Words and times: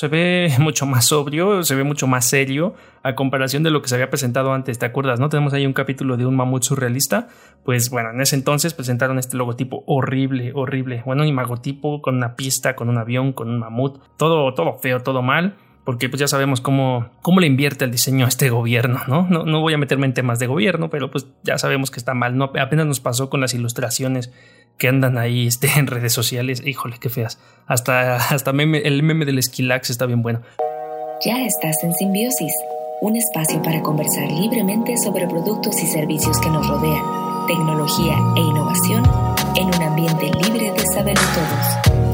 se 0.00 0.08
ve 0.08 0.50
mucho 0.58 0.86
más 0.86 1.04
sobrio, 1.04 1.62
se 1.62 1.74
ve 1.74 1.84
mucho 1.84 2.06
más 2.06 2.24
serio 2.24 2.74
a 3.02 3.14
comparación 3.14 3.62
de 3.62 3.70
lo 3.70 3.82
que 3.82 3.88
se 3.88 3.96
había 3.96 4.08
presentado 4.08 4.54
antes, 4.54 4.78
¿te 4.78 4.86
acuerdas? 4.86 5.20
¿No? 5.20 5.28
Tenemos 5.28 5.52
ahí 5.52 5.66
un 5.66 5.74
capítulo 5.74 6.16
de 6.16 6.24
un 6.24 6.36
mamut 6.36 6.62
surrealista, 6.62 7.28
pues 7.66 7.90
bueno, 7.90 8.08
en 8.10 8.22
ese 8.22 8.34
entonces 8.34 8.72
presentaron 8.72 9.18
este 9.18 9.36
logotipo 9.36 9.84
horrible, 9.86 10.52
horrible, 10.54 11.02
bueno, 11.04 11.20
un 11.20 11.28
imagotipo 11.28 12.00
con 12.00 12.16
una 12.16 12.34
pista, 12.34 12.74
con 12.74 12.88
un 12.88 12.96
avión, 12.96 13.34
con 13.34 13.50
un 13.50 13.58
mamut, 13.58 14.00
todo, 14.16 14.54
todo 14.54 14.78
feo, 14.78 15.00
todo 15.00 15.20
mal 15.20 15.56
porque 15.84 16.08
pues 16.08 16.20
ya 16.20 16.28
sabemos 16.28 16.60
cómo, 16.60 17.10
cómo 17.22 17.40
le 17.40 17.46
invierte 17.46 17.84
el 17.84 17.90
diseño 17.90 18.26
a 18.26 18.28
este 18.28 18.50
gobierno, 18.50 19.00
¿no? 19.08 19.26
¿no? 19.28 19.44
No 19.44 19.60
voy 19.60 19.74
a 19.74 19.78
meterme 19.78 20.06
en 20.06 20.14
temas 20.14 20.38
de 20.38 20.46
gobierno, 20.46 20.90
pero 20.90 21.10
pues 21.10 21.26
ya 21.42 21.58
sabemos 21.58 21.90
que 21.90 21.98
está 21.98 22.14
mal, 22.14 22.36
¿no? 22.36 22.52
Apenas 22.60 22.86
nos 22.86 23.00
pasó 23.00 23.30
con 23.30 23.40
las 23.40 23.54
ilustraciones 23.54 24.32
que 24.80 24.88
andan 24.88 25.18
ahí 25.18 25.46
este, 25.46 25.68
en 25.76 25.86
redes 25.86 26.12
sociales, 26.12 26.66
híjole, 26.66 26.96
qué 26.98 27.08
feas. 27.08 27.38
Hasta, 27.68 28.16
hasta 28.16 28.50
el 28.50 29.02
meme 29.04 29.24
del 29.24 29.38
Esquilax 29.38 29.90
está 29.90 30.06
bien 30.06 30.22
bueno. 30.22 30.40
Ya 31.24 31.44
estás 31.44 31.84
en 31.84 31.94
Simbiosis, 31.94 32.54
un 33.02 33.14
espacio 33.14 33.62
para 33.62 33.82
conversar 33.82 34.32
libremente 34.32 34.96
sobre 34.96 35.28
productos 35.28 35.80
y 35.82 35.86
servicios 35.86 36.40
que 36.40 36.48
nos 36.48 36.66
rodean, 36.66 37.04
tecnología 37.46 38.16
e 38.36 38.40
innovación 38.40 39.04
en 39.54 39.66
un 39.66 39.82
ambiente 39.82 40.30
libre 40.42 40.72
de 40.72 40.84
saberlo 40.94 41.22
todos. 41.34 42.09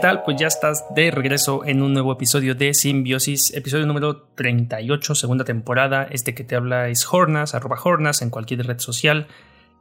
Tal? 0.00 0.22
Pues 0.22 0.38
ya 0.38 0.46
estás 0.46 0.86
de 0.94 1.10
regreso 1.10 1.64
en 1.64 1.82
un 1.82 1.92
nuevo 1.92 2.12
episodio 2.12 2.54
de 2.54 2.72
Simbiosis, 2.72 3.52
episodio 3.54 3.86
número 3.86 4.28
38, 4.34 5.14
segunda 5.14 5.44
temporada. 5.44 6.08
Este 6.10 6.34
que 6.34 6.42
te 6.42 6.56
habla 6.56 6.88
es 6.88 7.06
Hornas, 7.12 7.54
arroba 7.54 7.78
Hornas 7.84 8.22
en 8.22 8.30
cualquier 8.30 8.66
red 8.66 8.78
social. 8.78 9.26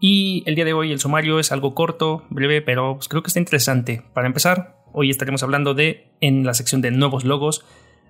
Y 0.02 0.44
el 0.46 0.56
día 0.56 0.66
de 0.66 0.74
hoy 0.74 0.92
el 0.92 1.00
sumario 1.00 1.40
es 1.40 1.54
algo 1.54 1.74
corto, 1.74 2.26
breve, 2.30 2.62
pero 2.62 2.96
pues 2.96 3.08
creo 3.08 3.24
que 3.24 3.28
está 3.28 3.40
interesante. 3.40 4.04
Para 4.14 4.28
empezar, 4.28 4.76
hoy 4.92 5.10
estaremos 5.10 5.42
hablando 5.42 5.74
de, 5.74 6.12
en 6.20 6.46
la 6.46 6.54
sección 6.54 6.82
de 6.82 6.92
nuevos 6.92 7.24
logos, 7.24 7.66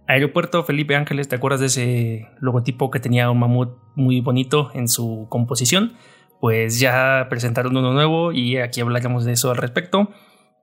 Aeropuerto 0.07 0.63
Felipe 0.63 0.95
Ángeles, 0.95 1.27
¿te 1.27 1.35
acuerdas 1.35 1.59
de 1.59 1.67
ese 1.67 2.27
logotipo 2.39 2.89
que 2.89 2.99
tenía 2.99 3.30
un 3.30 3.37
mamut 3.37 3.77
muy 3.93 4.21
bonito 4.21 4.71
en 4.73 4.87
su 4.87 5.27
composición? 5.30 5.93
Pues 6.41 6.80
ya 6.80 7.27
presentaron 7.30 7.77
uno 7.77 7.93
nuevo 7.93 8.31
y 8.31 8.57
aquí 8.57 8.81
hablaremos 8.81 9.25
de 9.25 9.33
eso 9.33 9.52
al 9.52 9.57
respecto. 9.57 10.09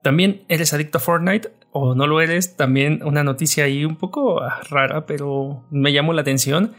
También 0.01 0.43
eres 0.47 0.73
adicto 0.73 0.97
a 0.97 1.01
Fortnite 1.01 1.51
o 1.71 1.95
no 1.95 2.07
lo 2.07 2.21
eres, 2.21 2.55
también 2.55 3.01
una 3.03 3.23
noticia 3.23 3.65
ahí 3.65 3.85
un 3.85 3.97
poco 3.97 4.41
rara, 4.69 5.05
pero 5.05 5.63
me 5.69 5.93
llamó 5.93 6.13
la 6.13 6.21
atención. 6.21 6.73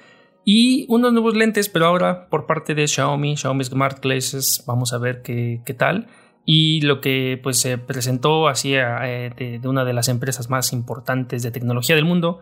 Y 0.44 0.86
unos 0.88 1.12
nuevos 1.12 1.36
lentes, 1.36 1.68
pero 1.68 1.86
ahora 1.86 2.28
por 2.28 2.46
parte 2.46 2.74
de 2.74 2.88
Xiaomi, 2.88 3.36
Xiaomi 3.36 3.64
Smart 3.64 4.02
Glasses, 4.02 4.64
vamos 4.66 4.92
a 4.92 4.98
ver 4.98 5.22
qué, 5.22 5.60
qué 5.64 5.74
tal. 5.74 6.08
Y 6.50 6.80
lo 6.80 7.02
que 7.02 7.38
pues 7.42 7.60
se 7.60 7.76
presentó 7.76 8.48
así 8.48 8.72
eh, 8.74 9.30
de, 9.36 9.68
una 9.68 9.84
de 9.84 9.92
las 9.92 10.08
empresas 10.08 10.48
más 10.48 10.72
importantes 10.72 11.42
de 11.42 11.50
tecnología 11.50 11.94
del 11.94 12.06
mundo, 12.06 12.40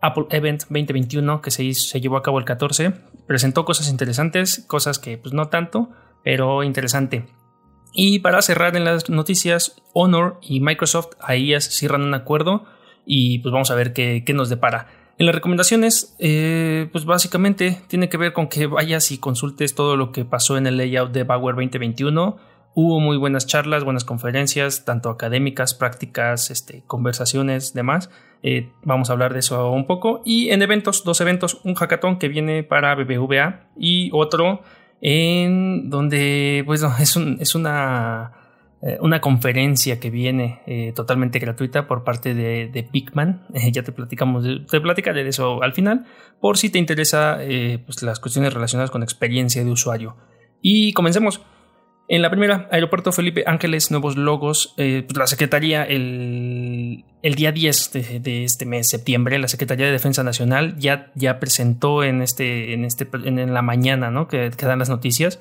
Apple 0.00 0.26
Event 0.30 0.60
2021, 0.60 1.42
que 1.42 1.50
se, 1.50 1.74
se 1.74 2.00
llevó 2.00 2.16
a 2.16 2.22
cabo 2.22 2.38
el 2.38 2.44
14, 2.44 2.92
presentó 3.26 3.64
cosas 3.64 3.90
interesantes, 3.90 4.64
cosas 4.68 5.00
que 5.00 5.18
pues 5.18 5.34
no 5.34 5.48
tanto, 5.48 5.88
pero 6.22 6.62
interesante. 6.62 7.26
Y 8.00 8.20
para 8.20 8.40
cerrar 8.42 8.76
en 8.76 8.84
las 8.84 9.10
noticias, 9.10 9.74
Honor 9.92 10.38
y 10.40 10.60
Microsoft 10.60 11.16
ahí 11.20 11.52
cierran 11.60 12.02
un 12.02 12.14
acuerdo 12.14 12.64
y 13.04 13.40
pues 13.40 13.52
vamos 13.52 13.72
a 13.72 13.74
ver 13.74 13.92
qué, 13.92 14.22
nos 14.34 14.48
depara. 14.48 14.86
En 15.18 15.26
las 15.26 15.34
recomendaciones, 15.34 16.14
eh, 16.20 16.88
pues 16.92 17.06
básicamente 17.06 17.80
tiene 17.88 18.08
que 18.08 18.16
ver 18.16 18.32
con 18.32 18.46
que 18.46 18.68
vayas 18.68 19.10
y 19.10 19.18
consultes 19.18 19.74
todo 19.74 19.96
lo 19.96 20.12
que 20.12 20.24
pasó 20.24 20.56
en 20.56 20.68
el 20.68 20.76
layout 20.76 21.10
de 21.10 21.24
Bauer 21.24 21.56
2021. 21.56 22.36
Hubo 22.72 23.00
muy 23.00 23.16
buenas 23.16 23.48
charlas, 23.48 23.82
buenas 23.82 24.04
conferencias, 24.04 24.84
tanto 24.84 25.10
académicas, 25.10 25.74
prácticas, 25.74 26.52
este, 26.52 26.84
conversaciones, 26.86 27.74
demás. 27.74 28.10
Eh, 28.44 28.70
vamos 28.84 29.10
a 29.10 29.14
hablar 29.14 29.32
de 29.32 29.40
eso 29.40 29.72
un 29.72 29.88
poco. 29.88 30.22
Y 30.24 30.50
en 30.50 30.62
eventos, 30.62 31.02
dos 31.02 31.20
eventos, 31.20 31.60
un 31.64 31.74
hackathon 31.74 32.20
que 32.20 32.28
viene 32.28 32.62
para 32.62 32.94
BBVA 32.94 33.70
y 33.76 34.10
otro 34.12 34.62
en 35.00 35.90
donde 35.90 36.62
pues, 36.66 36.82
es, 37.00 37.16
es 37.16 37.54
una, 37.54 38.32
eh, 38.80 38.98
una 39.00 39.20
conferencia 39.20 39.98
que 39.98 40.08
viene 40.08 40.60
eh, 40.66 40.92
totalmente 40.94 41.40
gratuita 41.40 41.88
por 41.88 42.04
parte 42.04 42.34
de, 42.34 42.68
de 42.68 42.82
Pigman. 42.84 43.46
Eh, 43.54 43.70
ya 43.72 43.82
te 43.82 43.92
platicamos, 43.92 44.44
te 44.70 44.80
platicaré 44.80 45.24
de 45.24 45.30
eso 45.30 45.62
al 45.62 45.72
final, 45.72 46.06
por 46.40 46.58
si 46.58 46.70
te 46.70 46.78
interesa 46.78 47.38
pues, 47.84 48.02
las 48.02 48.20
cuestiones 48.20 48.54
relacionadas 48.54 48.90
con 48.90 49.02
experiencia 49.02 49.64
de 49.64 49.70
usuario. 49.70 50.16
Y 50.62 50.92
comencemos. 50.92 51.40
En 52.10 52.22
la 52.22 52.30
primera, 52.30 52.68
Aeropuerto 52.72 53.12
Felipe 53.12 53.44
Ángeles, 53.46 53.90
nuevos 53.90 54.16
logos. 54.16 54.74
Eh, 54.78 55.06
la 55.14 55.26
Secretaría, 55.26 55.84
el, 55.84 57.04
el 57.22 57.34
día 57.34 57.52
10 57.52 57.92
de, 58.22 58.44
este 58.44 58.64
mes, 58.64 58.88
septiembre, 58.88 59.38
la 59.38 59.48
Secretaría 59.48 59.86
de 59.86 59.92
Defensa 59.92 60.24
Nacional 60.24 60.76
ya, 60.78 61.12
ya 61.14 61.38
presentó 61.38 62.02
en, 62.02 62.22
este, 62.22 62.72
en, 62.72 62.86
este, 62.86 63.06
en 63.12 63.52
la 63.52 63.60
mañana 63.60 64.10
¿no? 64.10 64.26
que, 64.26 64.50
que, 64.56 64.66
dan 64.66 64.78
las 64.78 64.88
noticias 64.88 65.38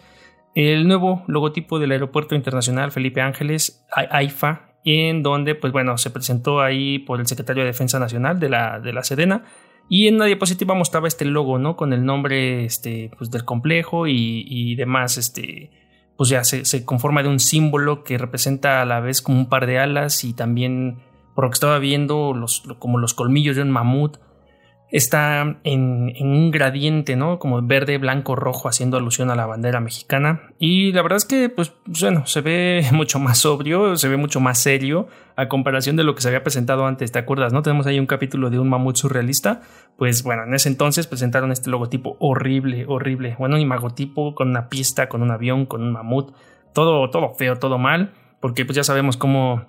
el 0.58 0.88
nuevo 0.88 1.24
logotipo 1.28 1.78
del 1.78 1.92
Aeropuerto 1.92 2.34
Internacional 2.34 2.92
Felipe 2.92 3.22
Ángeles, 3.22 3.86
AIFA, 3.92 4.72
en 4.84 5.22
donde 5.22 5.54
pues, 5.54 5.72
bueno, 5.72 6.00
se 6.00 6.10
presentó 6.10 6.62
ahí 6.62 6.98
por 6.98 7.20
el 7.20 7.28
Secretario 7.28 7.62
de 7.62 7.68
Defensa 7.68 8.00
Nacional 8.00 8.40
de 8.40 8.50
la, 8.50 8.80
de 8.80 8.92
la 8.92 9.04
Sedena. 9.04 9.44
Y 9.88 10.08
en 10.08 10.16
una 10.16 10.26
diapositiva 10.26 10.74
mostraba 10.74 11.08
este 11.08 11.26
logo, 11.26 11.60
¿no? 11.60 11.76
Con 11.76 11.94
el 11.94 12.04
nombre 12.04 12.66
este, 12.66 13.12
pues, 13.20 13.30
del 13.30 13.46
complejo 13.46 14.08
y, 14.08 14.46
y 14.48 14.74
demás, 14.74 15.20
este, 15.20 15.70
pues 16.18 16.30
ya 16.30 16.44
se, 16.44 16.84
conforma 16.84 17.22
de 17.22 17.30
un 17.30 17.40
símbolo 17.40 18.04
que 18.04 18.18
representa 18.18 18.82
a 18.82 18.86
la 18.86 19.00
vez 19.00 19.22
como 19.22 19.38
un 19.38 19.50
par 19.50 19.68
de 19.68 19.78
alas 19.78 20.24
y 20.24 20.34
también, 20.34 20.98
por 21.36 21.46
lo 21.46 21.52
que 21.52 21.56
estaba 21.56 21.78
viendo, 21.78 22.34
los, 22.34 22.64
como 22.80 22.98
los 22.98 23.14
colmillos 23.14 23.56
de 23.56 23.62
un 23.62 23.70
mamut. 23.70 24.18
Está 24.90 25.58
en, 25.64 26.14
un 26.22 26.50
gradiente, 26.50 27.18
¿no? 27.18 27.40
Como 27.40 27.62
verde, 27.62 27.98
blanco, 27.98 28.36
rojo, 28.38 28.70
haciendo 28.70 28.96
alusión 28.96 29.30
a 29.30 29.36
la 29.36 29.46
bandera 29.46 29.81
mexicana. 29.81 30.44
Y 30.59 30.94
la 30.94 31.02
verdad 31.02 31.18
es 31.18 31.25
que, 31.25 31.50
pues, 31.50 31.74
bueno, 31.86 32.25
se 32.25 32.40
ve 32.42 32.86
mucho 32.94 33.20
más 33.20 33.40
sobrio, 33.40 33.98
se 33.98 34.08
ve 34.08 34.16
mucho 34.16 34.40
más 34.40 34.59
serio 34.59 35.08
a 35.36 35.50
comparación 35.50 35.98
de 35.98 36.03
lo 36.03 36.16
que 36.16 36.22
se 36.22 36.30
había 36.30 36.42
presentado 36.42 36.86
antes, 36.86 37.12
¿te 37.12 37.20
acuerdas? 37.20 37.53
¿No? 37.53 37.62
Tenemos 37.62 37.86
ahí 37.86 38.00
un 38.00 38.08
capítulo 38.08 38.50
de 38.50 38.59
un 38.59 38.70
mamut 38.70 38.96
surrealista. 38.96 39.62
Pues 39.98 40.24
bueno, 40.24 40.44
en 40.44 40.53
ese 40.53 40.70
entonces 40.70 41.06
presentaron 41.06 41.52
este 41.52 41.69
logotipo 41.69 42.16
horrible, 42.19 42.86
horrible. 42.88 43.36
Bueno, 43.38 43.58
imagotipo 43.58 44.36
con 44.36 44.50
una 44.50 44.69
pista, 44.69 45.09
con 45.09 45.22
un 45.22 45.31
avión, 45.31 45.66
con 45.66 45.84
un 45.84 45.92
mamut. 45.92 46.34
Todo, 46.74 47.09
todo 47.09 47.36
feo, 47.36 47.58
todo 47.58 47.78
mal. 47.78 48.14
Porque 48.40 48.66
pues 48.66 48.75
ya 48.75 48.84
sabemos 48.84 49.18
cómo 49.18 49.66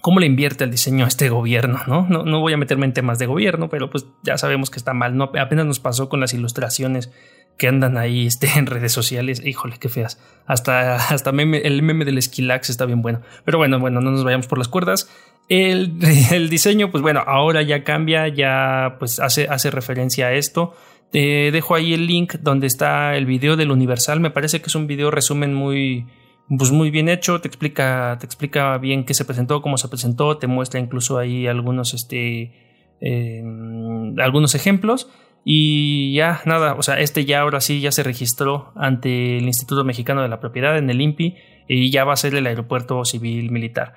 cómo 0.00 0.20
le 0.20 0.26
invierte 0.26 0.64
el 0.64 0.70
diseño 0.70 1.04
a 1.04 1.08
este 1.08 1.28
gobierno, 1.28 1.80
¿no? 1.86 2.06
¿no? 2.08 2.24
No, 2.24 2.40
voy 2.40 2.52
a 2.52 2.56
meterme 2.56 2.86
en 2.86 2.92
temas 2.92 3.18
de 3.18 3.26
gobierno, 3.26 3.68
pero 3.68 3.90
pues 3.90 4.06
ya 4.22 4.36
sabemos 4.38 4.70
que 4.70 4.78
está 4.78 4.92
mal, 4.92 5.16
¿no? 5.16 5.30
Apenas 5.38 5.66
nos 5.66 5.80
pasó 5.80 6.08
con 6.08 6.20
las 6.20 6.34
ilustraciones 6.34 7.10
que 7.56 7.68
andan 7.68 7.96
ahí 7.96 8.26
este, 8.26 8.48
en 8.56 8.66
redes 8.66 8.92
sociales, 8.92 9.44
híjole, 9.44 9.76
qué 9.78 9.88
feas. 9.88 10.20
Hasta, 10.46 10.96
hasta 10.96 11.30
el 11.30 11.82
meme 11.82 12.04
del 12.04 12.18
Esquilax 12.18 12.70
está 12.70 12.84
bien 12.86 13.02
bueno. 13.02 13.22
Pero 13.44 13.58
bueno, 13.58 13.78
bueno, 13.78 14.00
no 14.00 14.10
nos 14.10 14.24
vayamos 14.24 14.46
por 14.46 14.58
las 14.58 14.68
cuerdas. 14.68 15.08
El, 15.48 15.98
el 16.32 16.50
diseño, 16.50 16.90
pues 16.90 17.02
bueno, 17.02 17.22
ahora 17.26 17.62
ya 17.62 17.84
cambia, 17.84 18.28
ya 18.28 18.96
pues 18.98 19.20
hace, 19.20 19.48
hace 19.48 19.70
referencia 19.70 20.26
a 20.26 20.32
esto. 20.32 20.74
Te 21.12 21.52
dejo 21.52 21.76
ahí 21.76 21.94
el 21.94 22.06
link 22.06 22.34
donde 22.40 22.66
está 22.66 23.16
el 23.16 23.26
video 23.26 23.56
del 23.56 23.70
Universal. 23.70 24.18
Me 24.18 24.30
parece 24.30 24.60
que 24.60 24.66
es 24.66 24.74
un 24.74 24.88
video 24.88 25.12
resumen 25.12 25.54
muy, 25.54 26.06
pues 26.48 26.70
muy 26.70 26.90
bien 26.90 27.08
hecho, 27.08 27.40
te 27.40 27.48
explica, 27.48 28.16
te 28.20 28.26
explica 28.26 28.76
bien 28.78 29.04
qué 29.04 29.14
se 29.14 29.24
presentó, 29.24 29.62
cómo 29.62 29.78
se 29.78 29.88
presentó, 29.88 30.36
te 30.36 30.46
muestra 30.46 30.80
incluso 30.80 31.18
ahí 31.18 31.46
algunos, 31.46 31.94
este, 31.94 32.52
em, 33.00 34.18
algunos 34.18 34.54
ejemplos. 34.54 35.10
Y 35.44 36.14
ya, 36.14 36.40
nada, 36.46 36.74
o 36.74 36.82
sea, 36.82 37.00
este 37.00 37.24
ya 37.26 37.40
ahora 37.40 37.60
sí 37.60 37.80
ya 37.80 37.92
se 37.92 38.02
registró 38.02 38.72
ante 38.76 39.38
el 39.38 39.44
Instituto 39.44 39.84
Mexicano 39.84 40.22
de 40.22 40.28
la 40.28 40.40
Propiedad 40.40 40.78
en 40.78 40.88
el 40.88 41.00
INPI 41.00 41.34
y 41.68 41.90
ya 41.90 42.04
va 42.04 42.14
a 42.14 42.16
ser 42.16 42.34
el 42.34 42.46
aeropuerto 42.46 43.04
civil 43.04 43.50
militar. 43.50 43.94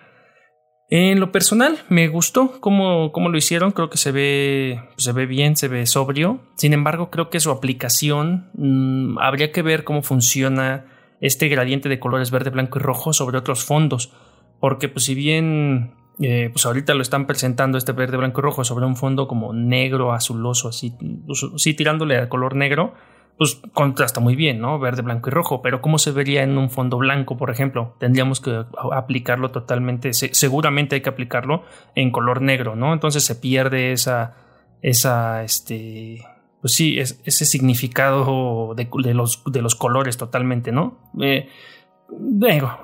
En 0.89 1.19
lo 1.19 1.33
personal, 1.33 1.79
me 1.89 2.07
gustó 2.07 2.61
cómo, 2.61 3.11
cómo 3.11 3.27
lo 3.27 3.37
hicieron, 3.37 3.71
creo 3.71 3.89
que 3.89 3.97
se 3.97 4.11
ve, 4.11 4.79
se 4.97 5.11
ve 5.11 5.25
bien, 5.25 5.57
se 5.57 5.67
ve 5.67 5.85
sobrio. 5.85 6.41
Sin 6.55 6.71
embargo, 6.73 7.09
creo 7.09 7.29
que 7.29 7.41
su 7.41 7.51
aplicación 7.51 8.51
mm, 8.53 9.19
habría 9.19 9.51
que 9.51 9.61
ver 9.61 9.83
cómo 9.83 10.01
funciona 10.01 10.85
este 11.21 11.47
gradiente 11.47 11.89
de 11.89 11.99
colores 11.99 12.31
verde, 12.31 12.49
blanco 12.49 12.79
y 12.79 12.81
rojo 12.81 13.13
sobre 13.13 13.37
otros 13.37 13.63
fondos. 13.63 14.13
Porque 14.59 14.89
pues 14.89 15.05
si 15.05 15.15
bien 15.15 15.93
eh, 16.19 16.49
pues 16.51 16.65
ahorita 16.65 16.95
lo 16.95 17.01
están 17.01 17.27
presentando 17.27 17.77
este 17.77 17.91
verde, 17.91 18.17
blanco 18.17 18.41
y 18.41 18.43
rojo 18.43 18.63
sobre 18.63 18.85
un 18.85 18.95
fondo 18.95 19.27
como 19.27 19.53
negro, 19.53 20.13
azuloso, 20.13 20.69
así, 20.69 20.95
pues, 21.25 21.45
sí 21.57 21.75
tirándole 21.75 22.17
al 22.17 22.27
color 22.27 22.55
negro, 22.55 22.93
pues 23.37 23.61
contrasta 23.73 24.19
muy 24.19 24.35
bien, 24.35 24.59
¿no? 24.59 24.79
Verde, 24.79 25.03
blanco 25.03 25.29
y 25.29 25.31
rojo, 25.31 25.61
pero 25.61 25.79
¿cómo 25.79 25.99
se 25.99 26.11
vería 26.11 26.41
en 26.41 26.57
un 26.57 26.71
fondo 26.71 26.97
blanco, 26.97 27.37
por 27.37 27.51
ejemplo? 27.51 27.95
Tendríamos 27.99 28.41
que 28.41 28.65
aplicarlo 28.91 29.51
totalmente, 29.51 30.11
seguramente 30.13 30.95
hay 30.95 31.01
que 31.01 31.09
aplicarlo 31.09 31.63
en 31.93 32.09
color 32.09 32.41
negro, 32.41 32.75
¿no? 32.75 32.93
Entonces 32.93 33.23
se 33.23 33.35
pierde 33.35 33.91
esa, 33.91 34.37
esa, 34.81 35.43
este, 35.43 36.25
pues 36.61 36.73
sí, 36.73 36.99
es, 36.99 37.21
ese 37.25 37.45
significado 37.45 38.73
de, 38.75 39.13
los, 39.13 39.43
de 39.45 39.61
los 39.61 39.75
colores 39.75 40.17
totalmente, 40.17 40.71
¿no? 40.71 40.97
Eh, 41.21 41.47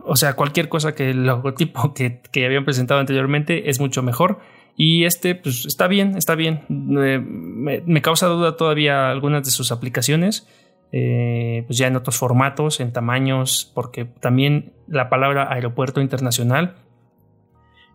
o 0.05 0.15
sea, 0.15 0.35
cualquier 0.35 0.69
cosa 0.69 0.93
que 0.93 1.09
el 1.09 1.25
logotipo 1.25 1.93
que, 1.95 2.21
que 2.31 2.45
habían 2.45 2.65
presentado 2.65 2.99
anteriormente 2.99 3.69
es 3.69 3.79
mucho 3.79 4.03
mejor. 4.03 4.39
Y 4.75 5.05
este, 5.05 5.35
pues 5.35 5.65
está 5.65 5.87
bien, 5.87 6.17
está 6.17 6.33
bien. 6.35 6.65
me, 6.67 7.19
me, 7.19 8.01
causa 8.01 8.25
duda 8.25 8.57
todavía 8.57 9.11
algunas 9.11 9.43
de 9.43 9.51
sus 9.51 9.71
aplicaciones. 9.71 10.47
Eh, 10.91 11.63
pues 11.65 11.79
ya 11.79 11.87
en 11.87 11.95
otros 11.95 12.17
formatos, 12.17 12.79
en 12.79 12.93
tamaños, 12.93 13.71
porque 13.73 14.05
también 14.05 14.73
la 14.87 15.09
palabra 15.09 15.51
aeropuerto 15.51 16.01
internacional 16.01 16.75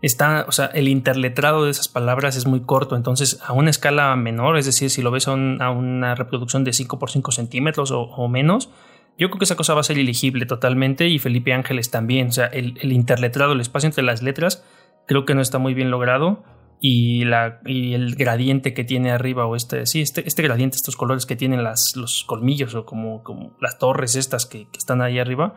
está, 0.02 0.44
o 0.48 0.52
sea, 0.52 0.66
el 0.66 0.88
interletrado 0.88 1.64
de 1.64 1.70
esas 1.70 1.88
palabras 1.88 2.36
es 2.36 2.46
muy 2.46 2.60
corto, 2.60 2.96
entonces 2.96 3.40
a 3.44 3.52
una 3.52 3.70
escala 3.70 4.14
menor, 4.16 4.56
es 4.56 4.66
decir, 4.66 4.90
si 4.90 5.02
lo 5.02 5.10
ves 5.10 5.28
a, 5.28 5.32
una 5.32 6.14
reproducción 6.14 6.64
de 6.64 6.72
5 6.72 6.98
por 6.98 7.10
5 7.10 7.32
centímetros 7.32 7.90
o, 7.92 8.28
menos, 8.28 8.70
yo 9.18 9.28
creo 9.28 9.38
que 9.38 9.44
esa 9.44 9.56
cosa 9.56 9.74
va 9.74 9.80
a 9.80 9.84
ser 9.84 9.98
ilegible 9.98 10.46
totalmente 10.46 11.08
y 11.08 11.18
Felipe 11.18 11.52
Ángeles 11.52 11.90
también, 11.90 12.28
o 12.28 12.32
sea, 12.32 12.46
el, 12.46 12.78
el 12.80 12.92
interletrado, 12.92 13.52
el 13.52 13.60
espacio 13.60 13.88
entre 13.88 14.04
las 14.04 14.22
letras, 14.22 14.64
creo 15.06 15.24
que 15.24 15.34
no 15.34 15.40
está 15.40 15.58
muy 15.58 15.74
bien 15.74 15.90
logrado 15.90 16.44
y, 16.80 17.24
la, 17.24 17.60
y 17.66 17.94
el 17.94 18.14
gradiente 18.14 18.74
que 18.74 18.84
tiene 18.84 19.10
arriba 19.10 19.46
o 19.46 19.56
este, 19.56 19.86
sí, 19.86 20.00
este, 20.00 20.26
este 20.26 20.42
gradiente, 20.42 20.76
estos 20.76 20.96
colores 20.96 21.26
que 21.26 21.36
tienen 21.36 21.64
las, 21.64 21.96
los 21.96 22.24
colmillos 22.24 22.74
o 22.74 22.84
como, 22.84 23.22
como 23.22 23.56
las 23.60 23.78
torres 23.78 24.14
estas 24.16 24.46
que, 24.46 24.68
están 24.76 25.02
ahí 25.02 25.18
arriba. 25.18 25.56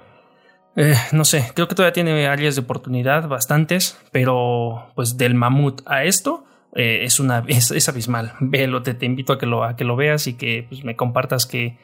Eh, 0.76 0.96
no 1.12 1.26
sé, 1.26 1.52
creo 1.54 1.68
que 1.68 1.76
todavía 1.76 1.94
tiene 1.94 2.28
áreas 2.28 2.56
de 2.56 2.62
oportunidad 2.62 3.28
bastantes, 3.28 4.00
pero 4.12 4.92
pues 4.96 5.18
del 5.18 5.36
mamut 5.36 5.82
a 5.86 6.06
esto 6.06 6.46
eh, 6.76 7.02
es, 7.04 7.20
una, 7.20 7.44
es, 7.48 7.90
abismal. 7.90 8.34
Velo, 8.40 8.82
te, 8.82 8.94
te 8.94 9.06
invito 9.06 9.34
a 9.34 9.40
que, 9.40 9.46
lo, 9.46 9.64
a 9.64 9.76
que 9.76 9.84
lo 9.84 9.96
veas 9.96 10.28
y 10.28 10.36
que 10.36 10.66
pues, 10.70 10.84
me 10.84 10.96
compartas 10.96 11.46
qué, 11.46 11.78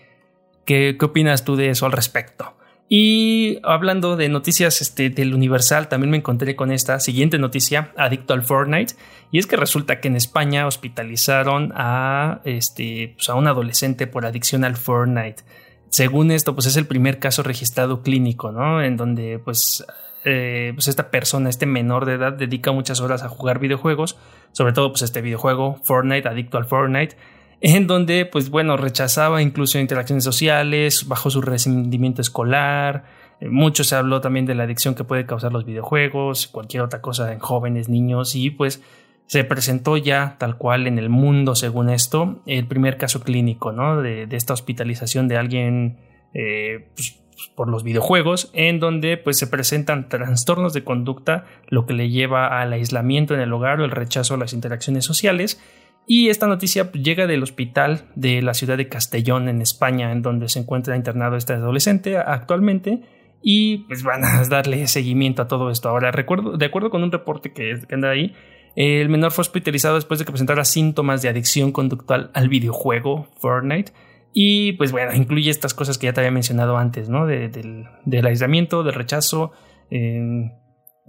qué, 0.65 0.95
qué 0.97 1.05
opinas 1.05 1.43
tú 1.43 1.55
de 1.55 1.69
eso 1.69 1.85
al 1.85 1.91
respecto. 1.91 2.53
Y 2.89 3.59
hablando 3.63 4.15
de 4.15 4.29
noticias 4.29 4.81
este, 4.81 5.09
del 5.09 5.33
Universal, 5.33 5.89
también 5.89 6.09
me 6.09 6.17
encontré 6.17 6.55
con 6.55 6.71
esta 6.71 7.01
siguiente 7.01 7.37
noticia, 7.37 7.91
adicto 7.97 8.33
al 8.33 8.43
Fortnite, 8.43 8.93
y 9.29 9.39
es 9.39 9.47
que 9.47 9.57
resulta 9.57 9.99
que 9.99 10.07
en 10.07 10.15
España 10.15 10.65
hospitalizaron 10.65 11.73
a, 11.75 12.39
este, 12.45 13.13
pues 13.17 13.27
a 13.27 13.35
un 13.35 13.47
adolescente 13.47 14.07
por 14.07 14.25
adicción 14.25 14.63
al 14.63 14.77
Fortnite. 14.77 15.43
Según 15.89 16.31
esto, 16.31 16.53
pues 16.53 16.67
es 16.67 16.77
el 16.77 16.85
primer 16.85 17.19
caso 17.19 17.43
registrado 17.43 18.01
clínico, 18.01 18.51
¿no? 18.51 18.81
En 18.81 18.97
donde, 18.97 19.39
pues, 19.39 19.85
eh, 20.25 20.71
pues 20.75 20.87
esta 20.87 21.09
persona, 21.09 21.49
este 21.49 21.65
menor 21.65 22.05
de 22.05 22.13
edad, 22.13 22.33
dedica 22.33 22.71
muchas 22.71 22.99
horas 22.99 23.23
a 23.23 23.29
jugar 23.29 23.59
videojuegos, 23.59 24.17
sobre 24.51 24.73
todo, 24.73 24.91
pues 24.91 25.01
este 25.03 25.21
videojuego, 25.21 25.79
Fortnite, 25.83 26.27
adicto 26.27 26.57
al 26.57 26.65
Fortnite 26.65 27.15
en 27.61 27.87
donde, 27.87 28.25
pues 28.25 28.49
bueno, 28.49 28.77
rechazaba 28.77 29.41
incluso 29.41 29.79
interacciones 29.79 30.23
sociales, 30.23 31.07
bajo 31.07 31.29
su 31.29 31.41
rendimiento 31.41 32.21
escolar. 32.21 33.05
Eh, 33.39 33.49
mucho 33.49 33.83
se 33.83 33.95
habló 33.95 34.21
también 34.21 34.45
de 34.45 34.55
la 34.55 34.63
adicción 34.63 34.95
que 34.95 35.03
puede 35.03 35.25
causar 35.25 35.51
los 35.51 35.65
videojuegos, 35.65 36.47
cualquier 36.47 36.83
otra 36.83 37.01
cosa 37.01 37.31
en 37.33 37.39
jóvenes, 37.39 37.89
niños, 37.89 38.35
y 38.35 38.51
pues 38.51 38.81
se 39.27 39.43
presentó 39.43 39.97
ya 39.97 40.35
tal 40.39 40.57
cual 40.57 40.87
en 40.87 40.99
el 40.99 41.09
mundo, 41.09 41.55
según 41.55 41.89
esto, 41.89 42.41
el 42.45 42.65
primer 42.65 42.97
caso 42.97 43.21
clínico, 43.21 43.71
¿no? 43.71 44.01
De, 44.01 44.27
esta 44.31 44.53
hospitalización 44.53 45.27
de 45.27 45.37
alguien 45.37 45.97
eh, 46.33 46.89
pues, 46.95 47.19
por 47.55 47.69
los 47.69 47.83
videojuegos, 47.83 48.49
en 48.53 48.79
donde 48.79 49.17
pues 49.17 49.37
se 49.37 49.47
presentan 49.47 50.09
trastornos 50.09 50.73
de 50.73 50.83
conducta, 50.83 51.45
lo 51.67 51.85
que 51.85 51.93
le 51.93 52.09
lleva 52.09 52.59
al 52.59 52.73
aislamiento 52.73 53.33
en 53.33 53.41
el 53.41 53.53
hogar 53.53 53.79
o 53.79 53.85
el 53.85 53.91
rechazo 53.91 54.33
a 54.33 54.37
las 54.37 54.53
interacciones 54.53 55.05
sociales 55.05 55.61
y 56.09 56.29
esta 56.29 56.47
noticia 56.47 56.89
llega 56.93 57.27
del 57.27 57.43
hospital 57.43 58.05
de 58.15 58.41
la 58.41 58.53
ciudad 58.53 58.77
de 58.77 58.87
Castellón, 58.87 59.49
en 59.49 59.61
España, 59.61 60.13
en 60.13 60.21
donde 60.21 60.47
se 60.47 60.59
encuentra 60.59 60.95
internado 60.95 61.35
este 61.35 61.51
adolescente 61.53 62.17
actualmente. 62.17 63.01
Y 63.43 63.79
pues 63.79 64.03
van 64.03 64.23
a 64.23 64.41
darle 64.49 64.87
seguimiento 64.87 65.41
a 65.41 65.49
todo 65.49 65.69
esto. 65.69 65.89
Ahora, 65.89 66.11
recuerdo, 66.11 66.55
de 66.57 66.65
acuerdo 66.65 66.89
con 66.89 67.03
un 67.03 67.11
reporte 67.11 67.51
que, 67.51 67.77
anda 67.91 68.09
ahí, 68.09 68.33
el 68.77 69.09
menor 69.09 69.31
fue 69.31 69.41
hospitalizado 69.41 69.95
después 69.95 70.19
de 70.19 70.25
que 70.25 70.31
presentara 70.31 70.63
síntomas 70.63 71.23
de 71.23 71.29
adicción 71.29 71.71
conductual 71.71 72.29
al 72.35 72.47
videojuego 72.47 73.27
Fortnite. 73.39 73.91
Y 74.33 74.73
pues 74.73 74.91
bueno, 74.91 75.15
incluye 75.15 75.49
estas 75.49 75.73
cosas 75.73 75.97
que 75.97 76.05
ya 76.05 76.13
te 76.13 76.21
había 76.21 76.29
mencionado 76.29 76.77
antes, 76.77 77.09
¿no? 77.09 77.25
del, 77.25 77.87
aislamiento, 78.23 78.83
del 78.83 78.93
rechazo, 78.93 79.51
eh, 79.89 80.51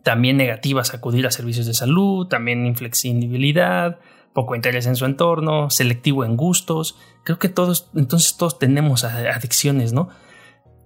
también 0.02 0.38
negativas, 0.38 0.94
acudir 0.94 1.26
a 1.26 1.30
servicios 1.30 1.66
de 1.66 1.74
salud, 1.74 2.26
también 2.28 2.64
inflexibilidad, 2.64 3.98
poco 4.32 4.56
interés 4.56 4.86
en 4.86 4.96
su 4.96 5.04
entorno, 5.04 5.68
selectivo 5.68 6.24
en 6.24 6.38
gustos. 6.38 6.98
Creo 7.22 7.38
que 7.38 7.50
todos, 7.50 7.90
entonces 7.94 8.38
todos 8.38 8.58
tenemos 8.58 9.04
adicciones, 9.04 9.92
¿no? 9.92 10.08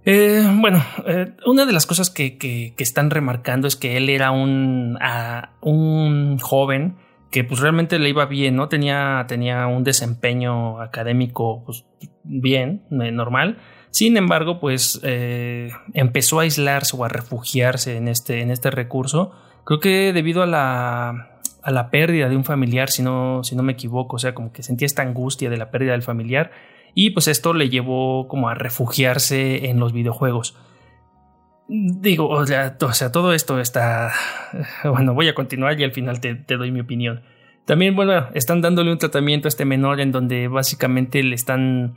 Eh, 0.05 0.43
bueno, 0.57 0.85
eh, 1.07 1.33
una 1.47 1.65
de 1.65 1.73
las 1.73 1.87
cosas 1.87 2.11
que, 2.11 2.75
están 2.79 3.11
remarcando 3.11 3.69
es 3.69 3.77
que 3.77 3.97
él 3.97 4.09
era 4.09 4.31
un, 4.33 4.99
un 5.61 6.39
joven 6.39 6.97
que 7.31 7.45
pues 7.45 7.61
realmente 7.61 7.99
le 7.99 8.09
iba 8.09 8.27
bien, 8.27 8.57
¿no? 8.57 8.69
Tenía, 8.69 9.25
tenía 9.29 9.67
un 9.67 9.85
desempeño 9.85 10.81
académico 10.81 11.63
pues, 11.65 11.87
bien, 12.25 12.83
eh, 12.91 13.13
normal. 13.13 13.59
Sin 13.91 14.17
embargo, 14.17 14.59
pues 14.59 15.01
empezó 15.03 16.41
a 16.41 16.45
aislarse 16.45 16.97
o 16.97 17.05
a 17.05 17.09
refugiarse 17.09 17.99
en 17.99 18.09
este, 18.09 18.41
en 18.41 18.51
este 18.51 18.71
recurso. 18.71 19.33
Creo 19.65 19.81
que 19.81 20.15
debido 20.15 20.43
a 20.43 20.47
la, 20.47 21.41
a 21.63 21.71
la 21.71 21.91
pérdida 21.91 22.31
de 22.31 22.37
un 22.37 22.45
familiar, 22.45 22.89
si 22.89 23.03
no, 23.03 23.45
si 23.45 23.55
no 23.55 23.63
me 23.63 23.75
equivoco, 23.75 24.17
o 24.17 24.19
sea, 24.19 24.35
como 24.35 24.51
que 24.51 24.63
sentía 24.63 24.87
esta 24.87 25.03
angustia 25.03 25.51
de 25.51 25.59
la 25.59 25.71
pérdida 25.71 25.93
del 25.93 26.03
familiar 26.03 26.53
y 26.95 27.11
pues 27.11 27.29
esto 27.29 27.55
le 27.55 27.69
llevó 27.69 28.29
como 28.29 28.49
a 28.49 28.55
refugiarse 28.55 29.71
en 29.71 29.79
los 29.79 29.93
videojuegos. 29.93 30.57
Digo, 31.69 32.29
o 32.29 32.45
sea, 32.47 32.77
todo 32.77 33.33
esto 33.33 33.61
está... 33.61 34.13
Bueno, 34.85 35.15
voy 35.15 35.29
a 35.29 35.35
continuar 35.35 35.81
y 35.81 35.85
al 35.85 35.93
final 35.93 36.21
te, 36.21 36.35
doy 36.57 36.71
mi 36.71 36.81
opinión. 36.81 37.23
También, 37.65 37.95
bueno, 37.95 38.29
están 38.35 38.61
dándole 38.61 38.93
un 38.93 38.99
tratamiento 38.99 39.47
a 39.47 39.51
este 39.51 39.65
menor 39.65 40.01
en 40.01 40.13
donde 40.13 40.49
básicamente 40.49 41.23
le 41.23 41.35
están 41.35 41.95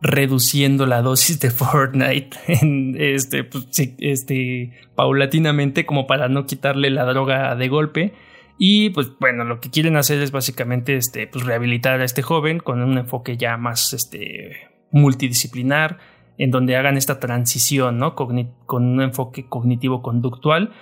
reduciendo 0.00 0.86
la 0.86 1.02
dosis 1.02 1.40
de 1.40 1.50
Fortnite 1.50 2.36
en 2.46 2.96
este, 2.98 3.44
pues, 3.44 3.66
este, 3.98 4.72
paulatinamente 4.94 5.84
como 5.84 6.06
para 6.06 6.28
no 6.28 6.46
quitarle 6.46 6.88
la 6.90 7.04
droga 7.04 7.54
de 7.56 7.68
golpe 7.68 8.14
y 8.58 8.90
pues 8.90 9.16
bueno, 9.20 9.44
lo 9.44 9.60
que 9.60 9.70
quieren 9.70 9.96
hacer 9.96 10.20
es 10.20 10.32
básicamente 10.32 10.96
este, 10.96 11.28
pues, 11.28 11.46
rehabilitar 11.46 12.00
a 12.00 12.04
este 12.04 12.22
joven 12.22 12.58
con 12.58 12.82
un 12.82 12.98
enfoque 12.98 13.36
ya 13.36 13.56
más 13.56 13.92
este, 13.92 14.56
multidisciplinar, 14.90 15.98
en 16.38 16.50
donde 16.50 16.76
hagan 16.76 16.96
esta 16.96 17.20
transición 17.20 17.98
¿no? 17.98 18.16
con 18.16 18.36
un 18.68 19.00
enfoque 19.00 19.46
cognitivo-conductual. 19.48 20.72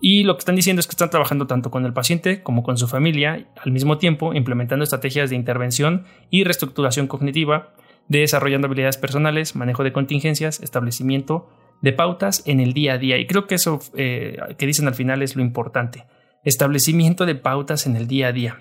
Y 0.00 0.22
lo 0.22 0.34
que 0.34 0.40
están 0.40 0.56
diciendo 0.56 0.80
es 0.80 0.86
que 0.86 0.92
están 0.92 1.10
trabajando 1.10 1.46
tanto 1.46 1.70
con 1.70 1.84
el 1.84 1.92
paciente 1.92 2.42
como 2.42 2.62
con 2.62 2.76
su 2.76 2.86
familia, 2.86 3.48
al 3.64 3.72
mismo 3.72 3.98
tiempo 3.98 4.32
implementando 4.34 4.84
estrategias 4.84 5.30
de 5.30 5.36
intervención 5.36 6.04
y 6.30 6.44
reestructuración 6.44 7.06
cognitiva, 7.08 7.74
desarrollando 8.08 8.66
habilidades 8.66 8.96
personales, 8.96 9.56
manejo 9.56 9.82
de 9.82 9.92
contingencias, 9.92 10.60
establecimiento 10.60 11.48
de 11.80 11.92
pautas 11.92 12.42
en 12.46 12.60
el 12.60 12.74
día 12.74 12.94
a 12.94 12.98
día. 12.98 13.18
Y 13.18 13.26
creo 13.26 13.46
que 13.46 13.54
eso 13.56 13.80
eh, 13.96 14.36
que 14.58 14.66
dicen 14.66 14.86
al 14.86 14.94
final 14.94 15.22
es 15.22 15.36
lo 15.36 15.42
importante 15.42 16.04
establecimiento 16.44 17.26
de 17.26 17.34
pautas 17.34 17.86
en 17.86 17.96
el 17.96 18.06
día 18.06 18.28
a 18.28 18.32
día. 18.32 18.60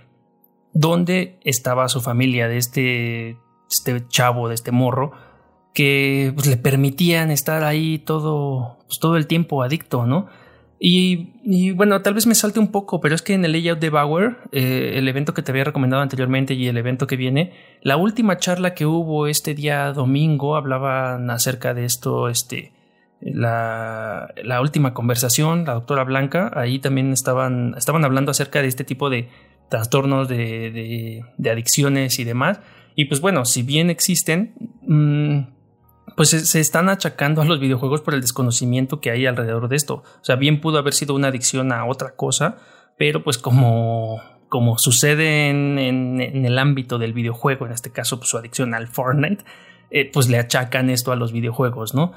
¿Dónde 0.73 1.37
estaba 1.43 1.87
su 1.89 2.01
familia 2.01 2.47
de 2.47 2.57
este, 2.57 3.37
este 3.69 4.07
chavo, 4.07 4.47
de 4.47 4.55
este 4.55 4.71
morro, 4.71 5.11
que 5.73 6.31
pues, 6.35 6.47
le 6.47 6.57
permitían 6.57 7.31
estar 7.31 7.63
ahí 7.63 7.99
todo, 7.99 8.77
pues, 8.87 8.99
todo 8.99 9.17
el 9.17 9.27
tiempo 9.27 9.63
adicto, 9.63 10.05
¿no? 10.05 10.27
Y, 10.85 11.71
bueno, 11.71 12.01
tal 12.01 12.13
vez 12.13 12.27
me 12.27 12.35
salte 12.35 12.59
un 12.59 12.67
poco, 12.67 12.99
pero 12.99 13.15
es 13.15 13.21
que 13.21 13.33
en 13.33 13.45
el 13.45 13.53
layout 13.53 13.79
de 13.79 13.89
Bauer, 13.89 14.35
eh, 14.51 14.95
el 14.95 15.07
evento 15.07 15.33
que 15.33 15.41
te 15.41 15.51
había 15.53 15.63
recomendado 15.63 16.03
anteriormente 16.03 16.55
y 16.55 16.67
el 16.67 16.75
evento 16.75 17.07
que 17.07 17.15
viene, 17.15 17.53
la 17.81 17.95
última 17.95 18.37
charla 18.37 18.73
que 18.73 18.85
hubo 18.85 19.27
este 19.27 19.53
día 19.53 19.93
domingo 19.93 20.57
hablaban 20.57 21.29
acerca 21.29 21.73
de 21.73 21.85
esto, 21.85 22.27
este, 22.27 22.73
la, 23.25 24.59
última 24.61 24.93
conversación, 24.93 25.65
la 25.65 25.73
doctora 25.73 26.03
Blanca, 26.03 26.51
ahí 26.55 26.79
también 26.79 27.11
estaban, 27.13 27.73
estaban 27.77 28.03
hablando 28.03 28.31
acerca 28.31 28.61
de 28.61 28.67
este 28.67 28.83
tipo 28.83 29.09
de 29.09 29.29
trastornos 29.69 30.27
de, 30.27 31.23
de, 31.37 31.49
adicciones 31.49 32.19
y 32.19 32.23
demás. 32.23 32.59
Y 32.95 33.05
pues 33.05 33.21
bueno, 33.21 33.45
si 33.45 33.63
bien 33.63 33.89
existen, 33.89 34.53
mm, 34.81 35.53
pues 36.15 36.29
se, 36.29 36.59
están 36.59 36.89
achacando 36.89 37.41
a 37.41 37.45
los 37.45 37.59
videojuegos 37.59 38.01
por 38.01 38.13
el 38.13 38.21
desconocimiento 38.21 38.99
que 38.99 39.09
hay 39.09 39.25
alrededor 39.25 39.69
de 39.69 39.77
esto. 39.77 40.03
O 40.21 40.23
sea, 40.23 40.35
bien 40.35 40.61
pudo 40.61 40.77
haber 40.77 40.93
sido 40.93 41.15
una 41.15 41.29
adicción 41.29 41.71
a 41.71 41.85
otra 41.85 42.15
cosa, 42.15 42.57
pero 42.97 43.23
pues 43.23 43.37
como, 43.37 44.21
como 44.49 44.77
sucede 44.77 45.49
en, 45.49 45.79
en, 45.79 46.45
el 46.45 46.59
ámbito 46.59 46.99
del 46.99 47.13
videojuego, 47.13 47.65
en 47.65 47.71
este 47.71 47.91
caso 47.91 48.17
pues 48.17 48.29
su 48.29 48.37
adicción 48.37 48.73
al 48.73 48.87
Fortnite, 48.87 49.43
eh, 49.91 50.09
pues 50.11 50.27
le 50.27 50.37
achacan 50.37 50.89
esto 50.89 51.11
a 51.11 51.15
los 51.15 51.31
videojuegos, 51.31 51.95
¿no? 51.95 52.13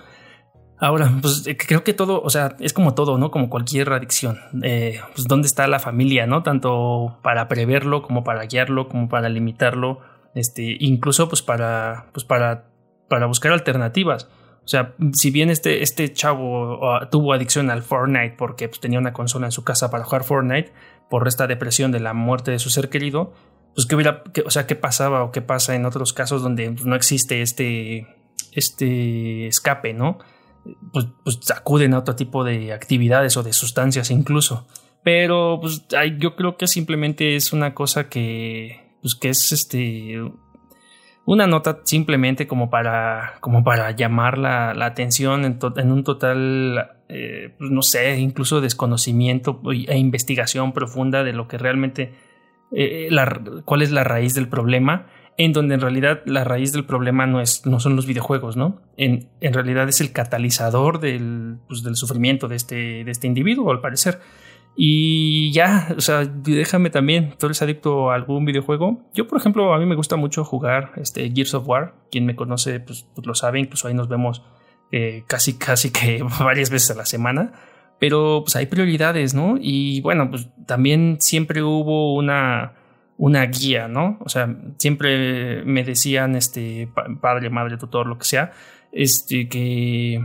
Ahora, 0.78 1.10
pues 1.22 1.46
eh, 1.46 1.56
creo 1.56 1.84
que 1.84 1.94
todo, 1.94 2.20
o 2.22 2.30
sea, 2.30 2.56
es 2.60 2.72
como 2.72 2.94
todo, 2.94 3.16
¿no? 3.18 3.30
Como 3.30 3.48
cualquier 3.48 3.92
adicción. 3.92 4.38
Eh, 4.62 5.00
pues 5.14 5.26
dónde 5.26 5.46
está 5.46 5.66
la 5.68 5.78
familia, 5.78 6.26
¿no? 6.26 6.42
Tanto 6.42 7.18
para 7.22 7.48
preverlo 7.48 8.02
como 8.02 8.24
para 8.24 8.44
guiarlo, 8.44 8.88
como 8.88 9.08
para 9.08 9.28
limitarlo. 9.28 10.00
Este, 10.34 10.76
incluso 10.80 11.28
pues 11.28 11.42
para, 11.42 12.06
pues 12.12 12.24
para, 12.24 12.66
para 13.08 13.26
buscar 13.26 13.52
alternativas. 13.52 14.28
O 14.64 14.68
sea, 14.68 14.94
si 15.12 15.30
bien 15.30 15.48
este, 15.48 15.82
este 15.82 16.12
chavo 16.12 16.80
tuvo 17.10 17.32
adicción 17.32 17.70
al 17.70 17.82
Fortnite 17.82 18.34
porque 18.36 18.68
pues, 18.68 18.80
tenía 18.80 18.98
una 18.98 19.12
consola 19.12 19.46
en 19.46 19.52
su 19.52 19.64
casa 19.64 19.90
para 19.90 20.04
jugar 20.04 20.24
Fortnite 20.24 20.72
por 21.08 21.26
esta 21.28 21.46
depresión 21.46 21.92
de 21.92 22.00
la 22.00 22.12
muerte 22.12 22.50
de 22.50 22.58
su 22.58 22.68
ser 22.68 22.90
querido, 22.90 23.32
pues 23.74 23.86
qué 23.86 23.94
hubiera, 23.94 24.24
o 24.44 24.50
sea, 24.50 24.66
qué 24.66 24.74
pasaba 24.74 25.22
o 25.22 25.30
qué 25.30 25.40
pasa 25.40 25.76
en 25.76 25.86
otros 25.86 26.12
casos 26.12 26.42
donde 26.42 26.70
pues, 26.72 26.84
no 26.84 26.96
existe 26.96 27.42
este, 27.42 28.08
este 28.52 29.46
escape, 29.46 29.94
¿no? 29.94 30.18
Pues, 30.92 31.06
pues, 31.22 31.50
acuden 31.50 31.94
a 31.94 31.98
otro 31.98 32.16
tipo 32.16 32.44
de 32.44 32.72
actividades 32.72 33.36
o 33.36 33.42
de 33.42 33.52
sustancias 33.52 34.10
incluso. 34.10 34.66
Pero 35.02 35.58
pues 35.60 35.86
yo 36.18 36.34
creo 36.34 36.56
que 36.56 36.66
simplemente 36.66 37.36
es 37.36 37.52
una 37.52 37.74
cosa 37.74 38.08
que, 38.08 38.80
pues 39.02 39.14
que 39.14 39.28
es 39.28 39.52
este, 39.52 40.20
una 41.24 41.46
nota 41.46 41.80
simplemente 41.84 42.48
como 42.48 42.70
para, 42.70 43.34
como 43.40 43.62
para 43.62 43.92
llamar 43.92 44.36
la, 44.38 44.72
atención 44.84 45.44
en, 45.44 45.92
un 45.92 46.02
total, 46.02 46.90
eh, 47.08 47.54
pues, 47.56 47.70
no 47.70 47.82
sé, 47.82 48.18
incluso 48.18 48.60
desconocimiento 48.60 49.60
e 49.86 49.96
investigación 49.96 50.72
profunda 50.72 51.22
de 51.22 51.32
lo 51.32 51.46
que 51.46 51.58
realmente, 51.58 52.14
eh, 52.72 53.08
cuál 53.64 53.82
es 53.82 53.92
la 53.92 54.02
raíz 54.02 54.34
del 54.34 54.48
problema 54.48 55.06
en 55.38 55.52
donde 55.52 55.74
en 55.74 55.80
realidad 55.80 56.22
la 56.24 56.44
raíz 56.44 56.72
del 56.72 56.84
problema 56.84 57.26
no, 57.26 57.40
es, 57.40 57.66
no 57.66 57.78
son 57.78 57.94
los 57.94 58.06
videojuegos, 58.06 58.56
¿no? 58.56 58.80
En, 58.96 59.28
en 59.40 59.52
realidad 59.52 59.88
es 59.88 60.00
el 60.00 60.12
catalizador 60.12 60.98
del, 60.98 61.58
pues, 61.68 61.82
del 61.82 61.96
sufrimiento 61.96 62.48
de 62.48 62.56
este, 62.56 63.04
de 63.04 63.10
este 63.10 63.26
individuo, 63.26 63.70
al 63.70 63.80
parecer. 63.80 64.20
Y 64.78 65.52
ya, 65.52 65.94
o 65.96 66.00
sea, 66.00 66.24
déjame 66.24 66.90
también, 66.90 67.34
tú 67.38 67.46
eres 67.46 67.62
adicto 67.62 68.10
a 68.10 68.14
algún 68.14 68.44
videojuego. 68.44 69.02
Yo, 69.14 69.26
por 69.26 69.38
ejemplo, 69.38 69.72
a 69.72 69.78
mí 69.78 69.86
me 69.86 69.94
gusta 69.94 70.16
mucho 70.16 70.44
jugar 70.44 70.92
este 70.96 71.30
Gears 71.34 71.54
of 71.54 71.66
War. 71.66 71.94
Quien 72.10 72.26
me 72.26 72.36
conoce, 72.36 72.80
pues, 72.80 73.06
pues 73.14 73.26
lo 73.26 73.34
sabe, 73.34 73.58
incluso 73.58 73.88
ahí 73.88 73.94
nos 73.94 74.08
vemos 74.08 74.42
eh, 74.92 75.24
casi, 75.26 75.58
casi 75.58 75.90
que 75.90 76.22
varias 76.40 76.70
veces 76.70 76.90
a 76.90 76.94
la 76.94 77.06
semana. 77.06 77.52
Pero 77.98 78.42
pues 78.44 78.54
hay 78.56 78.66
prioridades, 78.66 79.32
¿no? 79.32 79.56
Y 79.58 80.02
bueno, 80.02 80.28
pues 80.30 80.48
también 80.66 81.16
siempre 81.20 81.62
hubo 81.62 82.14
una 82.14 82.74
una 83.18 83.44
guía, 83.46 83.88
¿no? 83.88 84.18
O 84.20 84.28
sea, 84.28 84.54
siempre 84.78 85.62
me 85.64 85.84
decían, 85.84 86.36
este, 86.36 86.88
padre, 87.20 87.50
madre, 87.50 87.78
tutor, 87.78 88.06
lo 88.06 88.18
que 88.18 88.24
sea, 88.24 88.52
este, 88.92 89.48
que, 89.48 90.22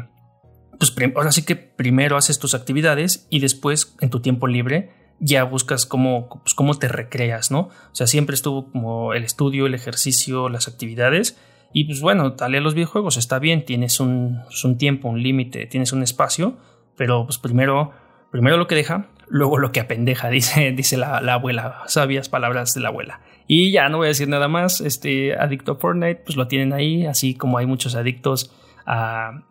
pues, 0.77 0.93
ahora 1.15 1.31
sí 1.31 1.43
que 1.43 1.55
primero 1.55 2.17
haces 2.17 2.39
tus 2.39 2.53
actividades 2.53 3.27
y 3.29 3.39
después, 3.39 3.95
en 4.01 4.09
tu 4.09 4.21
tiempo 4.21 4.47
libre, 4.47 4.91
ya 5.19 5.43
buscas 5.43 5.85
cómo, 5.85 6.41
pues, 6.43 6.53
cómo 6.55 6.73
te 6.73 6.87
recreas, 6.87 7.51
¿no? 7.51 7.69
O 7.69 7.95
sea, 7.95 8.07
siempre 8.07 8.33
estuvo 8.33 8.71
como 8.71 9.13
el 9.13 9.23
estudio, 9.23 9.67
el 9.67 9.75
ejercicio, 9.75 10.49
las 10.49 10.67
actividades. 10.67 11.37
Y 11.73 11.85
pues 11.85 12.01
bueno, 12.01 12.33
tal 12.33 12.51
los 12.51 12.73
videojuegos 12.73 13.15
está 13.15 13.39
bien, 13.39 13.63
tienes 13.63 13.99
un, 13.99 14.41
pues, 14.45 14.65
un 14.65 14.77
tiempo, 14.77 15.07
un 15.07 15.21
límite, 15.21 15.67
tienes 15.67 15.93
un 15.93 16.03
espacio, 16.03 16.57
pero 16.97 17.25
pues 17.25 17.37
primero, 17.37 17.91
primero 18.31 18.57
lo 18.57 18.67
que 18.67 18.75
deja, 18.75 19.09
luego 19.31 19.57
lo 19.57 19.71
que 19.71 19.79
apendeja, 19.79 20.29
dice, 20.29 20.71
dice 20.71 20.97
la, 20.97 21.17
abuela, 21.17 21.81
sabias 21.87 22.29
palabras 22.29 22.73
de 22.73 22.81
la 22.81 22.89
abuela. 22.89 23.21
Y 23.47 23.71
ya 23.71 23.89
no 23.89 23.97
voy 23.97 24.07
a 24.07 24.09
decir 24.09 24.29
nada 24.29 24.47
más, 24.47 24.81
este 24.81 25.37
adicto 25.37 25.73
a 25.73 25.75
Fortnite, 25.75 26.21
pues 26.25 26.37
lo 26.37 26.47
tienen 26.47 26.73
ahí, 26.73 27.05
así 27.05 27.33
como 27.33 27.57
hay 27.57 27.65
muchos 27.65 27.95
adictos 27.95 28.53
a, 28.85 29.43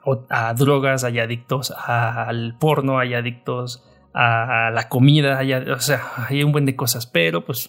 drogas, 0.57 1.05
hay 1.05 1.19
adictos 1.19 1.71
al 1.71 2.57
porno, 2.59 2.99
hay 2.99 3.15
adictos 3.15 3.85
a, 4.15 4.71
la 4.73 4.89
comida, 4.89 5.39
hay, 5.39 5.53
o 5.53 5.81
sea, 5.81 6.03
hay 6.29 6.43
un 6.43 6.53
buen 6.53 6.67
de 6.67 6.77
cosas, 6.77 7.07
pero 7.07 7.45
pues 7.45 7.69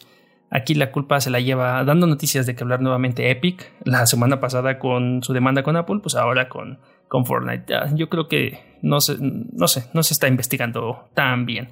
aquí 0.50 0.74
la 0.74 0.92
culpa 0.92 1.20
se 1.22 1.30
la 1.30 1.40
lleva 1.40 1.84
dando 1.84 2.08
noticias 2.08 2.46
de 2.46 2.56
que 2.56 2.64
hablar 2.64 2.82
nuevamente 2.82 3.30
Epic, 3.30 3.72
la 3.84 4.06
semana 4.06 4.40
pasada 4.40 4.80
con 4.80 5.24
su 5.24 5.34
demanda 5.34 5.64
con 5.64 5.76
Apple, 5.76 6.00
pues 6.02 6.16
ahora 6.16 6.50
con, 6.50 6.80
con 7.08 7.26
Fortnite. 7.26 7.74
yo 7.94 8.10
creo 8.10 8.28
que 8.28 8.78
no 8.82 9.02
se, 9.02 9.18
no 9.20 9.66
no 9.94 10.04
se 10.04 10.14
está 10.14 10.28
investigando 10.28 11.10
tan 11.14 11.46
bien. 11.46 11.70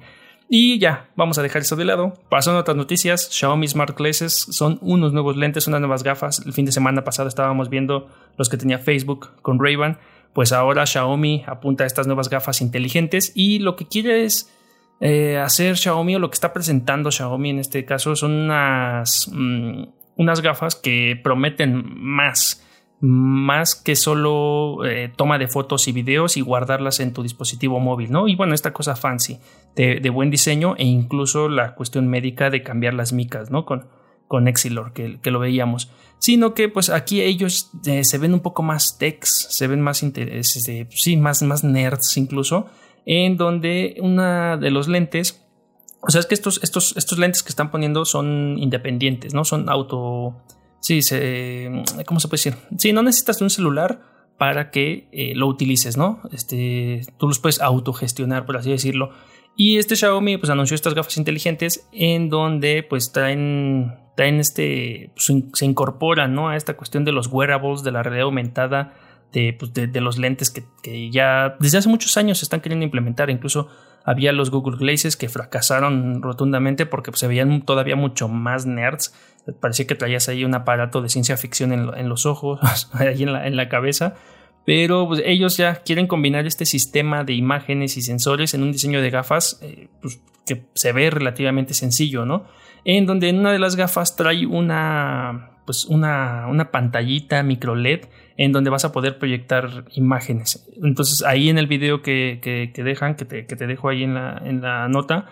Y 0.52 0.80
ya, 0.80 1.08
vamos 1.14 1.38
a 1.38 1.42
dejar 1.44 1.62
eso 1.62 1.76
de 1.76 1.84
lado. 1.84 2.14
Pasando 2.28 2.58
a 2.58 2.62
otras 2.62 2.76
noticias, 2.76 3.28
Xiaomi 3.30 3.68
Smart 3.68 3.96
Glasses 3.96 4.48
son 4.50 4.78
unos 4.82 5.12
nuevos 5.12 5.36
lentes, 5.36 5.68
unas 5.68 5.78
nuevas 5.78 6.02
gafas. 6.02 6.42
El 6.44 6.52
fin 6.52 6.64
de 6.64 6.72
semana 6.72 7.04
pasado 7.04 7.28
estábamos 7.28 7.70
viendo 7.70 8.08
los 8.36 8.48
que 8.48 8.56
tenía 8.56 8.80
Facebook 8.80 9.40
con 9.42 9.60
Ray-Ban. 9.60 10.00
Pues 10.32 10.50
ahora 10.50 10.86
Xiaomi 10.86 11.44
apunta 11.46 11.84
a 11.84 11.86
estas 11.86 12.08
nuevas 12.08 12.28
gafas 12.28 12.62
inteligentes 12.62 13.30
y 13.36 13.60
lo 13.60 13.76
que 13.76 13.86
quiere 13.86 14.24
es 14.24 14.52
eh, 15.00 15.38
hacer 15.38 15.76
Xiaomi 15.76 16.16
o 16.16 16.18
lo 16.18 16.30
que 16.30 16.34
está 16.34 16.52
presentando 16.52 17.12
Xiaomi 17.12 17.50
en 17.50 17.60
este 17.60 17.84
caso 17.84 18.16
son 18.16 18.32
unas, 18.32 19.30
mm, 19.32 19.84
unas 20.16 20.40
gafas 20.40 20.74
que 20.74 21.18
prometen 21.22 21.84
más 21.96 22.66
más 23.00 23.74
que 23.74 23.96
solo 23.96 24.84
eh, 24.84 25.10
toma 25.16 25.38
de 25.38 25.48
fotos 25.48 25.88
y 25.88 25.92
videos 25.92 26.36
y 26.36 26.42
guardarlas 26.42 27.00
en 27.00 27.14
tu 27.14 27.22
dispositivo 27.22 27.80
móvil, 27.80 28.12
¿no? 28.12 28.28
Y 28.28 28.36
bueno, 28.36 28.54
esta 28.54 28.72
cosa 28.72 28.94
fancy 28.94 29.38
de, 29.74 30.10
buen 30.10 30.30
diseño 30.30 30.74
e 30.76 30.84
incluso 30.84 31.48
la 31.48 31.74
cuestión 31.74 32.08
médica 32.08 32.50
de 32.50 32.62
cambiar 32.62 32.92
las 32.92 33.12
micas, 33.12 33.50
¿no? 33.50 33.64
Con, 33.64 33.86
con 34.28 34.48
Exilor, 34.48 34.92
que, 34.92 35.18
que 35.20 35.30
lo 35.30 35.38
veíamos. 35.38 35.90
Sino 36.18 36.52
que 36.52 36.68
pues 36.68 36.90
aquí 36.90 37.22
ellos 37.22 37.70
eh, 37.86 38.04
se 38.04 38.18
ven 38.18 38.34
un 38.34 38.40
poco 38.40 38.62
más 38.62 38.98
techs, 38.98 39.46
se 39.48 39.66
ven 39.66 39.80
más 39.80 40.02
intereses, 40.02 40.56
este, 40.56 40.86
sí, 40.90 41.16
más, 41.16 41.42
más 41.42 41.64
nerds 41.64 42.18
incluso, 42.18 42.66
en 43.06 43.38
donde 43.38 43.96
una 44.00 44.58
de 44.58 44.70
los 44.70 44.88
lentes, 44.88 45.42
o 46.02 46.10
sea, 46.10 46.20
es 46.20 46.26
que 46.26 46.34
estos, 46.34 46.62
estos, 46.62 46.94
estos 46.98 47.18
lentes 47.18 47.42
que 47.42 47.48
están 47.48 47.70
poniendo 47.70 48.04
son 48.04 48.58
independientes, 48.58 49.32
¿no? 49.32 49.46
Son 49.46 49.70
auto 49.70 50.36
Sí, 50.80 51.02
se, 51.02 51.70
¿cómo 52.06 52.20
se 52.20 52.28
puede 52.28 52.42
decir? 52.42 52.56
Sí, 52.78 52.92
no 52.92 53.02
necesitas 53.02 53.40
un 53.40 53.50
celular 53.50 54.02
para 54.38 54.70
que 54.70 55.08
eh, 55.12 55.34
lo 55.34 55.46
utilices, 55.46 55.98
¿no? 55.98 56.20
Este, 56.32 57.02
tú 57.18 57.28
los 57.28 57.38
puedes 57.38 57.60
autogestionar, 57.60 58.46
por 58.46 58.56
así 58.56 58.70
decirlo. 58.70 59.10
Y 59.54 59.76
este 59.76 59.96
Xiaomi 59.96 60.38
pues 60.38 60.48
anunció 60.48 60.74
estas 60.74 60.94
gafas 60.94 61.18
inteligentes 61.18 61.86
en 61.92 62.30
donde 62.30 62.82
pues 62.82 63.12
traen, 63.12 63.98
traen 64.16 64.40
este, 64.40 65.10
pues, 65.14 65.30
se 65.52 65.66
incorporan, 65.66 66.34
¿no? 66.34 66.48
A 66.48 66.56
esta 66.56 66.78
cuestión 66.78 67.04
de 67.04 67.12
los 67.12 67.26
wearables, 67.26 67.82
de 67.82 67.92
la 67.92 68.02
realidad 68.02 68.24
aumentada, 68.24 68.94
de, 69.32 69.56
pues, 69.58 69.72
de, 69.72 70.00
los 70.00 70.18
lentes 70.18 70.50
que, 70.50 71.10
ya 71.10 71.56
desde 71.60 71.78
hace 71.78 71.88
muchos 71.88 72.16
años 72.16 72.38
se 72.38 72.44
están 72.44 72.60
queriendo 72.60 72.84
implementar. 72.84 73.30
Incluso 73.30 73.68
había 74.04 74.32
los 74.32 74.50
Google 74.50 74.78
Glasses 74.78 75.16
que 75.16 75.28
fracasaron 75.28 76.22
rotundamente 76.22 76.86
porque 76.86 77.10
pues, 77.10 77.20
se 77.20 77.28
veían 77.28 77.62
todavía 77.62 77.96
mucho 77.96 78.28
más 78.28 78.66
nerds 78.66 79.12
parecía 79.60 79.86
que 79.86 79.94
traías 79.94 80.28
ahí 80.28 80.44
un 80.44 80.54
aparato 80.54 81.02
de 81.02 81.08
ciencia 81.08 81.36
ficción 81.36 81.72
en, 81.72 82.08
los 82.08 82.26
ojos, 82.26 82.60
ahí 82.92 83.22
en 83.22 83.32
la, 83.32 83.46
en 83.46 83.56
la 83.56 83.68
cabeza. 83.68 84.14
Pero 84.66 85.08
pues, 85.08 85.22
ellos 85.24 85.56
ya 85.56 85.76
quieren 85.76 86.06
combinar 86.06 86.46
este 86.46 86.66
sistema 86.66 87.24
de 87.24 87.32
imágenes 87.32 87.96
y 87.96 88.02
sensores 88.02 88.54
en 88.54 88.62
un 88.62 88.72
diseño 88.72 89.00
de 89.00 89.10
gafas 89.10 89.58
eh, 89.62 89.88
pues, 90.00 90.20
que 90.46 90.66
se 90.74 90.92
ve 90.92 91.10
relativamente 91.10 91.74
sencillo, 91.74 92.26
¿no? 92.26 92.44
En 92.84 93.06
donde 93.06 93.28
en 93.28 93.38
una 93.38 93.52
de 93.52 93.58
las 93.58 93.76
gafas 93.76 94.16
trae 94.16 94.46
una, 94.46 95.50
pues 95.70 95.84
una, 95.84 96.48
una 96.48 96.72
pantallita 96.72 97.44
micro 97.44 97.76
LED 97.76 98.06
en 98.36 98.50
donde 98.50 98.70
vas 98.70 98.84
a 98.84 98.90
poder 98.90 99.20
proyectar 99.20 99.84
imágenes. 99.92 100.68
Entonces 100.82 101.22
ahí 101.24 101.48
en 101.48 101.58
el 101.58 101.68
video 101.68 102.02
que, 102.02 102.40
que, 102.42 102.82
dejan, 102.82 103.14
que 103.14 103.24
te, 103.24 103.46
que 103.46 103.54
te, 103.54 103.68
dejo 103.68 103.88
ahí 103.88 104.02
en 104.02 104.14
la, 104.14 104.42
en 104.44 104.62
la 104.62 104.88
nota, 104.88 105.26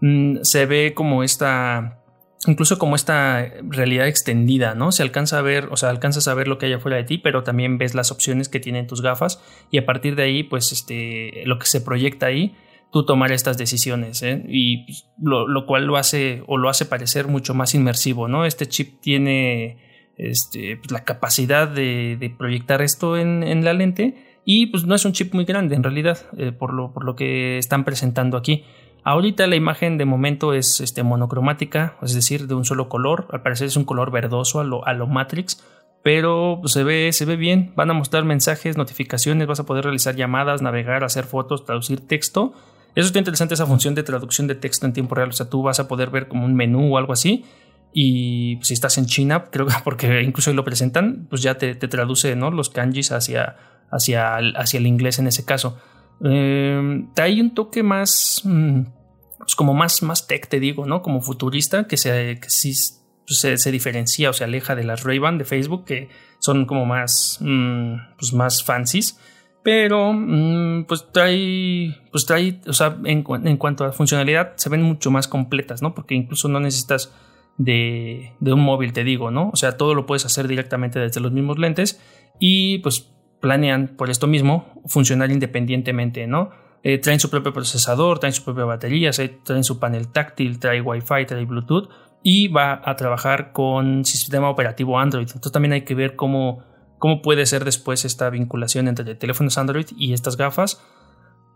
mm, 0.00 0.42
se 0.42 0.66
ve 0.66 0.92
como 0.94 1.24
esta 1.24 2.04
incluso 2.46 2.78
como 2.78 2.94
esta 2.94 3.48
realidad 3.62 4.06
extendida, 4.06 4.76
¿no? 4.76 4.92
Se 4.92 5.02
alcanza 5.02 5.38
a 5.38 5.42
ver, 5.42 5.66
o 5.72 5.76
sea, 5.76 5.90
alcanzas 5.90 6.28
a 6.28 6.34
ver 6.34 6.46
lo 6.46 6.58
que 6.58 6.66
hay 6.66 6.74
afuera 6.74 6.96
de 6.96 7.02
ti, 7.02 7.18
pero 7.18 7.42
también 7.42 7.76
ves 7.76 7.96
las 7.96 8.12
opciones 8.12 8.48
que 8.48 8.60
tienen 8.60 8.86
tus 8.86 9.02
gafas 9.02 9.42
y 9.72 9.78
a 9.78 9.84
partir 9.84 10.14
de 10.14 10.22
ahí, 10.22 10.44
pues, 10.44 10.70
este, 10.70 11.42
lo 11.46 11.58
que 11.58 11.66
se 11.66 11.80
proyecta 11.80 12.26
ahí, 12.26 12.54
tú 12.90 13.04
tomar 13.04 13.32
estas 13.32 13.56
decisiones, 13.56 14.22
¿eh? 14.22 14.44
Y 14.48 14.84
pues, 14.84 15.08
lo, 15.20 15.66
cual 15.66 15.86
lo 15.86 15.96
hace 15.96 16.42
o 16.46 16.58
lo 16.58 16.68
hace 16.68 16.86
parecer 16.86 17.28
mucho 17.28 17.54
más 17.54 17.74
inmersivo, 17.74 18.28
¿no? 18.28 18.44
Este 18.44 18.66
chip 18.66 19.00
tiene 19.00 19.78
este, 20.16 20.76
pues, 20.76 20.90
la 20.90 21.04
capacidad 21.04 21.68
de, 21.68 22.34
proyectar 22.36 22.82
esto 22.82 23.16
en, 23.16 23.64
la 23.64 23.72
lente 23.72 24.40
y 24.44 24.66
pues 24.66 24.84
no 24.84 24.94
es 24.94 25.04
un 25.04 25.12
chip 25.12 25.34
muy 25.34 25.44
grande 25.44 25.76
en 25.76 25.82
realidad, 25.82 26.18
eh, 26.36 26.52
por, 26.52 26.72
lo, 26.72 26.92
por 26.92 27.04
lo 27.04 27.14
que 27.14 27.58
están 27.58 27.84
presentando 27.84 28.36
aquí. 28.36 28.64
Ahorita 29.02 29.46
la 29.46 29.56
imagen 29.56 29.96
de 29.96 30.04
momento 30.04 30.52
es 30.52 30.80
este, 30.80 31.02
monocromática, 31.02 31.96
es 32.02 32.14
decir, 32.14 32.46
de 32.46 32.54
un 32.54 32.64
solo 32.64 32.88
color. 32.88 33.28
Al 33.30 33.42
parecer 33.42 33.66
es 33.68 33.76
un 33.76 33.84
color 33.84 34.10
verdoso 34.10 34.60
a 34.60 34.64
lo, 34.64 34.86
a 34.86 34.92
lo 34.92 35.06
Matrix, 35.06 35.64
pero 36.02 36.58
pues, 36.60 36.72
se, 36.72 36.84
ve, 36.84 37.12
se 37.12 37.24
ve 37.24 37.36
bien. 37.36 37.72
Van 37.76 37.90
a 37.90 37.94
mostrar 37.94 38.24
mensajes, 38.24 38.76
notificaciones, 38.76 39.46
vas 39.46 39.60
a 39.60 39.64
poder 39.64 39.84
realizar 39.84 40.16
llamadas, 40.16 40.60
navegar, 40.60 41.04
hacer 41.04 41.24
fotos, 41.24 41.64
traducir 41.64 42.06
texto. 42.06 42.52
Eso 42.94 43.06
está 43.06 43.18
interesante, 43.18 43.54
esa 43.54 43.66
función 43.66 43.94
de 43.94 44.02
traducción 44.02 44.46
de 44.46 44.54
texto 44.54 44.86
en 44.86 44.92
tiempo 44.92 45.14
real. 45.14 45.28
O 45.28 45.32
sea, 45.32 45.48
tú 45.48 45.62
vas 45.62 45.80
a 45.80 45.88
poder 45.88 46.10
ver 46.10 46.28
como 46.28 46.44
un 46.44 46.54
menú 46.54 46.94
o 46.94 46.98
algo 46.98 47.12
así. 47.12 47.44
Y 47.92 48.58
si 48.62 48.74
estás 48.74 48.98
en 48.98 49.06
China, 49.06 49.46
creo 49.50 49.66
que 49.66 49.74
porque 49.84 50.22
incluso 50.22 50.50
ahí 50.50 50.56
lo 50.56 50.64
presentan, 50.64 51.26
pues 51.28 51.42
ya 51.42 51.56
te, 51.56 51.74
traduce 51.74 52.34
¿no? 52.36 52.50
los 52.50 52.70
kanjis 52.70 53.12
hacia, 53.12 53.56
hacia, 53.90 54.36
hacia 54.36 54.78
el 54.78 54.86
inglés 54.86 55.18
en 55.18 55.26
ese 55.26 55.44
caso. 55.44 55.78
Eh, 56.24 57.06
hay 57.16 57.40
un 57.40 57.54
toque 57.54 57.82
más, 57.82 58.42
mm, 58.44 58.82
pues 59.38 59.54
como 59.54 59.74
más, 59.74 60.02
más 60.02 60.26
tech, 60.26 60.48
te 60.48 60.60
digo, 60.60 60.86
¿no? 60.86 61.02
Como 61.02 61.22
futurista, 61.22 61.86
que, 61.86 61.96
se, 61.96 62.38
sí, 62.48 62.74
pues, 63.26 63.60
se, 63.60 63.70
diferencia 63.70 64.30
o 64.30 64.32
se 64.32 64.44
aleja 64.44 64.74
de 64.74 64.84
las 64.84 65.04
Ray-Ban 65.04 65.38
de 65.38 65.44
Facebook, 65.44 65.84
que 65.84 66.08
son 66.40 66.66
como 66.66 66.84
más, 66.84 67.38
mm, 67.40 67.94
pues 68.18 68.32
más 68.32 68.62
fancies. 68.62 69.18
Pero, 69.62 70.12
mm, 70.12 70.84
pues 70.84 71.06
trae, 71.12 71.94
pues 72.10 72.24
trae, 72.26 72.60
o 72.66 72.72
sea, 72.72 72.96
en, 73.04 73.24
en, 73.44 73.56
cuanto 73.58 73.84
a 73.84 73.92
funcionalidad, 73.92 74.54
se 74.56 74.70
ven 74.70 74.82
mucho 74.82 75.10
más 75.10 75.28
completas, 75.28 75.82
¿no? 75.82 75.94
Porque 75.94 76.14
incluso 76.14 76.48
no 76.48 76.60
necesitas 76.60 77.12
de, 77.58 78.32
de 78.40 78.52
un 78.52 78.60
móvil, 78.60 78.92
te 78.92 79.04
digo, 79.04 79.30
¿no? 79.30 79.50
O 79.52 79.56
sea, 79.56 79.76
todo 79.76 79.94
lo 79.94 80.06
puedes 80.06 80.24
hacer 80.24 80.48
directamente 80.48 80.98
desde 80.98 81.20
los 81.20 81.32
mismos 81.32 81.58
lentes 81.58 82.00
y, 82.38 82.78
pues, 82.78 83.12
planean 83.40 83.88
por 83.88 84.10
esto 84.10 84.26
mismo 84.26 84.82
funcionar 84.86 85.30
independientemente, 85.30 86.26
¿no? 86.26 86.50
Eh, 86.82 86.98
traen 86.98 87.20
su 87.20 87.28
propio 87.28 87.52
procesador, 87.52 88.18
traen 88.18 88.32
su 88.32 88.44
propia 88.44 88.64
batería, 88.64 89.10
traen 89.44 89.64
su 89.64 89.78
panel 89.78 90.08
táctil, 90.08 90.58
trae 90.58 90.80
Wi-Fi, 90.80 91.26
trae 91.26 91.44
Bluetooth 91.44 91.90
y 92.22 92.48
va 92.48 92.80
a 92.84 92.96
trabajar 92.96 93.52
con 93.52 94.04
sistema 94.04 94.48
operativo 94.48 94.98
Android. 94.98 95.26
Entonces 95.26 95.52
también 95.52 95.72
hay 95.72 95.82
que 95.82 95.94
ver 95.94 96.16
cómo, 96.16 96.62
cómo 97.00 97.20
puede 97.20 97.44
ser 97.46 97.64
después 97.64 98.04
esta 98.04 98.30
vinculación 98.30 98.86
entre 98.86 99.16
teléfonos 99.16 99.58
Android 99.58 99.86
y 99.96 100.12
estas 100.12 100.36
gafas 100.36 100.80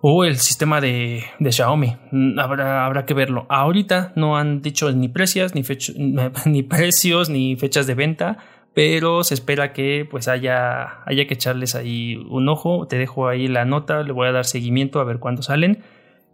o 0.00 0.24
el 0.24 0.38
sistema 0.38 0.80
de, 0.80 1.24
Xiaomi. 1.40 1.96
Mm, 2.10 2.40
habrá, 2.40 2.84
habrá, 2.84 3.06
que 3.06 3.14
verlo. 3.14 3.46
Ahorita 3.48 4.12
no 4.16 4.36
han 4.36 4.60
dicho 4.60 4.90
ni 4.90 5.08
precios, 5.08 5.54
ni, 5.54 5.62
ni 6.46 6.62
precios, 6.64 7.30
ni 7.30 7.54
fechas 7.54 7.86
de 7.86 7.94
venta 7.94 8.38
pero 8.74 9.22
se 9.22 9.34
espera 9.34 9.72
que 9.72 10.06
pues 10.10 10.26
haya, 10.26 11.04
haya 11.06 11.26
que 11.26 11.34
echarles 11.34 11.76
ahí 11.76 12.16
un 12.28 12.48
ojo. 12.48 12.86
Te 12.88 12.98
dejo 12.98 13.28
ahí 13.28 13.46
la 13.46 13.64
nota, 13.64 14.02
le 14.02 14.12
voy 14.12 14.26
a 14.26 14.32
dar 14.32 14.44
seguimiento 14.44 15.00
a 15.00 15.04
ver 15.04 15.20
cuándo 15.20 15.42
salen. 15.42 15.84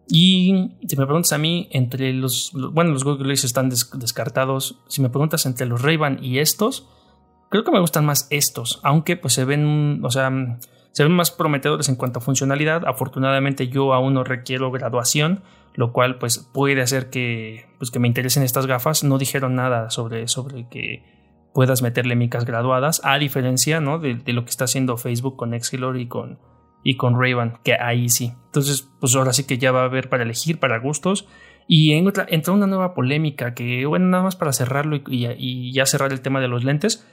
Y 0.08 0.70
si 0.88 0.96
me 0.96 1.04
preguntas 1.04 1.32
a 1.34 1.38
mí, 1.38 1.68
entre 1.70 2.12
los, 2.14 2.52
bueno, 2.72 2.92
los 2.92 3.04
Google 3.04 3.24
Glass 3.24 3.44
están 3.44 3.68
descartados. 3.68 4.80
Si 4.88 5.02
me 5.02 5.10
preguntas 5.10 5.44
entre 5.46 5.66
los 5.66 5.82
Ray-Ban 5.82 6.24
y 6.24 6.38
estos, 6.38 6.88
creo 7.50 7.64
que 7.64 7.72
me 7.72 7.80
gustan 7.80 8.06
más 8.06 8.26
estos, 8.30 8.80
aunque 8.82 9.16
pues 9.16 9.34
se 9.34 9.44
ven, 9.44 10.00
o 10.02 10.10
sea, 10.10 10.30
se 10.92 11.02
ven 11.02 11.12
más 11.12 11.30
prometedores 11.30 11.88
en 11.88 11.96
cuanto 11.96 12.20
a 12.20 12.22
funcionalidad. 12.22 12.86
Afortunadamente 12.86 13.68
yo 13.68 13.92
aún 13.92 14.14
no 14.14 14.24
requiero 14.24 14.70
graduación, 14.70 15.42
lo 15.74 15.92
cual 15.92 16.18
pues 16.18 16.38
puede 16.38 16.80
hacer 16.80 17.10
que, 17.10 17.66
pues, 17.78 17.90
que 17.90 17.98
me 17.98 18.08
interesen 18.08 18.42
estas 18.42 18.66
gafas. 18.66 19.04
No 19.04 19.18
dijeron 19.18 19.54
nada 19.54 19.90
sobre, 19.90 20.26
sobre 20.28 20.68
que 20.68 21.04
puedas 21.52 21.82
meterle 21.82 22.16
micas 22.16 22.44
graduadas, 22.44 23.00
a 23.04 23.18
diferencia 23.18 23.80
¿no? 23.80 23.98
de, 23.98 24.20
lo 24.26 24.44
que 24.44 24.50
está 24.50 24.64
haciendo 24.64 24.96
Facebook 24.96 25.36
con 25.36 25.54
Exilor 25.54 25.98
y 25.98 26.06
con, 26.06 26.38
y 26.84 26.96
con 26.96 27.20
Raven, 27.20 27.54
que 27.64 27.74
ahí 27.74 28.08
sí. 28.08 28.32
Entonces, 28.46 28.88
pues 29.00 29.14
ahora 29.16 29.32
sí 29.32 29.44
que 29.44 29.58
ya 29.58 29.72
va 29.72 29.82
a 29.82 29.86
haber 29.86 30.08
para 30.08 30.22
elegir, 30.22 30.58
para 30.58 30.78
gustos. 30.78 31.26
Y 31.66 31.92
entra, 31.92 32.26
entra 32.28 32.52
una 32.52 32.66
nueva 32.66 32.94
polémica 32.94 33.54
que, 33.54 33.86
bueno, 33.86 34.06
nada 34.06 34.24
más 34.24 34.34
para 34.34 34.52
cerrarlo 34.52 35.00
y, 35.06 35.72
ya 35.72 35.86
cerrar 35.86 36.12
el 36.12 36.20
tema 36.20 36.40
de 36.40 36.48
los 36.48 36.64
lentes. 36.64 37.06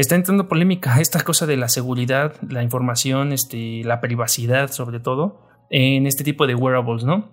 Está 0.00 0.14
entrando 0.14 0.48
polémica 0.48 0.98
esta 1.00 1.20
cosa 1.20 1.46
de 1.46 1.58
la 1.58 1.68
seguridad, 1.68 2.34
la 2.48 2.62
información, 2.62 3.34
este, 3.34 3.82
la 3.84 4.00
privacidad 4.00 4.70
sobre 4.70 4.98
todo, 4.98 5.42
en 5.68 6.06
este 6.06 6.24
tipo 6.24 6.46
de 6.46 6.54
wearables, 6.54 7.04
¿no? 7.04 7.32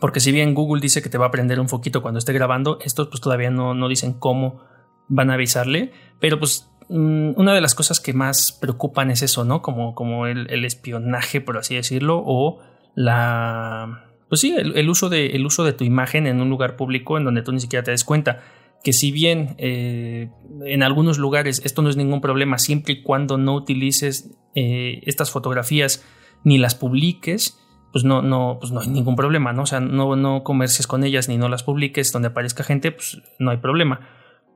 Porque 0.00 0.20
si 0.20 0.30
bien 0.30 0.54
Google 0.54 0.80
dice 0.80 1.02
que 1.02 1.08
te 1.08 1.18
va 1.18 1.26
a 1.26 1.30
prender 1.32 1.58
un 1.58 1.68
foquito 1.68 2.02
cuando 2.02 2.18
esté 2.18 2.32
grabando, 2.32 2.78
estos 2.84 3.08
pues 3.08 3.20
todavía 3.20 3.50
no, 3.50 3.74
no 3.74 3.88
dicen 3.88 4.12
cómo 4.12 4.60
van 5.08 5.30
a 5.30 5.34
avisarle, 5.34 5.92
pero 6.20 6.38
pues 6.38 6.70
mm, 6.88 7.32
una 7.40 7.54
de 7.54 7.60
las 7.60 7.74
cosas 7.74 7.98
que 7.98 8.12
más 8.12 8.52
preocupan 8.52 9.10
es 9.10 9.22
eso, 9.22 9.44
¿no? 9.44 9.60
Como, 9.60 9.96
como 9.96 10.28
el, 10.28 10.64
espionaje, 10.64 11.40
por 11.40 11.58
así 11.58 11.74
decirlo, 11.74 12.22
o 12.24 12.60
la... 12.94 14.04
Pues 14.28 14.40
sí, 14.40 14.54
el, 14.56 14.88
uso 14.88 15.08
de, 15.08 15.26
el 15.30 15.44
uso 15.44 15.64
de 15.64 15.72
tu 15.72 15.82
imagen 15.82 16.28
en 16.28 16.40
un 16.40 16.50
lugar 16.50 16.76
público 16.76 17.18
en 17.18 17.24
donde 17.24 17.42
tú 17.42 17.50
ni 17.50 17.58
siquiera 17.58 17.82
te 17.82 17.90
des 17.90 18.04
cuenta. 18.04 18.42
Que 18.86 18.92
si 18.92 19.10
bien 19.10 19.56
eh, 19.58 20.30
en 20.64 20.84
algunos 20.84 21.18
lugares 21.18 21.60
esto 21.64 21.82
no 21.82 21.90
es 21.90 21.96
ningún 21.96 22.20
problema, 22.20 22.58
siempre 22.58 22.92
y 22.92 23.02
cuando 23.02 23.36
no 23.36 23.54
utilices 23.54 24.30
eh, 24.54 25.00
estas 25.06 25.32
fotografías 25.32 26.04
ni 26.44 26.56
las 26.56 26.76
publiques, 26.76 27.58
pues 27.90 28.04
no, 28.04 28.22
no, 28.22 28.58
pues 28.60 28.70
no 28.70 28.78
hay 28.78 28.86
ningún 28.86 29.16
problema, 29.16 29.52
¿no? 29.52 29.62
O 29.62 29.66
sea, 29.66 29.80
no, 29.80 30.14
no 30.14 30.44
comercies 30.44 30.86
con 30.86 31.02
ellas 31.02 31.28
ni 31.28 31.36
no 31.36 31.48
las 31.48 31.64
publiques 31.64 32.12
donde 32.12 32.28
aparezca 32.28 32.62
gente, 32.62 32.92
pues 32.92 33.20
no 33.40 33.50
hay 33.50 33.56
problema 33.56 34.00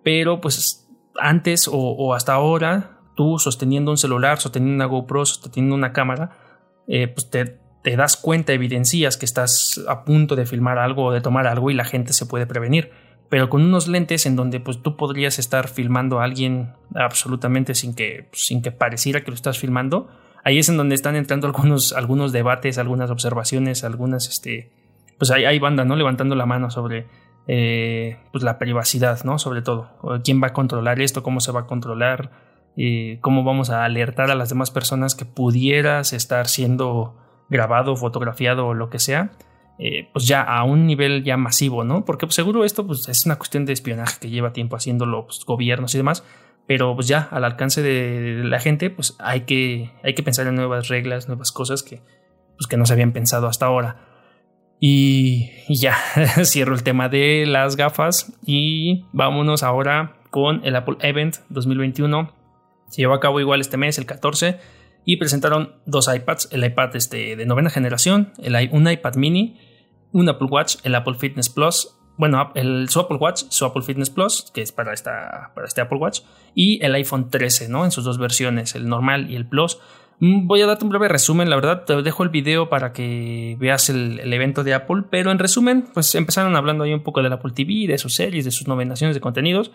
pero 0.02 0.40
pues 0.40 0.88
antes 1.18 1.68
o, 1.70 2.14
hasta 2.14 2.32
ahora, 2.32 2.98
tú 3.16 3.38
sosteniendo 3.38 3.90
un 3.90 3.98
celular, 3.98 4.38
sosteniendo 4.38 4.76
una 4.76 4.86
GoPro, 4.86 5.26
sosteniendo 5.26 5.74
una 5.74 5.92
cámara, 5.92 6.30
eh, 6.86 7.08
pues 7.08 7.28
te, 7.30 7.58
te, 7.82 7.96
das 7.96 8.16
cuenta, 8.16 8.52
evidencias 8.52 9.16
que 9.16 9.26
estás 9.26 9.80
a 9.88 10.04
punto 10.04 10.36
de 10.36 10.46
filmar 10.46 10.78
algo 10.78 11.06
o 11.06 11.12
de 11.12 11.20
tomar 11.20 11.46
algo 11.46 11.70
y 11.70 11.74
la 11.74 11.84
gente 11.84 12.12
se 12.12 12.26
puede 12.26 12.46
prevenir. 12.46 12.90
Pero 13.30 13.48
con 13.48 13.62
unos 13.62 13.88
lentes 13.88 14.26
en 14.26 14.36
donde 14.36 14.60
pues 14.60 14.82
tú 14.82 14.96
podrías 14.96 15.38
estar 15.38 15.68
filmando 15.68 16.20
a 16.20 16.24
alguien 16.24 16.74
absolutamente 16.94 17.74
sin 17.74 17.94
que, 17.94 18.28
sin 18.32 18.60
que 18.60 18.72
pareciera 18.72 19.22
que 19.22 19.30
lo 19.30 19.36
estás 19.36 19.58
filmando, 19.58 20.08
ahí 20.44 20.58
es 20.58 20.68
en 20.68 20.76
donde 20.76 20.96
están 20.96 21.16
entrando 21.16 21.46
algunos, 21.46 21.92
algunos 21.94 22.32
debates, 22.32 22.76
algunas 22.76 23.08
observaciones, 23.10 23.84
algunas, 23.84 24.28
este, 24.28 24.72
pues 25.16 25.30
hay, 25.30 25.44
hay 25.44 25.58
banda, 25.60 25.84
¿no? 25.84 25.94
Levantando 25.94 26.34
la 26.34 26.44
mano 26.44 26.70
sobre 26.70 27.06
eh, 27.46 28.18
pues 28.32 28.42
la 28.42 28.58
privacidad, 28.58 29.22
¿no? 29.22 29.38
Sobre 29.38 29.62
todo, 29.62 29.90
quién 30.24 30.42
va 30.42 30.48
a 30.48 30.52
controlar 30.52 31.00
esto, 31.00 31.22
cómo 31.22 31.40
se 31.40 31.52
va 31.52 31.60
a 31.60 31.66
controlar, 31.66 32.32
cómo 33.20 33.44
vamos 33.44 33.70
a 33.70 33.84
alertar 33.84 34.30
a 34.30 34.34
las 34.34 34.48
demás 34.48 34.70
personas 34.70 35.14
que 35.14 35.24
pudieras 35.24 36.12
estar 36.12 36.48
siendo 36.48 37.16
grabado, 37.48 37.96
fotografiado 37.96 38.66
o 38.66 38.74
lo 38.74 38.90
que 38.90 38.98
sea, 38.98 39.32
eh, 39.82 40.10
pues 40.12 40.26
ya 40.26 40.42
a 40.42 40.62
un 40.64 40.86
nivel 40.86 41.24
ya 41.24 41.38
masivo, 41.38 41.84
¿no? 41.84 42.04
Porque 42.04 42.26
pues, 42.26 42.34
seguro 42.34 42.66
esto 42.66 42.86
pues, 42.86 43.08
es 43.08 43.24
una 43.24 43.36
cuestión 43.36 43.64
de 43.64 43.72
espionaje 43.72 44.18
que 44.20 44.28
lleva 44.28 44.52
tiempo 44.52 44.76
haciéndolo 44.76 45.24
pues, 45.24 45.42
gobiernos 45.46 45.94
y 45.94 45.98
demás, 45.98 46.22
pero 46.66 46.94
pues 46.94 47.08
ya 47.08 47.28
al 47.30 47.44
alcance 47.44 47.80
de 47.80 48.44
la 48.44 48.60
gente, 48.60 48.90
pues 48.90 49.16
hay 49.18 49.40
que, 49.42 49.90
hay 50.04 50.14
que 50.14 50.22
pensar 50.22 50.46
en 50.46 50.56
nuevas 50.56 50.88
reglas, 50.88 51.28
nuevas 51.28 51.50
cosas 51.50 51.82
que, 51.82 52.02
pues, 52.58 52.66
que 52.68 52.76
no 52.76 52.84
se 52.84 52.92
habían 52.92 53.12
pensado 53.12 53.46
hasta 53.46 53.64
ahora. 53.64 54.06
Y, 54.80 55.48
ya, 55.70 55.96
cierro 56.44 56.74
el 56.74 56.82
tema 56.82 57.08
de 57.08 57.46
las 57.46 57.76
gafas 57.76 58.34
y 58.44 59.06
vámonos 59.12 59.62
ahora 59.62 60.20
con 60.28 60.60
el 60.62 60.76
Apple 60.76 60.98
Event 61.00 61.36
2021. 61.48 62.34
Se 62.88 63.00
llevó 63.00 63.14
a 63.14 63.20
cabo 63.20 63.40
igual 63.40 63.62
este 63.62 63.78
mes, 63.78 63.96
el 63.96 64.04
14, 64.04 64.58
y 65.06 65.16
presentaron 65.16 65.76
dos 65.86 66.14
iPads, 66.14 66.50
el 66.52 66.64
iPad 66.64 66.96
este 66.96 67.34
de 67.34 67.46
novena 67.46 67.70
generación, 67.70 68.34
el, 68.42 68.68
un 68.72 68.90
iPad 68.90 69.14
mini, 69.14 69.69
un 70.12 70.28
Apple 70.28 70.48
Watch, 70.50 70.76
el 70.84 70.94
Apple 70.94 71.14
Fitness 71.14 71.48
Plus, 71.48 71.96
bueno, 72.20 72.52
el, 72.54 72.88
su 72.90 73.00
Apple 73.00 73.16
Watch, 73.16 73.44
su 73.48 73.64
Apple 73.64 73.82
Fitness 73.82 74.10
Plus, 74.10 74.50
que 74.52 74.60
es 74.60 74.72
para, 74.72 74.92
esta, 74.92 75.52
para 75.54 75.66
este 75.66 75.80
Apple 75.80 75.98
Watch, 75.98 76.20
y 76.54 76.84
el 76.84 76.94
iPhone 76.94 77.30
13, 77.30 77.70
¿no? 77.70 77.86
En 77.86 77.90
sus 77.90 78.04
dos 78.04 78.18
versiones, 78.18 78.74
el 78.74 78.88
normal 78.88 79.30
y 79.30 79.36
el 79.36 79.46
Plus. 79.46 79.78
Mm, 80.18 80.46
voy 80.46 80.60
a 80.60 80.66
darte 80.66 80.84
un 80.84 80.90
breve 80.90 81.08
resumen, 81.08 81.48
la 81.48 81.56
verdad, 81.56 81.84
te 81.86 82.02
dejo 82.02 82.22
el 82.22 82.28
video 82.28 82.68
para 82.68 82.92
que 82.92 83.56
veas 83.58 83.88
el, 83.88 84.20
evento 84.32 84.64
de 84.64 84.74
Apple, 84.74 85.04
pero 85.10 85.30
en 85.30 85.38
resumen, 85.38 85.86
pues 85.94 86.14
empezaron 86.14 86.56
hablando 86.56 86.84
ahí 86.84 86.92
un 86.92 87.02
poco 87.02 87.22
del 87.22 87.32
Apple 87.32 87.52
TV, 87.54 87.86
de 87.88 87.96
sus 87.96 88.14
series, 88.14 88.44
de 88.44 88.50
sus 88.50 88.68
nominaciones 88.68 89.16
de 89.16 89.22
contenidos, 89.22 89.70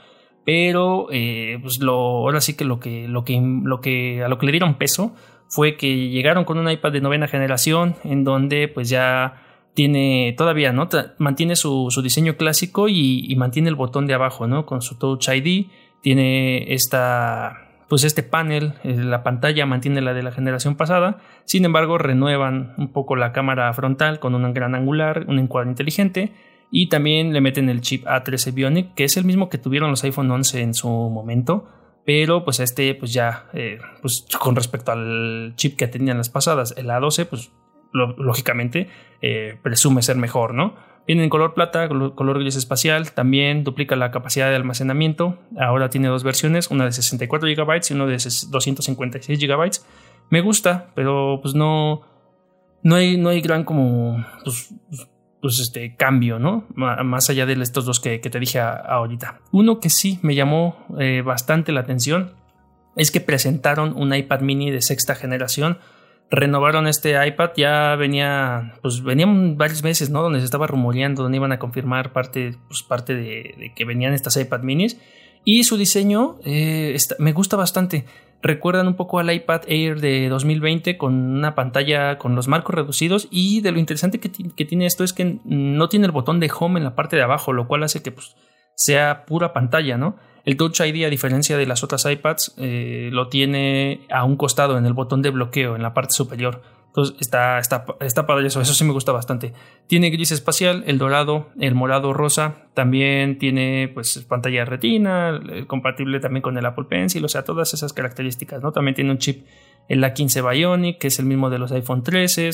pero 0.45 1.07
eh, 1.11 1.57
pues 1.63 1.79
ahora 1.81 2.41
sí 2.41 2.55
que 2.55 2.63
lo 2.63 2.79
que, 2.79 3.07
lo 3.07 3.25
que, 3.25 3.41
lo 3.41 3.81
que, 3.81 4.23
a 4.23 4.27
lo 4.27 4.37
que 4.37 4.45
le 4.45 4.51
dieron 4.51 4.75
peso 4.75 5.15
fue 5.47 5.77
que 5.77 6.09
llegaron 6.09 6.45
con 6.45 6.59
un 6.59 6.69
iPad 6.69 6.91
de 6.91 7.01
novena 7.01 7.27
generación, 7.27 7.95
en 8.03 8.23
donde 8.23 8.67
pues 8.67 8.87
ya 8.87 9.44
tiene 9.75 10.33
todavía, 10.37 10.71
¿no? 10.71 10.89
Mantiene 11.19 11.55
su, 11.55 11.89
diseño 12.01 12.37
clásico 12.37 12.87
y, 12.87 13.25
y 13.31 13.35
mantiene 13.35 13.69
el 13.69 13.75
botón 13.75 14.07
de 14.07 14.15
abajo, 14.15 14.47
¿no? 14.47 14.65
Con 14.65 14.81
su 14.81 14.97
Touch 14.97 15.27
ID, 15.29 15.67
tiene 16.01 16.73
esta 16.73 17.61
pues 17.87 18.03
este 18.03 18.23
panel, 18.23 18.73
eh, 18.83 18.95
la 18.95 19.23
pantalla 19.23 19.65
mantiene 19.65 20.01
la 20.01 20.13
de 20.13 20.23
la 20.23 20.31
generación 20.31 20.75
pasada, 20.75 21.19
sin 21.43 21.65
embargo 21.65 21.97
renuevan 21.97 22.73
un 22.77 22.91
poco 22.91 23.15
la 23.15 23.31
cámara 23.31 23.71
frontal 23.73 24.19
con 24.19 24.33
un 24.33 24.53
gran 24.53 24.75
angular, 24.75 25.25
un 25.27 25.39
encuadre 25.39 25.69
inteligente 25.69 26.33
y 26.71 26.89
también 26.89 27.31
le 27.31 27.41
meten 27.41 27.69
el 27.69 27.81
chip 27.81 28.05
A13 28.05 28.53
Bionic, 28.53 28.95
que 28.95 29.03
es 29.03 29.17
el 29.17 29.25
mismo 29.25 29.49
que 29.49 29.57
tuvieron 29.57 29.91
los 29.91 30.03
iPhone 30.03 30.31
11 30.31 30.61
en 30.61 30.73
su 30.73 30.87
momento, 30.89 31.65
pero 32.05 32.43
pues 32.43 32.59
este 32.59 32.95
pues 32.95 33.13
ya, 33.13 33.47
eh, 33.53 33.77
pues 34.01 34.25
con 34.39 34.55
respecto 34.55 34.91
al 34.91 35.53
chip 35.55 35.77
que 35.77 35.87
tenían 35.87 36.17
las 36.17 36.29
pasadas, 36.29 36.73
el 36.77 36.87
A12, 36.87 37.25
pues 37.27 37.51
lógicamente 38.17 38.89
eh, 39.21 39.57
presume 39.61 40.01
ser 40.01 40.17
mejor, 40.17 40.53
¿no? 40.53 40.75
Viene 41.07 41.23
en 41.23 41.29
color 41.29 41.53
plata, 41.53 41.87
color 41.87 42.39
gris 42.39 42.55
espacial, 42.55 43.11
también 43.11 43.63
duplica 43.63 43.95
la 43.95 44.09
capacidad 44.09 44.49
de 44.49 44.55
almacenamiento. 44.55 45.37
Ahora 45.59 45.89
tiene 45.89 46.07
dos 46.07 46.23
versiones, 46.23 46.71
una 46.71 46.85
de 46.85 46.91
64 46.91 47.47
GB 47.47 47.81
y 47.89 47.93
una 47.93 48.05
de 48.07 48.13
256 48.13 49.39
GB. 49.39 49.71
Me 50.31 50.41
gusta, 50.41 50.87
pero 50.95 51.39
pues 51.43 51.53
no, 51.53 52.01
no 52.81 52.95
hay, 52.95 53.17
no 53.17 53.29
hay 53.29 53.41
gran 53.41 53.63
como 53.63 54.25
pues, 54.43 54.73
pues 55.41 55.59
este 55.59 55.95
cambio, 55.95 56.39
¿no? 56.39 56.65
más 56.73 57.29
allá 57.29 57.45
de 57.45 57.53
estos 57.61 57.85
dos 57.85 57.99
que, 57.99 58.17
te 58.17 58.39
dije 58.39 58.59
ahorita. 58.59 59.41
Uno 59.51 59.79
que 59.79 59.91
sí 59.91 60.17
me 60.23 60.33
llamó 60.33 60.87
eh, 60.99 61.21
bastante 61.23 61.71
la 61.71 61.81
atención 61.81 62.33
es 62.95 63.11
que 63.11 63.21
presentaron 63.21 63.93
un 63.95 64.11
iPad 64.13 64.39
mini 64.41 64.71
de 64.71 64.81
sexta 64.81 65.13
generación 65.13 65.77
renovaron 66.31 66.87
este 66.87 67.15
iPad, 67.27 67.51
ya 67.55 67.95
venía, 67.95 68.73
pues 68.81 69.03
venían 69.03 69.57
varios 69.57 69.83
meses, 69.83 70.09
¿no? 70.09 70.21
Donde 70.21 70.39
se 70.39 70.45
estaba 70.45 70.67
rumoreando, 70.67 71.23
donde 71.23 71.37
iban 71.37 71.51
a 71.51 71.59
confirmar 71.59 72.13
parte, 72.13 72.57
pues 72.67 72.83
parte 72.83 73.15
de, 73.15 73.73
que 73.75 73.85
venían 73.85 74.13
estas 74.13 74.37
iPad 74.37 74.61
minis. 74.61 74.99
Y 75.43 75.63
su 75.63 75.77
diseño 75.77 76.37
eh, 76.43 76.97
me 77.19 77.31
gusta 77.31 77.55
bastante. 77.55 78.05
Recuerdan 78.41 78.87
un 78.87 78.95
poco 78.95 79.19
al 79.19 79.31
iPad 79.31 79.61
Air 79.67 80.01
de 80.01 80.27
2020 80.29 80.97
con 80.97 81.13
una 81.13 81.55
pantalla 81.55 82.17
con 82.17 82.35
los 82.35 82.47
marcos 82.47 82.75
reducidos 82.75 83.27
y 83.31 83.61
de 83.61 83.71
lo 83.71 83.79
interesante 83.79 84.19
que, 84.19 84.29
tiene 84.29 84.85
esto 84.85 85.03
es 85.03 85.13
que 85.13 85.39
no 85.45 85.89
tiene 85.89 86.05
el 86.05 86.11
botón 86.11 86.39
de 86.39 86.51
home 86.55 86.79
en 86.79 86.83
la 86.83 86.95
parte 86.95 87.15
de 87.15 87.23
abajo, 87.23 87.53
lo 87.53 87.67
cual 87.67 87.83
hace 87.83 88.03
que 88.03 88.11
pues, 88.11 88.35
sea 88.75 89.25
pura 89.25 89.53
pantalla, 89.53 89.97
¿no? 89.97 90.17
El 90.45 90.57
Touch 90.57 90.79
ID, 90.79 91.05
a 91.05 91.09
diferencia 91.09 91.57
de 91.57 91.65
las 91.65 91.83
otras 91.83 92.05
iPads, 92.05 92.53
eh, 92.57 93.09
lo 93.11 93.29
tiene 93.29 94.01
a 94.11 94.23
un 94.23 94.37
costado 94.37 94.77
en 94.77 94.85
el 94.85 94.93
botón 94.93 95.21
de 95.23 95.31
bloqueo 95.31 95.75
en 95.75 95.81
la 95.81 95.93
parte 95.93 96.13
superior. 96.13 96.61
Entonces 96.87 97.17
está, 97.19 97.59
está, 97.59 97.83
está 97.99 98.25
padre 98.25 98.47
eso, 98.47 98.61
eso 98.61 98.73
sí 98.73 98.85
me 98.85 98.93
gusta 98.93 99.11
bastante. 99.11 99.53
Tiene 99.87 100.11
gris 100.11 100.31
espacial, 100.31 100.83
el 100.87 100.97
dorado, 100.97 101.49
el 101.59 101.75
morado 101.75 102.13
rosa, 102.13 102.67
también 102.73 103.37
tiene 103.37 103.91
pues 103.93 104.19
pantalla 104.29 104.63
retina, 104.63 105.41
compatible 105.67 106.21
también 106.21 106.41
con 106.41 106.57
el 106.57 106.65
Apple 106.65 106.85
Pencil, 106.87 107.25
o 107.25 107.27
sea, 107.27 107.43
todas 107.43 107.73
esas 107.73 107.91
características, 107.91 108.61
¿no? 108.61 108.71
También 108.71 108.95
tiene 108.95 109.11
un 109.11 109.17
chip, 109.17 109.45
el 109.89 110.01
A15 110.03 110.49
Bionic, 110.49 110.99
que 110.99 111.07
es 111.07 111.19
el 111.19 111.25
mismo 111.25 111.49
de 111.49 111.59
los 111.59 111.71
iPhone 111.73 112.01
13 112.01 112.47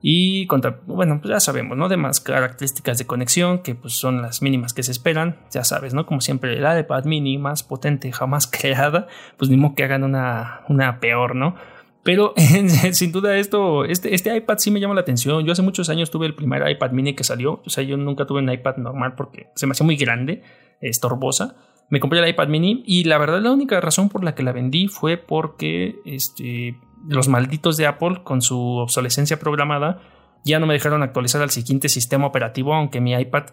y 0.00 0.46
bueno, 0.46 1.20
pues 1.20 1.30
ya 1.30 1.40
sabemos, 1.40 1.76
¿no? 1.76 1.88
Demás 1.88 2.20
características 2.20 2.98
de 2.98 3.06
conexión 3.06 3.62
que 3.62 3.74
pues 3.74 3.94
son 3.94 4.22
las 4.22 4.42
mínimas 4.42 4.72
que 4.72 4.84
se 4.84 4.92
esperan, 4.92 5.38
ya 5.50 5.64
sabes, 5.64 5.92
¿no? 5.92 6.06
Como 6.06 6.20
siempre, 6.20 6.56
el 6.56 6.80
iPad 6.80 7.04
mini 7.04 7.36
más 7.38 7.64
potente 7.64 8.12
jamás 8.12 8.46
creada, 8.50 9.08
pues 9.36 9.50
ni 9.50 9.56
modo 9.56 9.74
que 9.74 9.84
hagan 9.84 10.04
una, 10.04 10.60
una 10.68 11.00
peor, 11.00 11.34
¿no? 11.34 11.56
Pero 12.04 12.32
sin 12.92 13.12
duda 13.12 13.36
esto, 13.36 13.84
este, 13.84 14.14
este 14.14 14.34
iPad 14.34 14.58
sí 14.58 14.70
me 14.70 14.80
llama 14.80 14.94
la 14.94 15.00
atención. 15.00 15.44
Yo 15.44 15.52
hace 15.52 15.62
muchos 15.62 15.90
años 15.90 16.10
tuve 16.10 16.26
el 16.26 16.34
primer 16.34 16.68
iPad 16.70 16.92
mini 16.92 17.14
que 17.14 17.24
salió. 17.24 17.60
O 17.66 17.70
sea, 17.70 17.82
yo 17.84 17.96
nunca 17.96 18.24
tuve 18.24 18.40
un 18.40 18.50
iPad 18.50 18.76
normal 18.76 19.14
porque 19.14 19.48
se 19.56 19.66
me 19.66 19.72
hacía 19.72 19.84
muy 19.84 19.96
grande, 19.96 20.42
estorbosa. 20.80 21.56
Me 21.90 22.00
compré 22.00 22.20
el 22.20 22.28
iPad 22.28 22.48
mini 22.48 22.82
y 22.86 23.04
la 23.04 23.18
verdad 23.18 23.42
la 23.42 23.50
única 23.50 23.80
razón 23.80 24.08
por 24.08 24.24
la 24.24 24.34
que 24.34 24.42
la 24.42 24.52
vendí 24.52 24.88
fue 24.88 25.16
porque 25.16 25.96
este, 26.06 26.78
los 27.08 27.28
malditos 27.28 27.76
de 27.76 27.86
Apple 27.86 28.22
con 28.22 28.42
su 28.42 28.58
obsolescencia 28.58 29.38
programada 29.38 30.00
ya 30.44 30.58
no 30.58 30.66
me 30.66 30.74
dejaron 30.74 31.02
actualizar 31.02 31.42
al 31.42 31.50
siguiente 31.50 31.88
sistema 31.88 32.26
operativo, 32.26 32.74
aunque 32.74 33.00
mi 33.00 33.12
iPad 33.12 33.44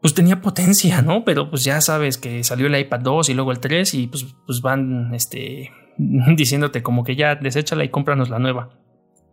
pues 0.00 0.14
tenía 0.14 0.40
potencia, 0.40 1.02
¿no? 1.02 1.24
Pero 1.24 1.50
pues 1.50 1.64
ya 1.64 1.80
sabes 1.80 2.18
que 2.18 2.44
salió 2.44 2.66
el 2.66 2.78
iPad 2.78 3.00
2 3.00 3.28
y 3.30 3.34
luego 3.34 3.50
el 3.52 3.60
3 3.60 3.94
y 3.94 4.06
pues, 4.06 4.26
pues 4.46 4.60
van 4.60 5.14
este 5.14 5.70
diciéndote 6.36 6.82
como 6.82 7.04
que 7.04 7.16
ya 7.16 7.34
deséchala 7.34 7.84
y 7.84 7.88
cómpranos 7.88 8.28
la 8.28 8.38
nueva. 8.38 8.70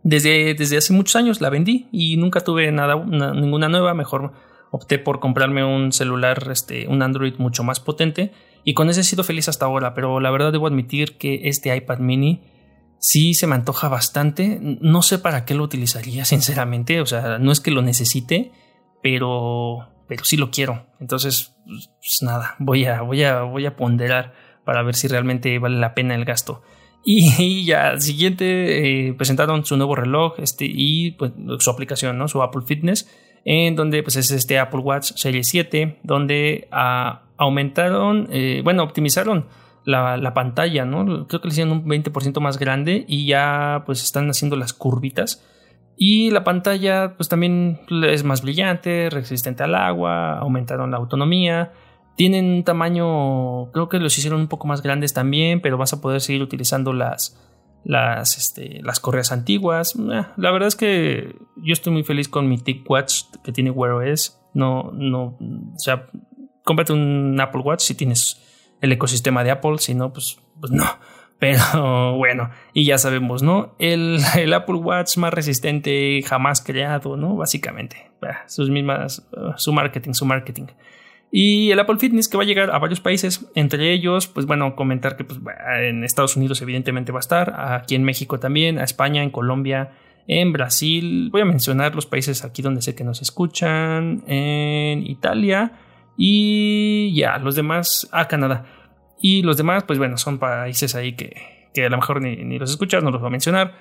Desde, 0.02 0.54
desde 0.54 0.76
hace 0.76 0.92
muchos 0.92 1.16
años 1.16 1.40
la 1.40 1.48
vendí 1.48 1.88
y 1.90 2.16
nunca 2.16 2.40
tuve 2.40 2.70
nada, 2.72 2.96
ninguna 2.96 3.68
nueva. 3.68 3.94
Mejor 3.94 4.32
opté 4.70 4.98
por 4.98 5.20
comprarme 5.20 5.64
un 5.64 5.92
celular, 5.92 6.48
este, 6.50 6.88
un 6.88 7.02
Android 7.02 7.34
mucho 7.38 7.64
más 7.64 7.80
potente 7.80 8.32
y 8.64 8.74
con 8.74 8.90
ese 8.90 9.00
he 9.00 9.04
sido 9.04 9.24
feliz 9.24 9.48
hasta 9.48 9.64
ahora. 9.66 9.94
Pero 9.94 10.20
la 10.20 10.30
verdad 10.30 10.52
debo 10.52 10.66
admitir 10.66 11.16
que 11.16 11.42
este 11.44 11.74
iPad 11.74 11.98
mini 11.98 12.42
sí 13.04 13.34
se 13.34 13.46
me 13.46 13.54
antoja 13.54 13.88
bastante. 13.88 14.58
No 14.62 15.02
sé 15.02 15.18
para 15.18 15.44
qué 15.44 15.54
lo 15.54 15.62
utilizaría, 15.62 16.24
sinceramente. 16.24 17.00
O 17.00 17.06
sea, 17.06 17.38
no 17.38 17.52
es 17.52 17.60
que 17.60 17.70
lo 17.70 17.82
necesite, 17.82 18.50
pero, 19.02 19.88
pero 20.08 20.24
sí 20.24 20.38
lo 20.38 20.50
quiero. 20.50 20.86
Entonces, 21.00 21.54
pues, 21.66 21.90
pues 22.00 22.22
nada, 22.22 22.56
voy 22.58 22.86
a, 22.86 23.02
voy 23.02 23.22
a, 23.22 23.42
voy 23.42 23.66
a 23.66 23.76
ponderar 23.76 24.32
para 24.64 24.82
ver 24.82 24.94
si 24.94 25.08
realmente 25.08 25.58
vale 25.58 25.78
la 25.78 25.94
pena 25.94 26.14
el 26.14 26.24
gasto. 26.24 26.62
Y, 27.06 27.66
ya 27.66 27.90
al 27.90 28.00
siguiente 28.00 29.08
eh, 29.08 29.12
presentaron 29.12 29.66
su 29.66 29.76
nuevo 29.76 29.94
reloj 29.94 30.36
este, 30.38 30.64
y 30.66 31.10
pues, 31.10 31.32
su 31.58 31.68
aplicación, 31.68 32.16
¿no? 32.16 32.28
su 32.28 32.42
Apple 32.42 32.62
Fitness, 32.64 33.10
en 33.44 33.76
donde 33.76 34.02
pues, 34.02 34.16
es 34.16 34.30
este 34.30 34.58
Apple 34.58 34.80
Watch 34.80 35.12
Series 35.16 35.46
7, 35.48 35.98
donde 36.02 36.66
ah, 36.72 37.24
aumentaron, 37.36 38.28
eh, 38.32 38.62
bueno, 38.64 38.82
optimizaron 38.82 39.48
la, 39.84 40.34
pantalla, 40.34 40.84
¿no? 40.84 41.26
Creo 41.26 41.40
que 41.40 41.48
le 41.48 41.52
hicieron 41.52 41.72
un 41.72 41.84
20% 41.84 42.40
más 42.40 42.58
grande 42.58 43.04
y 43.06 43.26
ya 43.26 43.82
pues 43.86 44.02
están 44.02 44.28
haciendo 44.28 44.56
las 44.56 44.72
curvitas. 44.72 45.44
Y 45.96 46.30
la 46.30 46.42
pantalla 46.42 47.14
pues 47.16 47.28
también 47.28 47.80
es 48.04 48.24
más 48.24 48.42
brillante, 48.42 49.10
resistente 49.10 49.62
al 49.62 49.74
agua, 49.74 50.38
aumentaron 50.38 50.90
la 50.90 50.96
autonomía. 50.96 51.72
Tienen 52.16 52.46
un 52.46 52.64
tamaño, 52.64 53.70
creo 53.72 53.88
que 53.88 53.98
los 53.98 54.16
hicieron 54.18 54.40
un 54.40 54.48
poco 54.48 54.66
más 54.66 54.82
grandes 54.82 55.12
también, 55.14 55.60
pero 55.60 55.78
vas 55.78 55.92
a 55.92 56.00
poder 56.00 56.20
seguir 56.20 56.42
utilizando 56.42 56.92
las, 56.92 57.40
las, 57.84 58.38
este, 58.38 58.80
las 58.82 59.00
correas 59.00 59.32
antiguas. 59.32 59.94
Eh, 59.96 60.24
la 60.36 60.50
verdad 60.50 60.68
es 60.68 60.76
que 60.76 61.36
yo 61.56 61.72
estoy 61.72 61.92
muy 61.92 62.04
feliz 62.04 62.28
con 62.28 62.48
mi 62.48 62.58
TicWatch 62.58 63.24
que 63.44 63.52
tiene 63.52 63.70
Wear 63.70 63.94
OS. 63.94 64.40
No, 64.54 64.92
no, 64.92 65.36
o 65.40 65.76
cómprate 66.64 66.92
un 66.92 67.38
Apple 67.40 67.62
Watch 67.62 67.80
si 67.80 67.94
tienes 67.94 68.40
el 68.84 68.92
ecosistema 68.92 69.42
de 69.42 69.50
Apple, 69.50 69.78
si 69.78 69.94
no, 69.94 70.12
pues, 70.12 70.38
pues 70.60 70.72
no. 70.72 70.84
Pero 71.38 72.16
bueno, 72.16 72.50
y 72.72 72.84
ya 72.84 72.96
sabemos, 72.96 73.42
¿no? 73.42 73.74
El, 73.78 74.18
el, 74.36 74.52
Apple 74.54 74.76
Watch 74.76 75.16
más 75.16 75.34
resistente 75.34 76.22
jamás 76.22 76.62
creado, 76.62 77.16
¿no? 77.16 77.36
Básicamente. 77.36 78.10
Sus 78.46 78.70
mismas, 78.70 79.26
su 79.56 79.72
marketing, 79.72 80.12
su 80.12 80.24
marketing. 80.24 80.66
Y 81.30 81.72
el 81.72 81.80
Apple 81.80 81.98
Fitness 81.98 82.28
que 82.28 82.36
va 82.36 82.44
a 82.44 82.46
llegar 82.46 82.70
a 82.70 82.78
varios 82.78 83.00
países, 83.00 83.50
entre 83.56 83.92
ellos, 83.92 84.28
pues 84.28 84.46
bueno, 84.46 84.76
comentar 84.76 85.16
que 85.16 85.24
pues, 85.24 85.40
en 85.82 86.04
Estados 86.04 86.36
Unidos 86.36 86.62
evidentemente 86.62 87.10
va 87.10 87.18
a 87.18 87.20
estar, 87.20 87.54
aquí 87.74 87.96
en 87.96 88.04
México 88.04 88.38
también, 88.38 88.78
a 88.78 88.84
España, 88.84 89.22
en 89.22 89.30
Colombia, 89.30 89.90
en 90.28 90.52
Brasil, 90.52 91.30
voy 91.32 91.42
a 91.42 91.44
mencionar 91.44 91.94
los 91.94 92.06
países 92.06 92.44
aquí 92.44 92.62
donde 92.62 92.80
sé 92.80 92.94
que 92.94 93.02
nos 93.02 93.20
escuchan, 93.20 94.22
en 94.28 95.04
Italia 95.04 95.72
y 96.16 97.14
ya, 97.14 97.38
los 97.38 97.54
demás, 97.54 98.08
a 98.12 98.28
Canadá. 98.28 98.66
Y 99.20 99.42
los 99.42 99.56
demás, 99.56 99.84
pues 99.84 99.98
bueno, 99.98 100.18
son 100.18 100.38
países 100.38 100.94
ahí 100.94 101.14
que, 101.14 101.70
que 101.72 101.86
a 101.86 101.88
lo 101.88 101.96
mejor 101.96 102.20
ni, 102.20 102.36
ni 102.36 102.58
los 102.58 102.70
escuchas, 102.70 103.02
no 103.02 103.10
los 103.10 103.20
voy 103.20 103.28
a 103.28 103.30
mencionar. 103.30 103.74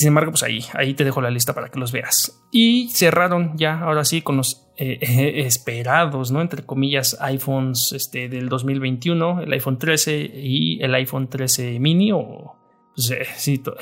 Sin 0.00 0.08
embargo, 0.08 0.30
pues 0.30 0.42
ahí, 0.42 0.64
ahí 0.72 0.94
te 0.94 1.04
dejo 1.04 1.20
la 1.20 1.30
lista 1.30 1.54
para 1.54 1.68
que 1.68 1.78
los 1.78 1.92
veas. 1.92 2.42
Y 2.50 2.88
cerraron 2.88 3.52
ya, 3.58 3.80
ahora 3.80 4.04
sí, 4.06 4.22
con 4.22 4.38
los 4.38 4.66
eh, 4.78 4.98
esperados, 5.46 6.32
¿no? 6.32 6.40
Entre 6.40 6.64
comillas, 6.64 7.18
iPhones 7.20 7.92
este, 7.92 8.30
del 8.30 8.48
2021, 8.48 9.42
el 9.42 9.52
iPhone 9.52 9.78
13 9.78 10.30
y 10.34 10.82
el 10.82 10.94
iPhone 10.94 11.28
13 11.28 11.78
mini 11.80 12.12
o 12.12 12.56
pues, 12.94 13.10
eh, 13.10 13.26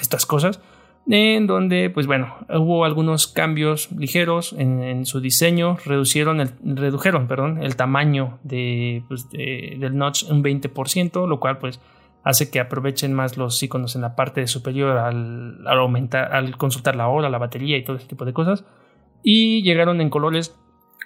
estas 0.01 0.27
cosas. 0.27 0.61
En 1.11 1.47
donde, 1.47 1.89
pues 1.89 2.07
bueno, 2.07 2.37
hubo 2.51 2.85
algunos 2.85 3.27
cambios 3.27 3.91
ligeros 3.93 4.55
en, 4.59 5.07
su 5.07 5.21
diseño, 5.21 5.79
reducieron 5.87 6.41
el, 6.41 6.51
redujeron 6.63 7.27
perdón, 7.27 7.63
el 7.63 7.77
tamaño 7.77 8.39
de, 8.43 9.03
pues, 9.09 9.27
del 9.31 9.97
notch 9.97 10.25
un 10.25 10.45
20%, 10.45 11.27
lo 11.27 11.41
cual 11.41 11.59
pues 11.59 11.81
hace 12.25 12.51
que 12.51 12.61
aprovechen 12.61 13.15
más 13.15 13.39
los 13.39 13.63
iconos 13.63 13.97
en 13.97 14.03
la 14.03 14.15
parte 14.15 14.47
superior 14.47 14.99
al, 14.99 15.67
aumentar, 15.67 16.35
al 16.35 16.59
consultar 16.59 16.95
la 16.95 17.09
hora, 17.09 17.31
la 17.31 17.39
batería 17.39 17.79
y 17.79 17.85
todo 17.85 17.97
ese 17.97 18.07
tipo 18.07 18.27
de 18.27 18.35
cosas. 18.35 18.65
Y 19.23 19.63
llegaron 19.63 20.03
en 20.03 20.11
colores 20.11 20.55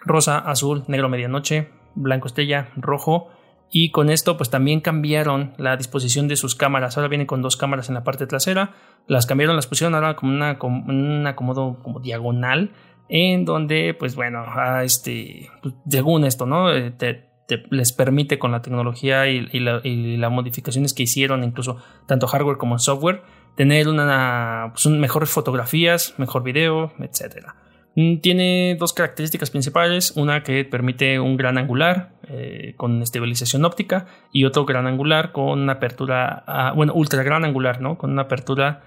rosa, 0.05 0.39
azul, 0.39 0.83
negro 0.89 1.09
medianoche, 1.09 1.69
blanco 1.95 2.27
estrella, 2.27 2.71
rojo. 2.75 3.31
Y 3.75 3.91
con 3.91 4.11
esto 4.11 4.37
pues 4.37 4.51
también 4.51 4.83
cambiaron 4.83 5.55
la 5.57 5.79
disposición 5.79 6.29
de 6.29 6.37
sus 6.37 6.55
cámaras. 6.55 6.97
Ahora 6.99 7.09
vienen 7.09 7.27
con 7.27 7.41
dos 7.41 7.57
cámaras 7.57 7.89
en 7.89 7.95
la 7.95 8.05
parte 8.05 8.27
trasera. 8.27 8.75
Las 9.07 9.25
cambiaron, 9.25 9.57
las 9.57 9.67
pusieron 9.67 9.95
ahora 9.95 10.15
como 10.15 10.31
una, 10.31 10.59
como 10.59 10.85
un 10.85 11.27
acomodo 11.27 11.79
como 11.83 11.99
diagonal. 11.99 12.73
En 13.09 13.47
donde 13.47 13.95
pues 13.99 14.15
bueno, 14.15 14.45
este, 14.83 15.49
pues, 15.63 15.75
según 15.89 16.25
esto, 16.25 16.45
¿no? 16.45 16.71
Eh, 16.71 16.91
te, 16.91 17.33
les 17.71 17.93
permite 17.93 18.39
con 18.39 18.53
la 18.53 18.61
tecnología 18.61 19.27
y, 19.27 19.59
las 19.59 20.33
modificaciones 20.33 20.93
que 20.93 21.05
hicieron, 21.05 21.43
incluso 21.43 21.79
tanto 22.07 22.27
hardware 22.27 22.59
como 22.59 22.79
software, 22.79 23.23
tener 23.57 23.89
una, 23.89 24.71
pues, 24.73 24.87
mejores 24.87 25.31
fotografías, 25.31 26.15
mejor 26.19 26.43
video, 26.43 26.93
etc. 27.01 27.49
Mm, 27.95 28.19
tiene 28.19 28.77
dos 28.79 28.93
características 28.93 29.51
principales, 29.51 30.13
una 30.17 30.43
que 30.43 30.65
permite 30.65 31.21
un 31.21 31.37
gran 31.37 31.59
angular 31.59 32.13
eh, 32.29 32.75
con 32.77 33.03
estabilización 33.03 33.65
óptica 33.65 34.07
y 34.33 34.45
otro 34.45 34.65
gran 34.65 34.87
angular 34.87 35.33
con 35.33 35.61
una 35.61 35.75
apertura, 35.75 36.73
bueno, 36.75 36.95
ultra 36.95 37.23
gran 37.23 37.45
angular, 37.45 37.81
¿no? 37.81 37.99
Con 37.99 38.13
una 38.13 38.23
apertura 38.23 38.83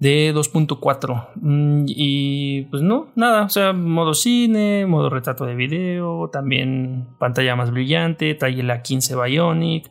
de 0.00 0.32
2.4 0.34 1.28
mm, 1.36 1.84
y 1.88 2.62
pues 2.62 2.82
no, 2.82 3.08
nada, 3.16 3.44
o 3.44 3.48
sea, 3.48 3.72
modo 3.72 4.14
cine, 4.14 4.86
modo 4.86 5.10
retrato 5.10 5.44
de 5.44 5.54
video, 5.54 6.28
también 6.32 7.08
pantalla 7.18 7.56
más 7.56 7.70
brillante, 7.70 8.34
trae 8.34 8.62
la 8.62 8.82
15 8.82 9.16
Bionic, 9.16 9.90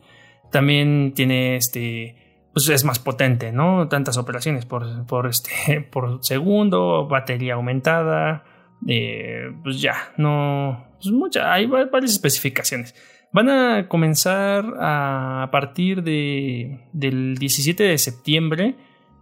también 0.50 1.12
tiene 1.14 1.56
este, 1.56 2.16
pues 2.52 2.68
es 2.68 2.84
más 2.84 2.98
potente, 2.98 3.52
¿no? 3.52 3.88
Tantas 3.88 4.16
operaciones 4.16 4.64
por, 4.64 5.06
por, 5.06 5.26
este, 5.26 5.80
por 5.92 6.18
segundo, 6.22 7.06
batería 7.06 7.54
aumentada, 7.54 8.44
eh, 8.86 9.50
pues 9.62 9.80
ya, 9.80 10.12
no, 10.16 10.86
pues 11.00 11.12
mucha, 11.12 11.52
hay 11.52 11.66
varias 11.66 12.12
especificaciones. 12.12 12.94
Van 13.32 13.50
a 13.50 13.88
comenzar 13.88 14.64
a 14.80 15.48
partir 15.52 16.02
de, 16.02 16.88
del 16.92 17.36
17 17.36 17.82
de 17.82 17.98
septiembre 17.98 18.76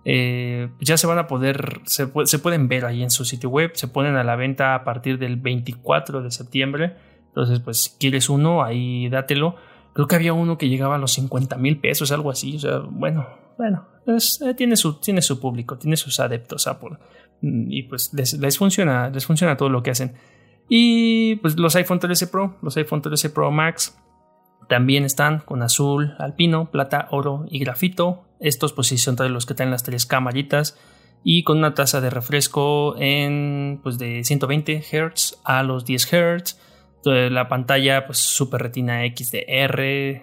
eh, 0.09 0.69
ya 0.79 0.97
se 0.97 1.09
van 1.09 1.19
a 1.19 1.27
poder, 1.27 1.81
se, 1.85 2.07
pueden 2.07 2.69
ver 2.69 2.85
ahí 2.85 3.03
en 3.03 3.11
su 3.11 3.25
sitio 3.25 3.51
web, 3.51 3.73
se 3.75 3.89
ponen 3.89 4.15
a 4.15 4.23
la 4.23 4.37
venta 4.37 4.77
a 4.77 4.85
partir 4.85 5.19
del 5.19 5.35
24 5.35 6.23
de 6.23 6.31
septiembre. 6.31 6.97
Entonces, 7.27 7.59
pues 7.59 7.83
si 7.83 7.99
quieres 7.99 8.31
uno, 8.31 8.63
ahí 8.63 9.09
dátelo. 9.09 9.57
Creo 9.95 10.07
que 10.07 10.15
había 10.15 10.33
uno 10.33 10.59
que 10.59 10.69
llegaba 10.69 10.95
a 10.95 10.99
los 10.99 11.13
50 11.15 11.57
mil 11.57 11.81
pesos, 11.81 12.13
algo 12.13 12.31
así. 12.31 12.55
O 12.55 12.61
sea, 12.61 12.79
bueno, 12.89 13.27
bueno, 13.59 13.89
eh, 14.07 14.55
tiene, 14.55 14.77
su, 14.77 15.01
tiene 15.01 15.23
su 15.23 15.41
público, 15.41 15.77
tiene 15.77 15.97
sus 15.97 16.21
adeptos 16.21 16.69
Apple. 16.69 16.99
Mm, 17.41 17.71
y 17.71 17.83
pues 17.85 18.13
les, 18.15 18.59
funciona, 18.59 19.11
les 19.11 19.27
funciona 19.27 19.57
todo 19.57 19.69
lo 19.69 19.83
que 19.83 19.91
hacen. 19.91 20.15
Y 20.69 21.37
pues 21.37 21.57
los 21.57 21.77
iPhone 21.77 22.01
13 22.01 22.27
Pro, 22.29 22.57
los 22.63 22.77
iPhone 22.77 23.03
13 23.03 23.31
Pro 23.31 23.51
Max 23.51 23.99
también 24.69 25.05
están 25.05 25.39
con 25.41 25.63
azul, 25.63 26.15
alpino, 26.19 26.71
plata, 26.71 27.09
oro 27.11 27.47
y 27.49 27.61
grafito. 27.61 28.25
Estos 28.41 28.73
pues 28.73 28.89
sí 28.89 28.99
son 28.99 29.17
los 29.33 29.47
que 29.47 29.55
tienen 29.55 29.71
las 29.71 29.85
tres 29.85 30.07
camaritas 30.07 30.79
y 31.23 31.45
con 31.45 31.59
una 31.59 31.75
tasa 31.75 32.01
de 32.01 32.11
refresco 32.11 32.97
en 32.99 33.81
pues 33.83 33.99
de 33.99 34.25
120 34.25 34.83
Hz 34.83 35.41
a 35.45 35.63
los 35.63 35.85
10 35.85 36.07
Hz. 36.07 36.61
La 37.05 37.49
pantalla 37.49 38.05
pues 38.07 38.19
super 38.19 38.61
retina 38.61 39.03
XDR, 39.07 39.81
eh, 39.81 40.23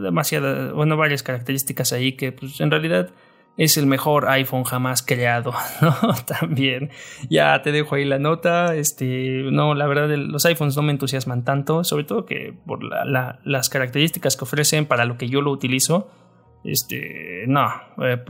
demasiadas, 0.00 0.72
bueno, 0.72 0.96
varias 0.96 1.24
características 1.24 1.92
ahí 1.92 2.12
que 2.12 2.30
pues 2.30 2.60
en 2.60 2.70
realidad 2.70 3.10
es 3.56 3.76
el 3.76 3.86
mejor 3.86 4.28
iPhone 4.28 4.64
jamás 4.64 5.02
creado. 5.02 5.52
También. 6.26 6.90
Ya 7.28 7.60
te 7.62 7.72
dejo 7.72 7.94
ahí 7.94 8.04
la 8.04 8.18
nota. 8.18 8.74
Este, 8.74 9.42
no, 9.50 9.74
la 9.74 9.86
verdad, 9.86 10.08
los 10.16 10.44
iPhones 10.46 10.76
no 10.76 10.82
me 10.82 10.92
entusiasman 10.92 11.44
tanto, 11.44 11.84
sobre 11.84 12.04
todo 12.04 12.24
que 12.24 12.54
por 12.66 12.80
las 12.82 13.68
características 13.68 14.36
que 14.36 14.44
ofrecen 14.44 14.86
para 14.86 15.04
lo 15.04 15.18
que 15.18 15.28
yo 15.28 15.40
lo 15.40 15.50
utilizo. 15.50 16.10
Este, 16.64 17.44
no, 17.48 17.68
eh, 18.02 18.22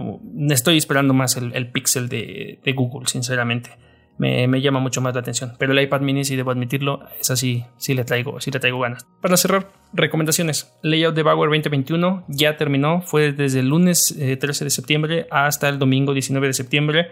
estoy 0.49 0.79
esperando 0.79 1.13
más 1.13 1.37
el, 1.37 1.71
Pixel 1.71 2.09
de 2.09 2.73
Google, 2.75 3.07
sinceramente 3.07 3.71
me, 4.19 4.61
llama 4.61 4.81
mucho 4.81 5.01
más 5.01 5.15
la 5.15 5.21
atención. 5.21 5.55
Pero 5.59 5.73
el 5.73 5.81
iPad 5.81 6.01
mini, 6.01 6.25
si 6.25 6.37
debo 6.37 6.51
admitirlo, 6.51 7.01
es 7.21 7.31
así, 7.31 7.65
sí 7.77 7.95
le 7.95 8.05
traigo, 8.05 8.41
sí 8.41 8.51
le 8.51 8.61
traigo 8.61 8.79
ganas. 8.81 9.07
Para 9.21 9.37
cerrar, 9.37 9.71
recomendaciones. 9.93 10.73
Layout 10.83 11.15
de 11.15 11.23
Bauer 11.23 11.51
2021 11.51 12.25
ya 12.29 12.57
terminó, 12.57 13.03
fue 13.03 13.33
desde 13.33 13.61
el 13.61 13.69
lunes 13.69 14.15
13 14.17 14.33
eh, 14.33 14.65
de 14.65 14.71
septiembre 14.71 15.27
hasta 15.31 15.69
el 15.69 15.79
domingo 15.79 16.15
19 16.15 16.47
de 16.47 16.53
septiembre. 16.53 17.09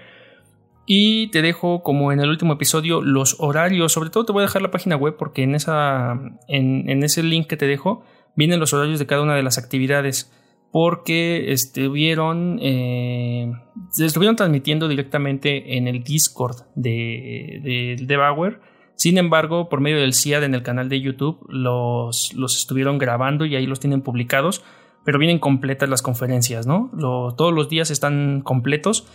Y 0.87 1.29
te 1.29 1.43
dejo, 1.43 1.83
como 1.83 2.11
en 2.11 2.21
el 2.21 2.31
último 2.31 2.55
episodio, 2.55 3.01
los 3.01 3.37
horarios. 3.39 3.93
Sobre 3.93 4.11
todo 4.11 4.25
te 4.25 4.33
voy 4.33 4.43
a 4.43 4.47
dejar 4.47 4.63
la 4.63 4.71
página 4.71 4.97
web 4.97 5.17
porque 5.17 5.43
en, 5.43 5.55
esa, 5.55 6.19
en 6.49 7.03
ese 7.03 7.23
link 7.23 7.47
que 7.47 7.57
te 7.57 7.67
dejo 7.67 8.05
vienen 8.35 8.61
los 8.61 8.73
horarios 8.73 8.99
de 8.99 9.07
cada 9.07 9.23
una 9.23 9.35
de 9.35 9.43
las 9.43 9.59
actividades 9.59 10.33
porque 10.72 11.52
estuvieron, 11.52 12.59
eh, 12.62 13.52
estuvieron 13.98 14.37
transmitiendo 14.37 14.88
directamente 14.88 15.76
en 15.76 15.88
el 15.88 16.02
Discord 16.04 16.56
de, 16.74 17.96
de, 18.00 18.16
Bauer. 18.16 18.61
Sin 18.94 19.18
embargo, 19.18 19.68
por 19.68 19.80
medio 19.80 19.98
del 19.98 20.14
CIAD 20.14 20.44
en 20.44 20.54
el 20.54 20.62
canal 20.62 20.88
de 20.88 21.00
YouTube, 21.00 21.44
los, 21.48 22.33
los 22.35 22.56
estuvieron 22.56 22.98
grabando 22.98 23.46
y 23.46 23.56
ahí 23.56 23.66
los 23.66 23.80
tienen 23.80 24.02
publicados, 24.02 24.62
pero 25.04 25.18
vienen 25.18 25.38
completas 25.38 25.88
las 25.88 26.02
conferencias, 26.02 26.66
¿no? 26.66 26.90
todos 27.37 27.52
los 27.52 27.68
días 27.68 27.90
están 27.90 28.42
completos 28.42 29.06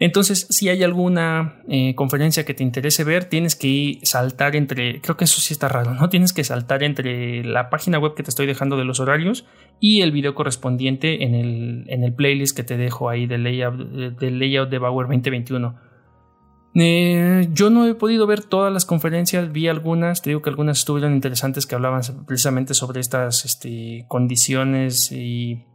entonces, 0.00 0.48
si 0.50 0.68
hay 0.68 0.82
alguna 0.82 1.62
eh, 1.68 1.94
conferencia 1.94 2.44
que 2.44 2.52
te 2.52 2.64
interese 2.64 3.04
ver, 3.04 3.26
tienes 3.26 3.54
que 3.54 4.00
saltar 4.02 4.56
entre, 4.56 5.00
creo 5.00 5.16
que 5.16 5.24
eso 5.24 5.40
sí 5.40 5.54
está 5.54 5.68
raro, 5.68 5.94
¿no? 5.94 6.08
Tienes 6.08 6.32
que 6.32 6.42
saltar 6.42 6.82
entre 6.82 7.44
la 7.44 7.70
página 7.70 8.00
web 8.00 8.14
que 8.14 8.24
te 8.24 8.30
estoy 8.30 8.46
dejando 8.46 8.76
de 8.76 8.84
los 8.84 8.98
horarios 8.98 9.46
y 9.78 10.00
el 10.00 10.10
video 10.10 10.34
correspondiente 10.34 11.22
en 11.22 11.34
el, 11.36 11.84
en 11.88 12.02
el 12.02 12.12
playlist 12.12 12.56
que 12.56 12.64
te 12.64 12.76
dejo 12.76 13.08
ahí 13.08 13.26
del 13.26 13.44
layout, 13.44 13.76
del 14.18 14.38
layout 14.40 14.68
de 14.68 14.78
Bauer 14.78 15.06
2021. 15.06 15.78
Eh, 16.76 17.48
yo 17.52 17.70
no 17.70 17.86
he 17.86 17.94
podido 17.94 18.26
ver 18.26 18.42
todas 18.42 18.72
las 18.72 18.84
conferencias, 18.84 19.52
vi 19.52 19.68
algunas, 19.68 20.22
te 20.22 20.30
digo 20.30 20.42
que 20.42 20.50
algunas 20.50 20.78
estuvieron 20.80 21.14
interesantes 21.14 21.66
que 21.66 21.76
hablaban 21.76 22.02
precisamente 22.26 22.74
sobre 22.74 23.00
estas 23.00 23.44
este, 23.44 24.06
condiciones 24.08 25.12
y, 25.12 25.66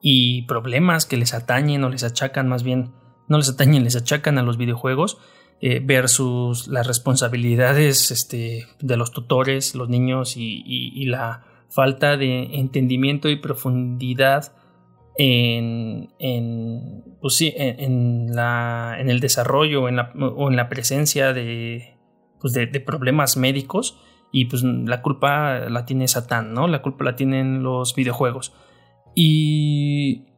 y 0.00 0.46
problemas 0.46 1.04
que 1.04 1.18
les 1.18 1.34
atañen 1.34 1.84
o 1.84 1.90
les 1.90 2.02
achacan 2.02 2.48
más 2.48 2.62
bien 2.62 2.92
no 3.32 3.38
les 3.38 3.48
atañen, 3.48 3.82
les 3.82 3.96
achacan 3.96 4.36
a 4.36 4.42
los 4.42 4.58
videojuegos 4.58 5.16
eh, 5.62 5.80
versus 5.82 6.68
las 6.68 6.86
responsabilidades 6.86 8.10
este, 8.10 8.66
de 8.78 8.96
los 8.98 9.10
tutores, 9.10 9.74
los 9.74 9.88
niños 9.88 10.36
y, 10.36 11.06
la 11.06 11.44
falta 11.70 12.18
de 12.18 12.58
entendimiento 12.58 13.30
y 13.30 13.36
profundidad 13.36 14.52
en, 15.16 16.10
pues 17.22 17.40
la, 17.40 18.96
en 18.98 19.08
el 19.08 19.20
desarrollo 19.20 19.84
o 19.84 19.88
en 19.88 20.56
la 20.56 20.68
presencia 20.68 21.32
de, 21.32 21.96
pues 22.38 22.52
de, 22.52 22.66
de, 22.66 22.80
problemas 22.80 23.38
médicos 23.38 23.98
y 24.30 24.44
pues 24.46 24.62
la 24.64 25.00
culpa 25.00 25.70
la 25.70 25.86
tiene 25.86 26.06
Satán, 26.06 26.52
¿no? 26.52 26.68
La 26.68 26.82
culpa 26.82 27.04
la 27.04 27.16
tienen 27.16 27.62
los 27.62 27.94
videojuegos. 27.94 28.52
Y 29.14 30.31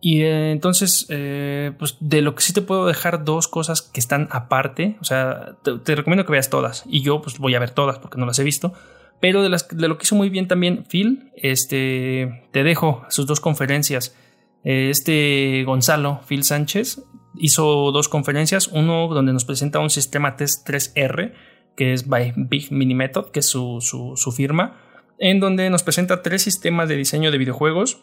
y 0.00 0.22
eh, 0.22 0.50
entonces, 0.50 1.06
eh, 1.10 1.72
pues 1.78 1.96
de 2.00 2.22
lo 2.22 2.34
que 2.34 2.42
sí 2.42 2.52
te 2.52 2.62
puedo 2.62 2.86
dejar 2.86 3.24
dos 3.24 3.48
cosas 3.48 3.82
que 3.82 4.00
están 4.00 4.28
aparte. 4.30 4.96
O 5.00 5.04
sea, 5.04 5.56
te, 5.62 5.94
recomiendo 5.94 6.24
que 6.24 6.32
veas 6.32 6.48
todas. 6.48 6.84
Y 6.88 7.02
yo, 7.02 7.20
pues 7.20 7.38
voy 7.38 7.54
a 7.54 7.58
ver 7.58 7.70
todas 7.70 7.98
porque 7.98 8.18
no 8.18 8.26
las 8.26 8.38
he 8.38 8.44
visto. 8.44 8.72
Pero 9.20 9.42
de, 9.42 9.50
lo 9.50 9.98
que 9.98 10.04
hizo 10.04 10.16
muy 10.16 10.30
bien 10.30 10.48
también 10.48 10.86
Phil, 10.88 11.30
este, 11.36 12.46
te 12.52 12.62
dejo 12.62 13.04
sus 13.10 13.26
dos 13.26 13.40
conferencias. 13.40 14.16
Este 14.64 15.64
Gonzalo, 15.64 16.20
Phil 16.26 16.44
Sánchez, 16.44 17.02
hizo 17.36 17.92
dos 17.92 18.08
conferencias. 18.08 18.68
Uno 18.68 19.08
donde 19.08 19.34
nos 19.34 19.44
presenta 19.44 19.80
un 19.80 19.90
sistema 19.90 20.36
test 20.36 20.66
3R, 20.66 21.34
que 21.76 21.92
es 21.92 22.08
by 22.08 22.32
Big 22.36 22.72
Mini 22.72 22.94
Method, 22.94 23.26
que 23.26 23.40
es 23.40 23.46
su, 23.46 23.80
su 23.82 24.32
firma. 24.32 24.78
En 25.18 25.40
donde 25.40 25.68
nos 25.68 25.82
presenta 25.82 26.22
tres 26.22 26.40
sistemas 26.40 26.88
de 26.88 26.96
diseño 26.96 27.30
de 27.30 27.36
videojuegos 27.36 28.02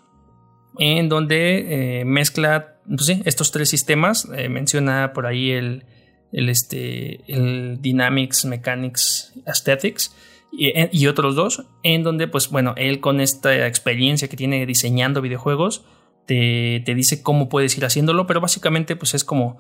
en 0.79 1.09
donde 1.09 1.99
eh, 1.99 2.05
mezcla 2.05 2.77
pues 2.87 3.09
estos 3.25 3.51
tres 3.51 3.69
sistemas. 3.69 4.27
Eh, 4.35 4.49
menciona 4.49 5.13
por 5.13 5.25
ahí 5.25 5.51
el, 5.51 5.85
el, 6.31 6.49
este, 6.49 7.21
el 7.27 7.81
Dynamics, 7.81 8.45
Mechanics, 8.45 9.33
Aesthetics 9.45 10.15
y, 10.51 10.71
y, 10.91 11.07
otros 11.07 11.35
dos, 11.35 11.65
en 11.83 12.03
donde, 12.03 12.27
pues 12.27 12.49
bueno, 12.49 12.73
él 12.77 12.99
con 12.99 13.19
esta 13.19 13.67
experiencia 13.67 14.27
que 14.27 14.37
tiene 14.37 14.65
diseñando 14.65 15.21
videojuegos, 15.21 15.85
te, 16.25 16.81
te 16.85 16.95
dice 16.95 17.23
cómo 17.23 17.49
puedes 17.49 17.77
ir 17.77 17.85
haciéndolo, 17.85 18.27
pero 18.27 18.41
básicamente 18.41 18.95
pues 18.95 19.13
es 19.13 19.23
como, 19.23 19.57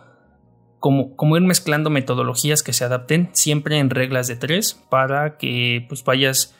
como, 0.79 1.15
como, 1.15 1.37
ir 1.37 1.43
mezclando 1.43 1.89
metodologías 1.89 2.61
que 2.61 2.73
se 2.73 2.83
adapten 2.83 3.29
siempre 3.33 3.79
en 3.79 3.89
reglas 3.89 4.27
de 4.27 4.35
tres 4.35 4.73
para 4.89 5.37
que 5.37 5.85
pues 5.87 6.03
vayas 6.03 6.55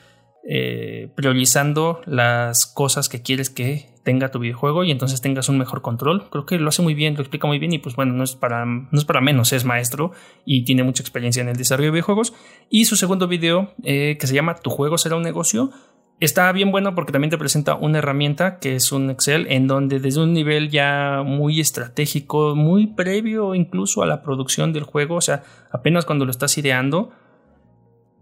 eh, 0.48 1.10
priorizando 1.14 2.00
las 2.06 2.66
cosas 2.66 3.08
que 3.08 3.22
quieres 3.22 3.50
que 3.50 3.87
tenga 4.08 4.30
tu 4.30 4.38
videojuego 4.38 4.84
y 4.84 4.90
entonces 4.90 5.20
tengas 5.20 5.50
un 5.50 5.58
mejor 5.58 5.82
control. 5.82 6.30
Creo 6.30 6.46
que 6.46 6.58
lo 6.58 6.70
hace 6.70 6.80
muy 6.80 6.94
bien, 6.94 7.12
lo 7.12 7.20
explica 7.20 7.46
muy 7.46 7.58
bien 7.58 7.74
y 7.74 7.78
pues 7.78 7.94
bueno, 7.94 8.14
no 8.14 8.24
es 8.24 8.34
para, 8.36 8.64
no 8.64 8.88
es 8.90 9.04
para 9.04 9.20
menos, 9.20 9.52
es 9.52 9.66
maestro 9.66 10.12
y 10.46 10.64
tiene 10.64 10.82
mucha 10.82 11.02
experiencia 11.02 11.42
en 11.42 11.50
el 11.50 11.58
desarrollo 11.58 11.88
de 11.88 11.92
videojuegos. 11.92 12.32
Y 12.70 12.86
su 12.86 12.96
segundo 12.96 13.28
video, 13.28 13.74
eh, 13.82 14.16
que 14.18 14.26
se 14.26 14.34
llama 14.34 14.54
Tu 14.54 14.70
juego 14.70 14.96
será 14.96 15.16
un 15.16 15.22
negocio, 15.24 15.72
está 16.20 16.50
bien 16.52 16.70
bueno 16.70 16.94
porque 16.94 17.12
también 17.12 17.28
te 17.28 17.36
presenta 17.36 17.74
una 17.74 17.98
herramienta 17.98 18.60
que 18.60 18.76
es 18.76 18.92
un 18.92 19.10
Excel 19.10 19.46
en 19.50 19.66
donde 19.66 20.00
desde 20.00 20.22
un 20.22 20.32
nivel 20.32 20.70
ya 20.70 21.22
muy 21.22 21.60
estratégico, 21.60 22.56
muy 22.56 22.86
previo 22.86 23.54
incluso 23.54 24.02
a 24.02 24.06
la 24.06 24.22
producción 24.22 24.72
del 24.72 24.84
juego, 24.84 25.16
o 25.16 25.20
sea, 25.20 25.42
apenas 25.70 26.06
cuando 26.06 26.24
lo 26.24 26.30
estás 26.30 26.56
ideando, 26.56 27.10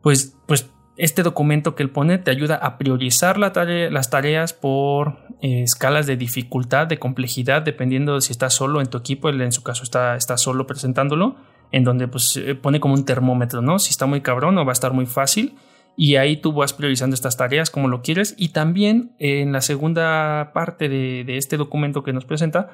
pues, 0.03 0.37
pues 0.49 0.69
este 0.97 1.23
documento 1.23 1.75
que 1.75 1.83
él 1.83 1.91
pone 1.91 2.19
te 2.19 2.31
ayuda 2.31 2.57
a 2.57 2.79
priorizar 2.79 3.39
las 3.39 4.11
tareas 4.11 4.53
por 4.55 5.19
eh, 5.43 5.63
escalas 5.63 6.07
de 6.07 6.17
dificultad, 6.17 6.87
de 6.87 6.99
complejidad, 6.99 7.63
dependiendo 7.63 8.15
de 8.15 8.23
si 8.23 8.33
estás 8.33 8.55
solo 8.55 8.81
en 8.81 8.87
tu 8.87 8.99
equipo. 8.99 9.29
Él 9.29 9.41
en 9.43 9.53
su 9.53 9.63
caso 9.63 9.83
está, 9.83 10.17
está 10.17 10.39
solo 10.39 10.67
presentándolo, 10.67 11.37
en 11.71 11.85
donde 11.85 12.09
pues, 12.09 12.37
eh, 12.39 12.55
pone 12.55 12.81
como 12.81 12.95
un 12.95 13.05
termómetro, 13.05 13.61
¿no? 13.61 13.79
Si 13.79 13.91
está 13.91 14.07
muy 14.07 14.23
cabrón 14.23 14.57
o 14.57 14.65
va 14.65 14.73
a 14.73 14.75
estar 14.75 14.93
muy 14.93 15.07
fácil. 15.07 15.57
Y 15.99 16.17
ahí 16.17 16.37
tú 16.39 16.53
vas 16.53 16.73
priorizando 16.73 17.15
estas 17.15 17.37
tareas 17.37 17.71
como 17.71 17.89
lo 17.89 18.03
quieres. 18.03 18.35
Y 18.39 18.51
también 18.51 19.15
en 19.19 19.53
la 19.53 19.61
segunda 19.61 20.53
parte 20.55 20.89
de, 20.89 21.25
este 21.37 21.57
documento 21.59 22.03
que 22.03 22.13
nos 22.13 22.25
presenta, 22.25 22.71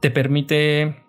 te 0.00 0.10
permite 0.10 1.02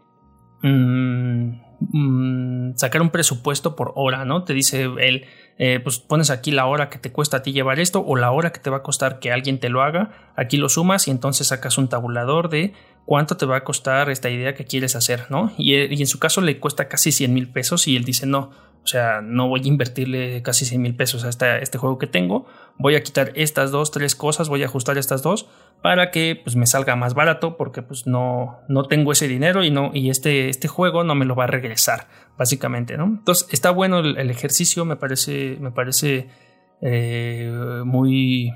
mm, 0.61 1.68
mm, 1.79 2.75
sacar 2.75 3.01
un 3.01 3.09
presupuesto 3.09 3.75
por 3.75 3.93
hora, 3.95 4.25
¿no? 4.25 4.43
Te 4.43 4.53
dice 4.53 4.83
él 4.99 5.25
eh, 5.61 5.81
pues 5.83 5.99
pones 5.99 6.29
aquí 6.29 6.51
la 6.51 6.65
hora 6.67 6.89
que 6.89 6.99
te 6.99 7.11
cuesta 7.11 7.37
a 7.37 7.41
ti 7.43 7.51
llevar 7.51 7.81
esto 7.81 8.01
o 8.07 8.15
la 8.15 8.31
hora 8.31 8.53
que 8.53 8.61
te 8.61 8.69
va 8.69 8.77
a 8.77 8.81
costar 8.81 9.19
que 9.19 9.29
alguien 9.33 9.59
te 9.59 9.67
lo 9.67 9.81
haga, 9.81 10.31
aquí 10.37 10.55
lo 10.55 10.69
sumas 10.69 11.09
y 11.09 11.11
entonces 11.11 11.47
sacas 11.47 11.77
un 11.77 11.89
tabulador 11.89 12.47
de 12.47 12.71
cuánto 13.03 13.35
te 13.35 13.45
va 13.45 13.57
a 13.57 13.63
costar 13.65 14.09
esta 14.09 14.29
idea 14.29 14.55
que 14.55 14.63
quieres 14.63 14.95
hacer, 14.95 15.25
¿no? 15.29 15.51
Y, 15.57 15.73
eh, 15.73 15.89
en 15.91 16.07
su 16.07 16.17
caso 16.17 16.39
le 16.39 16.59
cuesta 16.59 16.87
casi 16.87 17.11
100 17.11 17.33
mil 17.33 17.49
pesos 17.49 17.89
y 17.89 17.97
él 17.97 18.05
dice, 18.05 18.25
no, 18.25 18.51
o 18.83 18.87
sea, 18.87 19.21
no 19.21 19.47
voy 19.47 19.61
a 19.63 19.67
invertirle 19.67 20.41
casi 20.41 20.65
100 20.65 20.81
mil 20.81 20.95
pesos 20.95 21.23
a 21.23 21.29
este, 21.29 21.77
juego 21.77 21.97
que 21.97 22.07
tengo, 22.07 22.47
voy 22.77 22.95
a 22.95 23.03
quitar 23.03 23.31
estas 23.35 23.71
dos, 23.71 23.91
tres 23.91 24.15
cosas, 24.15 24.49
voy 24.49 24.63
a 24.63 24.65
ajustar 24.65 24.97
estas 24.97 25.21
dos 25.21 25.49
para 25.81 26.11
que 26.11 26.39
pues 26.43 26.55
me 26.55 26.65
salga 26.65 26.95
más 26.95 27.13
barato 27.13 27.55
porque 27.55 27.81
pues 27.81 28.07
no, 28.07 28.59
no 28.67 28.83
tengo 28.83 29.11
ese 29.11 29.27
dinero 29.27 29.63
y, 29.63 29.71
no, 29.71 29.91
y 29.93 30.09
este, 30.09 30.49
este 30.49 30.67
juego 30.67 31.03
no 31.03 31.15
me 31.15 31.25
lo 31.25 31.35
va 31.35 31.45
a 31.45 31.47
regresar 31.47 32.07
básicamente, 32.37 32.97
¿no? 32.97 33.05
Entonces 33.05 33.47
está 33.51 33.71
bueno 33.71 33.99
el, 33.99 34.29
ejercicio, 34.29 34.85
me 34.85 34.95
parece, 34.95 35.57
me 35.59 35.71
parece 35.71 36.29
eh, 36.81 37.51
muy, 37.85 38.51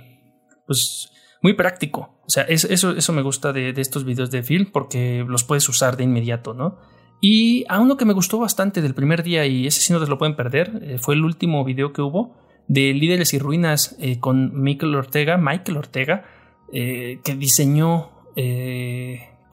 pues, 0.65 1.11
muy 1.41 1.53
práctico. 1.53 2.21
O 2.25 2.29
sea, 2.29 2.43
eso, 2.43 2.91
eso 2.91 3.13
me 3.13 3.21
gusta 3.21 3.51
de, 3.51 3.73
estos 3.77 4.05
videos 4.05 4.31
de 4.31 4.41
Phil 4.41 4.71
porque 4.71 5.25
los 5.27 5.43
puedes 5.43 5.67
usar 5.67 5.97
de 5.97 6.05
inmediato, 6.05 6.53
¿no? 6.53 6.79
Y 7.25 7.63
a 7.69 7.79
uno 7.79 7.95
que 7.95 8.03
me 8.03 8.11
gustó 8.11 8.37
bastante 8.37 8.81
del 8.81 8.93
primer 8.93 9.23
día, 9.23 9.45
y 9.45 9.65
ese 9.65 9.79
sí 9.79 9.93
no 9.93 10.03
te 10.03 10.07
lo 10.07 10.17
pueden 10.17 10.35
perder, 10.35 10.81
eh, 10.81 10.97
fue 10.99 11.15
el 11.15 11.23
último 11.23 11.63
video 11.63 11.93
que 11.93 12.01
hubo 12.01 12.35
de 12.67 12.93
Líderes 12.93 13.33
y 13.33 13.39
Ruinas 13.39 13.95
eh, 13.97 14.19
con 14.19 14.61
Michael 14.61 14.93
Ortega, 14.93 15.37
Michael 15.37 15.77
Ortega, 15.77 16.25
eh, 16.73 17.21
que 17.23 17.35
diseñó 17.35 18.09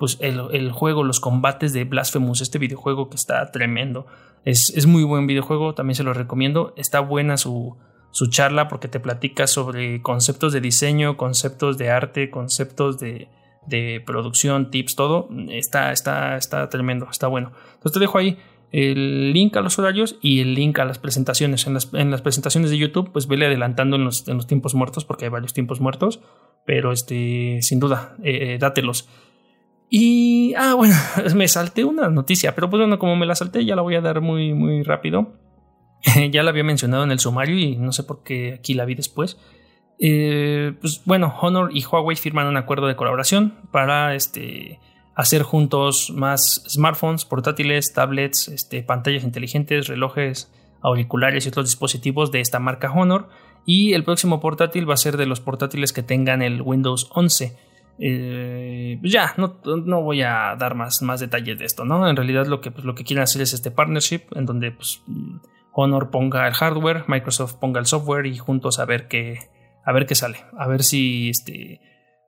pues 0.01 0.19
el, 0.21 0.73
juego, 0.73 1.05
los 1.05 1.21
combates 1.21 1.73
de 1.73 1.85
Blasphemous, 1.85 2.41
este 2.41 2.59
videojuego 2.59 3.09
que 3.09 3.15
está 3.15 3.53
tremendo. 3.53 4.05
Es, 4.45 4.71
es 4.77 4.87
muy 4.87 5.05
buen 5.05 5.29
videojuego, 5.29 5.73
también 5.73 5.95
se 5.95 6.03
lo 6.03 6.13
recomiendo. 6.13 6.75
Está 6.77 6.99
buena 6.99 7.37
su, 7.37 7.77
su 8.11 8.27
charla 8.31 8.67
porque 8.67 8.89
te 8.89 8.99
platica 8.99 9.47
sobre 9.47 10.03
conceptos 10.03 10.53
de 10.53 10.61
diseño, 10.61 11.17
conceptos 11.17 11.79
de 11.79 11.91
arte, 11.91 12.31
conceptos 12.31 12.99
de, 12.99 13.29
de 13.67 14.03
producción, 14.05 14.71
tips, 14.71 14.97
todo. 14.97 15.29
Está, 15.51 15.93
está, 15.93 16.37
está 16.37 16.69
tremendo, 16.69 17.09
está 17.11 17.27
bueno. 17.27 17.53
Entonces 17.75 17.93
te 17.93 18.01
dejo 18.01 18.19
ahí 18.19 18.39
el 18.73 19.33
link 19.33 19.57
a 19.57 19.63
los 19.63 19.79
horarios 19.79 20.17
y 20.23 20.41
el 20.41 20.55
link 20.55 20.79
a 20.79 20.85
las 20.85 20.99
presentaciones. 20.99 21.67
En 21.67 21.75
las, 21.75 21.93
en 21.93 22.11
las 22.11 22.23
presentaciones 22.23 22.71
de 22.71 22.79
YouTube, 22.79 23.11
pues 23.13 23.27
vele 23.27 23.47
adelantando 23.47 23.97
en 23.97 24.05
los, 24.05 24.29
en 24.29 24.37
los, 24.37 24.47
tiempos 24.47 24.75
muertos, 24.75 25.05
porque 25.05 25.27
hay 25.27 25.31
varios 25.31 25.53
tiempos 25.53 25.81
muertos. 25.81 26.21
Pero 26.67 26.93
este, 26.93 27.59
sin 27.63 27.81
duda, 27.81 28.17
eh, 28.23 28.59
dátelos. 28.61 29.09
Y, 29.89 30.55
ah, 30.57 30.75
bueno, 30.75 30.95
me 31.35 31.49
salté 31.49 31.85
una 31.85 32.09
noticia, 32.09 32.55
pero 32.55 32.71
pues 32.71 32.81
bueno, 32.81 32.99
como 32.99 33.17
me 33.17 33.27
la 33.27 33.35
salté, 33.35 33.65
ya 33.65 33.75
la 33.75 33.83
voy 33.83 33.97
a 33.97 34.01
dar 34.01 34.21
muy, 34.21 34.55
muy 34.55 34.83
rápido. 34.83 35.35
ya 36.31 36.43
la 36.43 36.51
había 36.51 36.65
mencionado 36.65 37.05
en 37.05 37.11
el 37.11 37.19
sumario 37.19 37.59
y 37.59 37.77
no 37.77 37.93
sé 37.93 38.05
por 38.05 38.23
qué 38.23 38.55
aquí 38.55 38.75
la 38.75 38.85
vi 38.85 38.95
después. 38.95 39.37
Eh, 40.03 40.73
pues 40.81 41.03
bueno, 41.05 41.35
Honor 41.43 41.71
y 41.75 41.85
Huawei 41.85 42.17
firman 42.17 42.47
un 42.47 42.57
acuerdo 42.57 42.87
de 42.87 42.97
colaboración 42.97 43.59
para 43.71 44.15
este, 44.15 44.81
hacer 45.15 45.43
juntos 45.43 46.11
más 46.11 46.65
smartphones, 46.69 47.27
portátiles, 47.27 47.93
tablets, 47.93 48.49
este, 48.49 48.83
pantallas 48.83 49.25
inteligentes, 49.25 49.89
relojes, 49.89 50.51
auriculares 50.81 51.45
y 51.45 51.51
otros 51.51 51.67
dispositivos 51.67 52.33
de 52.33 52.41
esta 52.41 52.59
marca 52.59 52.91
Honor. 52.91 53.29
Y 53.67 53.93
el 53.93 54.05
próximo 54.05 54.41
portátil 54.41 54.89
va 54.89 54.95
a 54.95 54.97
ser 54.97 55.19
de 55.19 55.27
los 55.27 55.41
portátiles 55.41 55.93
que 55.93 56.03
tengan 56.03 56.41
el 56.41 56.63
Windows 56.63 57.11
11. 57.13 57.59
Eh, 57.99 58.97
pues 59.03 59.13
ya, 59.13 59.35
no, 59.37 59.59
no, 59.85 60.01
voy 60.01 60.23
a 60.23 60.57
dar 60.59 60.75
más, 60.75 61.03
más 61.03 61.21
detalles 61.21 61.59
de 61.59 61.67
esto, 61.67 61.85
¿no? 61.85 62.09
En 62.09 62.17
realidad 62.17 62.47
lo 62.47 62.63
que, 62.63 62.71
pues, 62.71 62.87
lo 62.87 62.95
que 62.95 63.05
quieren 63.05 63.23
hacer 63.23 63.43
es 63.43 63.53
este 63.53 63.71
partnership 63.71 64.23
en 64.35 64.47
donde 64.47 64.71
pues, 64.71 65.03
Honor 65.73 66.11
ponga 66.11 66.49
el 66.49 66.55
hardware, 66.55 67.05
Microsoft 67.07 67.57
ponga 67.57 67.79
el 67.79 67.85
software 67.85 68.25
y 68.25 68.39
juntos 68.39 68.79
a 68.79 68.87
ver 68.87 69.07
qué, 69.07 69.51
a 69.85 69.93
ver 69.93 70.07
qué 70.07 70.15
sale, 70.15 70.39
a 70.59 70.67
ver 70.67 70.83
si, 70.83 71.31
este, 71.31 71.81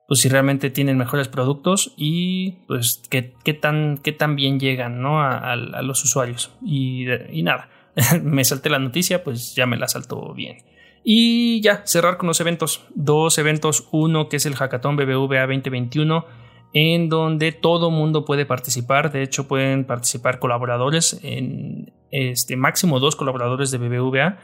pues 0.07 0.21
si 0.21 0.29
realmente 0.29 0.69
tienen 0.69 0.97
mejores 0.97 1.27
productos 1.27 1.93
y 1.97 2.63
pues 2.67 3.01
qué, 3.09 3.33
qué 3.43 3.53
tan, 3.53 3.97
qué 3.97 4.11
tan 4.11 4.35
bien 4.35 4.59
llegan 4.59 5.01
¿no? 5.01 5.21
a, 5.21 5.55
los 5.55 6.03
usuarios. 6.03 6.51
Y, 6.61 7.05
nada, 7.43 7.69
me 8.21 8.43
salté 8.43 8.69
la 8.69 8.79
noticia, 8.79 9.23
pues 9.23 9.55
ya 9.55 9.65
me 9.65 9.77
la 9.77 9.87
saltó 9.87 10.33
bien. 10.33 10.57
Y 11.03 11.61
ya, 11.61 11.81
cerrar 11.85 12.17
con 12.17 12.27
los 12.27 12.39
eventos. 12.39 12.85
Dos 12.95 13.37
eventos, 13.37 13.87
uno 13.91 14.29
que 14.29 14.37
es 14.37 14.45
el 14.45 14.55
Hackathon 14.55 14.95
BBVA 14.95 15.41
2021 15.41 16.25
en 16.73 17.07
donde 17.07 17.51
todo 17.51 17.91
mundo 17.91 18.25
puede 18.25 18.45
participar. 18.45 19.11
De 19.11 19.21
hecho, 19.21 19.47
pueden 19.47 19.85
participar 19.85 20.39
colaboradores 20.39 21.19
en 21.23 21.93
este 22.11 22.55
máximo 22.55 22.99
dos 22.99 23.15
colaboradores 23.15 23.71
de 23.71 23.77
BBVA 23.77 24.39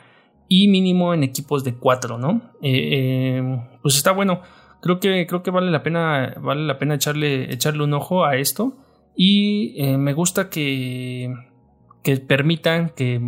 y 0.49 0.67
mínimo 0.67 1.13
en 1.13 1.23
equipos 1.23 1.63
de 1.63 1.75
cuatro, 1.75 2.17
¿no? 2.17 2.41
Eh, 2.61 3.37
eh, 3.37 3.61
pues 3.81 3.95
está 3.95 4.11
bueno. 4.11 4.41
Creo 4.81 4.99
que, 4.99 5.25
creo 5.27 5.43
que 5.43 5.51
vale 5.51 5.71
la 5.71 5.83
pena, 5.83 6.35
vale 6.41 6.65
la 6.65 6.77
pena 6.77 6.95
echarle, 6.95 7.53
echarle 7.53 7.83
un 7.83 7.93
ojo 7.93 8.25
a 8.25 8.35
esto. 8.35 8.73
Y 9.15 9.81
eh, 9.81 9.97
me 9.97 10.13
gusta 10.13 10.49
que, 10.49 11.33
que 12.03 12.17
permitan 12.17 12.89
que, 12.89 13.21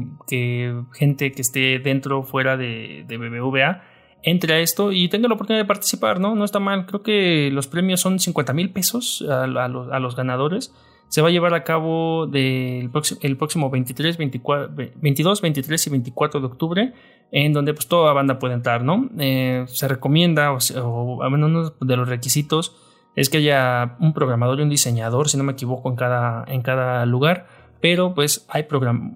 gente 0.94 1.32
que 1.32 1.42
esté 1.42 1.80
dentro 1.80 2.20
o 2.20 2.24
fuera 2.24 2.58
de, 2.58 3.06
de 3.08 3.18
BBVA 3.18 3.84
entre 4.24 4.54
a 4.54 4.60
esto 4.60 4.92
y 4.92 5.10
tenga 5.10 5.28
la 5.28 5.36
oportunidad 5.36 5.64
de 5.64 5.68
participar, 5.68 6.20
¿no? 6.20 6.36
No 6.36 6.46
está 6.46 6.60
mal. 6.60 6.86
Creo 6.86 7.02
que 7.02 7.50
los 7.52 7.68
premios 7.68 8.02
son 8.02 8.20
50 8.20 8.54
mil 8.54 8.72
pesos 8.72 9.26
a, 9.30 9.48
los, 9.48 10.16
ganadores. 10.16 10.74
Se 11.12 11.22
va 11.22 11.28
a 11.28 11.32
llevar 11.32 11.54
a 11.54 11.66
cabo 11.66 12.26
del 12.26 12.90
el 13.22 13.38
próximo 13.38 13.70
23, 13.70 14.16
24, 14.16 14.74
22, 14.96 15.42
23 15.42 15.88
y 15.88 15.90
24 15.90 16.40
de 16.40 16.46
octubre, 16.46 16.94
en 17.34 17.52
donde 17.52 17.74
pues 17.74 17.88
toda 17.88 18.14
banda 18.14 18.40
puede 18.40 18.54
entrar, 18.54 18.86
¿no? 18.86 19.10
Eh, 19.20 19.66
se 19.68 19.90
recomienda, 19.90 20.54
o, 20.54 21.20
uno 21.28 21.74
de 21.82 21.98
los 21.98 22.08
requisitos 22.08 22.78
es 23.18 23.30
que 23.30 23.40
haya 23.40 23.98
un 24.00 24.14
programador 24.14 24.60
y 24.60 24.64
un 24.64 24.70
diseñador, 24.70 25.28
si 25.28 25.36
no 25.36 25.44
me 25.44 25.52
equivoco, 25.52 25.90
en 25.90 25.98
cada, 25.98 26.46
en 26.48 26.62
cada 26.62 27.06
lugar, 27.06 27.46
pero 27.82 28.14
pues 28.16 28.46
hay, 28.48 28.66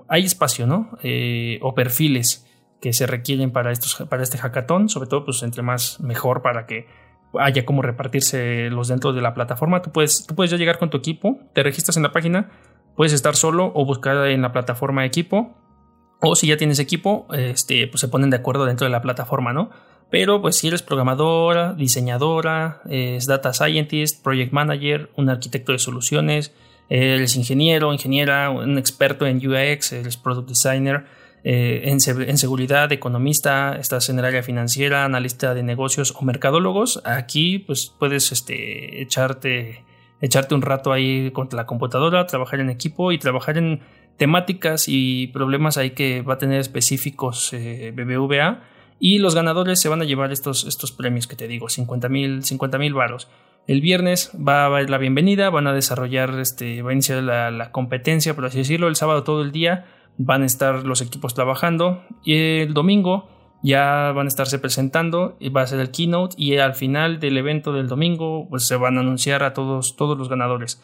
hay 0.10 0.26
espacio, 0.26 0.68
¿no? 0.68 0.98
Eh, 1.02 1.60
o 1.62 1.76
perfiles 1.76 2.46
que 2.82 2.92
se 2.92 3.08
requieren 3.08 3.52
para, 3.52 3.72
estos, 3.72 4.06
para 4.10 4.22
este 4.22 4.38
hackathon, 4.38 4.90
sobre 4.90 5.08
todo 5.08 5.24
pues 5.24 5.44
entre 5.44 5.62
más 5.62 6.02
mejor 6.02 6.42
para 6.42 6.66
que 6.66 6.88
haya 7.40 7.66
como 7.66 7.82
repartirse 7.82 8.70
los 8.70 8.88
dentro 8.88 9.14
de 9.14 9.22
la 9.22 9.34
plataforma. 9.34 9.82
Tú 9.82 9.92
puedes, 9.92 10.26
tú 10.26 10.36
puedes 10.36 10.52
ya 10.52 10.58
llegar 10.58 10.80
con 10.80 10.90
tu 10.90 10.98
equipo, 10.98 11.40
te 11.54 11.64
registras 11.64 11.98
en 11.98 12.04
la 12.04 12.12
página, 12.12 12.52
puedes 12.96 13.14
estar 13.14 13.36
solo 13.36 13.72
o 13.76 13.86
buscar 13.86 14.28
en 14.28 14.42
la 14.42 14.52
plataforma 14.52 15.06
equipo. 15.06 15.58
O 16.22 16.36
si 16.36 16.48
ya 16.48 16.58
tienes 16.58 16.80
equipo, 16.80 17.28
este, 17.34 17.88
pues 17.88 18.02
se 18.02 18.08
ponen 18.08 18.30
de 18.30 18.38
acuerdo 18.38 18.66
dentro 18.66 18.86
de 18.86 18.92
la 18.92 19.02
plataforma, 19.02 19.54
¿no? 19.54 19.70
Pero 20.10 20.42
pues 20.42 20.58
si 20.58 20.68
eres 20.68 20.82
programadora, 20.82 21.74
diseñadora, 21.74 22.82
es 22.90 23.26
data 23.26 23.54
scientist, 23.54 24.24
project 24.24 24.54
manager, 24.54 25.10
un 25.16 25.30
arquitecto 25.30 25.72
de 25.72 25.80
soluciones, 25.80 26.54
eres 26.90 27.36
ingeniero, 27.36 27.92
ingeniera, 27.92 28.50
un 28.50 28.78
experto 28.78 29.26
en 29.26 29.38
UX, 29.38 29.94
eres 29.94 30.18
product 30.18 30.50
designer, 30.50 31.06
eh, 31.48 31.92
en, 31.92 32.00
seguridad, 32.40 32.92
economista, 32.92 33.76
estás 33.76 34.10
en 34.10 34.18
el 34.18 34.26
área 34.26 34.42
financiera, 34.42 35.06
analista 35.06 35.54
de 35.54 35.62
negocios 35.62 36.12
o 36.18 36.26
mercadólogos, 36.26 37.04
aquí 37.06 37.60
pues 37.60 37.94
puedes 38.00 38.32
este, 38.32 39.04
echarte, 39.04 39.86
echarte 40.22 40.56
un 40.56 40.64
rato 40.64 40.92
ahí 40.92 41.30
contra 41.30 41.58
la 41.58 41.68
computadora, 41.68 42.26
trabajar 42.26 42.62
en 42.62 42.72
equipo 42.72 43.12
y 43.12 43.20
trabajar 43.20 43.60
en 43.60 43.82
temáticas 44.18 44.86
y 44.88 45.28
problemas 45.28 45.78
ahí 45.78 45.92
que 45.92 46.24
va 46.24 46.34
a 46.34 46.38
tener 46.40 46.60
específicos 46.60 47.54
eh, 47.54 47.94
BBVA 47.96 48.64
y 49.00 49.20
los 49.20 49.36
ganadores 49.36 49.80
se 49.80 49.88
van 49.88 50.02
a 50.02 50.06
llevar 50.06 50.32
estos, 50.32 50.66
estos 50.66 50.92
premios 50.92 51.28
que 51.28 51.36
te 51.36 51.48
digo, 51.48 51.70
50 51.70 52.10
mil 52.10 52.44
50, 52.44 52.80
varos. 52.96 53.28
El 53.68 53.82
viernes 53.82 54.32
va 54.36 54.64
a 54.64 54.66
haber 54.66 54.90
la 54.90 54.98
bienvenida, 54.98 55.52
van 55.52 55.68
a 55.68 55.74
desarrollar, 55.74 56.40
este, 56.40 56.82
va 56.82 56.90
a 56.90 56.94
iniciar 56.94 57.22
la, 57.22 57.52
la 57.52 57.72
competencia, 57.72 58.34
por 58.34 58.46
así 58.46 58.58
decirlo, 58.58 58.88
el 58.88 58.96
sábado 58.96 59.22
todo 59.22 59.44
el 59.44 59.52
día 59.52 59.86
van 60.18 60.44
a 60.44 60.46
estar 60.46 60.86
los 60.86 61.02
equipos 61.02 61.34
trabajando 61.34 62.04
y 62.24 62.60
el 62.60 62.74
domingo 62.74 63.30
ya 63.64 64.12
van 64.12 64.28
a 64.28 64.28
estarse 64.28 64.60
presentando 64.60 65.36
y 65.40 65.50
va 65.50 65.64
a 65.64 65.68
ser 65.68 65.80
el 65.80 65.92
keynote 65.92 66.36
y 66.38 66.58
al 66.58 66.76
final 66.76 67.20
del 67.20 67.38
evento 67.38 67.74
del 67.74 67.88
domingo 67.88 68.48
pues 68.50 68.68
se 68.68 68.76
van 68.76 68.98
a 68.98 69.02
anunciar 69.02 69.44
a 69.44 69.54
todos, 69.54 69.96
todos 69.96 70.18
los 70.18 70.30
ganadores. 70.30 70.82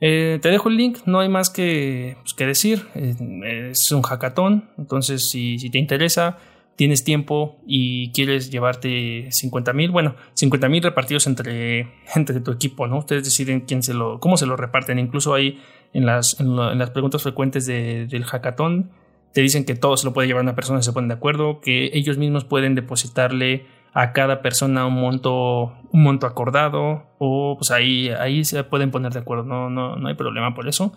Eh, 0.00 0.38
te 0.42 0.48
dejo 0.48 0.68
el 0.68 0.76
link, 0.76 0.98
no 1.06 1.20
hay 1.20 1.28
más 1.28 1.50
que, 1.50 2.16
pues, 2.20 2.34
que 2.34 2.46
decir, 2.46 2.86
eh, 2.94 3.70
es 3.70 3.92
un 3.92 4.02
hackathon, 4.02 4.70
entonces 4.76 5.30
si, 5.30 5.56
te 5.70 5.78
interesa, 5.78 6.38
tienes 6.76 7.04
tiempo 7.04 7.58
y 7.66 8.10
quieres 8.12 8.50
llevarte 8.50 9.28
50 9.30 9.72
mil, 9.72 9.90
bueno, 9.90 10.16
50 10.34 10.68
mil 10.68 10.82
repartidos 10.82 11.26
entre, 11.26 11.92
entre 12.14 12.40
tu 12.40 12.50
equipo, 12.50 12.86
¿no? 12.86 12.98
Ustedes 12.98 13.24
deciden 13.24 13.60
quién 13.60 13.82
se 13.82 13.94
lo, 13.94 14.18
cómo 14.18 14.36
se 14.36 14.46
lo 14.46 14.56
reparten. 14.56 14.98
Incluso 14.98 15.32
ahí 15.32 15.60
en 15.94 16.04
las, 16.04 16.38
en, 16.40 16.56
las 16.56 16.90
preguntas 16.90 17.22
frecuentes 17.22 17.66
del 17.66 18.24
hackathon 18.24 18.90
te 19.32 19.40
dicen 19.40 19.64
que 19.64 19.74
todo 19.74 19.96
se 19.96 20.06
lo 20.06 20.12
puede 20.12 20.28
llevar 20.28 20.42
una 20.42 20.54
persona, 20.54 20.82
se 20.82 20.92
ponen 20.92 21.08
de 21.08 21.14
acuerdo, 21.14 21.60
que 21.60 21.90
ellos 21.92 22.18
mismos 22.18 22.44
pueden 22.44 22.74
depositarle 22.74 23.66
a 23.92 24.12
cada 24.12 24.42
persona 24.42 24.86
un 24.86 24.94
monto, 24.94 25.72
un 25.92 26.02
monto 26.02 26.26
acordado, 26.26 27.06
o 27.18 27.56
pues 27.58 27.70
ahí, 27.70 28.10
ahí 28.10 28.44
se 28.44 28.62
pueden 28.64 28.90
poner 28.90 29.12
de 29.12 29.20
acuerdo, 29.20 29.44
no, 29.44 29.70
no, 29.70 29.96
no 29.96 30.08
hay 30.08 30.14
problema 30.14 30.54
por 30.54 30.68
eso. 30.68 30.92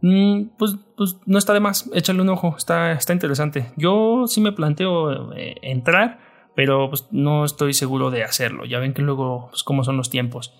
Mm, 0.00 0.50
pues, 0.58 0.76
pues 0.96 1.16
no 1.26 1.38
está 1.38 1.54
de 1.54 1.60
más, 1.60 1.90
échale 1.94 2.20
un 2.20 2.28
ojo, 2.28 2.54
está, 2.56 2.92
está 2.92 3.12
interesante. 3.12 3.72
Yo 3.76 4.26
sí 4.26 4.40
me 4.40 4.52
planteo 4.52 5.32
eh, 5.34 5.56
entrar, 5.62 6.18
pero 6.54 6.88
pues 6.88 7.06
no 7.10 7.44
estoy 7.44 7.72
seguro 7.72 8.10
de 8.10 8.24
hacerlo. 8.24 8.64
Ya 8.64 8.78
ven 8.78 8.92
que 8.92 9.02
luego, 9.02 9.48
pues 9.50 9.62
cómo 9.62 9.84
son 9.84 9.96
los 9.96 10.10
tiempos. 10.10 10.54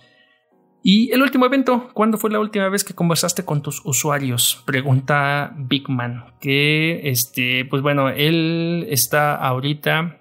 Y 0.82 1.12
el 1.12 1.22
último 1.22 1.46
evento, 1.46 1.90
¿cuándo 1.92 2.18
fue 2.18 2.30
la 2.30 2.38
última 2.38 2.68
vez 2.68 2.84
que 2.84 2.94
conversaste 2.94 3.44
con 3.44 3.62
tus 3.62 3.84
usuarios? 3.84 4.62
Pregunta 4.64 5.52
Bigman, 5.56 6.34
que 6.40 7.08
este, 7.10 7.64
pues 7.64 7.82
bueno, 7.82 8.08
él 8.08 8.86
está 8.88 9.34
ahorita, 9.34 10.20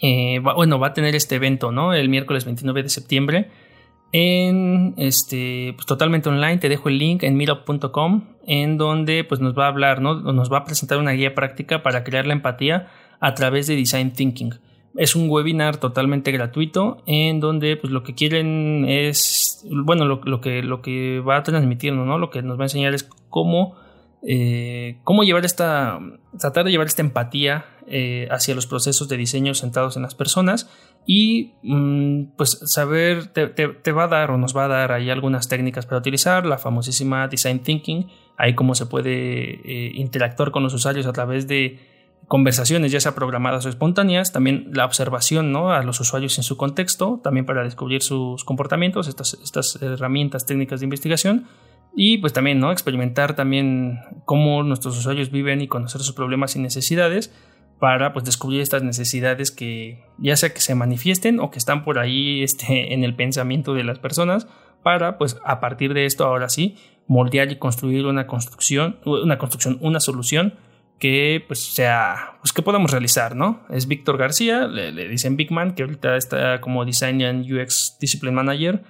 eh, 0.00 0.38
bueno, 0.40 0.78
va 0.78 0.88
a 0.88 0.94
tener 0.94 1.14
este 1.14 1.36
evento, 1.36 1.72
¿no? 1.72 1.94
El 1.94 2.08
miércoles 2.08 2.44
29 2.44 2.82
de 2.82 2.88
septiembre 2.88 3.50
en 4.12 4.94
este 4.98 5.72
pues, 5.74 5.84
totalmente 5.84 6.28
online 6.28 6.58
te 6.58 6.68
dejo 6.68 6.88
el 6.88 6.96
link 6.96 7.24
en 7.24 7.36
meetup.com 7.36 8.36
en 8.46 8.78
donde 8.78 9.24
pues 9.24 9.40
nos 9.40 9.58
va 9.58 9.64
a 9.64 9.68
hablar 9.68 10.00
no 10.00 10.14
nos 10.32 10.50
va 10.50 10.58
a 10.58 10.64
presentar 10.64 10.98
una 10.98 11.10
guía 11.10 11.34
práctica 11.34 11.82
para 11.82 12.04
crear 12.04 12.24
la 12.24 12.32
empatía 12.32 12.86
a 13.18 13.34
través 13.34 13.66
de 13.66 13.74
design 13.74 14.12
thinking 14.12 14.54
es 14.96 15.14
un 15.14 15.28
webinar 15.28 15.76
totalmente 15.76 16.32
gratuito 16.32 17.02
en 17.06 17.40
donde 17.40 17.76
pues 17.76 17.92
lo 17.92 18.02
que 18.02 18.14
quieren 18.14 18.86
es, 18.88 19.45
bueno, 19.64 20.04
lo, 20.04 20.40
que, 20.40 20.62
lo 20.62 20.82
que 20.82 21.20
va 21.20 21.36
a 21.38 21.42
transmitir, 21.42 21.92
¿no? 21.92 22.18
Lo 22.18 22.30
que 22.30 22.42
nos 22.42 22.58
va 22.58 22.62
a 22.62 22.66
enseñar 22.66 22.94
es 22.94 23.08
cómo, 23.30 23.76
eh, 24.22 24.98
cómo 25.04 25.24
llevar 25.24 25.44
esta, 25.44 25.98
tratar 26.38 26.64
de 26.64 26.70
llevar 26.70 26.86
esta 26.86 27.02
empatía 27.02 27.64
eh, 27.86 28.28
hacia 28.30 28.54
los 28.54 28.66
procesos 28.66 29.08
de 29.08 29.16
diseño 29.16 29.54
sentados 29.54 29.96
en 29.96 30.02
las 30.02 30.14
personas 30.14 30.68
y 31.06 31.54
mm, 31.62 32.36
pues 32.36 32.60
saber, 32.64 33.28
te, 33.28 33.92
va 33.92 34.04
a 34.04 34.08
dar 34.08 34.32
o 34.32 34.38
nos 34.38 34.56
va 34.56 34.64
a 34.64 34.68
dar 34.68 34.92
ahí 34.92 35.08
algunas 35.08 35.48
técnicas 35.48 35.86
para 35.86 35.98
utilizar, 35.98 36.46
la 36.46 36.58
famosísima 36.58 37.28
Design 37.28 37.60
Thinking, 37.60 38.08
ahí 38.36 38.54
cómo 38.54 38.74
se 38.74 38.86
puede 38.86 39.54
eh, 39.54 39.92
interactuar 39.94 40.50
con 40.50 40.64
los 40.64 40.74
usuarios 40.74 41.06
a 41.06 41.12
través 41.12 41.46
de 41.46 41.95
conversaciones, 42.28 42.90
ya 42.90 43.00
sea 43.00 43.14
programadas 43.14 43.64
o 43.66 43.68
espontáneas, 43.68 44.32
también 44.32 44.70
la 44.72 44.84
observación 44.84 45.52
¿no? 45.52 45.70
a 45.70 45.82
los 45.82 46.00
usuarios 46.00 46.36
en 46.38 46.44
su 46.44 46.56
contexto, 46.56 47.20
también 47.22 47.46
para 47.46 47.62
descubrir 47.62 48.02
sus 48.02 48.44
comportamientos, 48.44 49.06
estas, 49.06 49.34
estas 49.34 49.80
herramientas 49.80 50.44
técnicas 50.44 50.80
de 50.80 50.86
investigación, 50.86 51.46
y 51.94 52.18
pues 52.18 52.32
también 52.32 52.58
¿no? 52.58 52.72
experimentar 52.72 53.34
también 53.36 54.00
cómo 54.24 54.62
nuestros 54.62 54.98
usuarios 54.98 55.30
viven 55.30 55.60
y 55.60 55.68
conocer 55.68 56.00
sus 56.00 56.14
problemas 56.14 56.56
y 56.56 56.58
necesidades 56.58 57.32
para 57.78 58.12
pues 58.12 58.24
descubrir 58.24 58.60
estas 58.60 58.82
necesidades 58.82 59.50
que 59.50 60.02
ya 60.18 60.36
sea 60.36 60.52
que 60.52 60.60
se 60.60 60.74
manifiesten 60.74 61.40
o 61.40 61.50
que 61.50 61.58
están 61.58 61.84
por 61.84 61.98
ahí 61.98 62.42
este, 62.42 62.66
en 62.94 63.04
el 63.04 63.14
pensamiento 63.14 63.74
de 63.74 63.84
las 63.84 63.98
personas 63.98 64.46
para 64.82 65.18
pues 65.18 65.36
a 65.44 65.60
partir 65.60 65.94
de 65.94 66.06
esto 66.06 66.24
ahora 66.24 66.48
sí 66.48 66.76
moldear 67.06 67.50
y 67.50 67.56
construir 67.56 68.06
una 68.06 68.26
construcción 68.26 68.98
una 69.04 69.38
construcción 69.38 69.78
una 69.80 70.00
solución 70.00 70.54
que 70.98 71.44
pues 71.46 71.74
sea 71.74 72.38
pues 72.40 72.52
que 72.52 72.62
podamos 72.62 72.90
realizar 72.90 73.36
no 73.36 73.66
es 73.70 73.86
Víctor 73.86 74.16
García 74.16 74.66
le, 74.66 75.08
dicen 75.08 75.36
Big 75.36 75.52
Man 75.52 75.74
que 75.74 75.82
ahorita 75.82 76.16
está 76.16 76.60
como 76.60 76.84
Design 76.84 77.22
and 77.22 77.52
UX 77.52 77.98
Discipline 78.00 78.34
Manager 78.34 78.82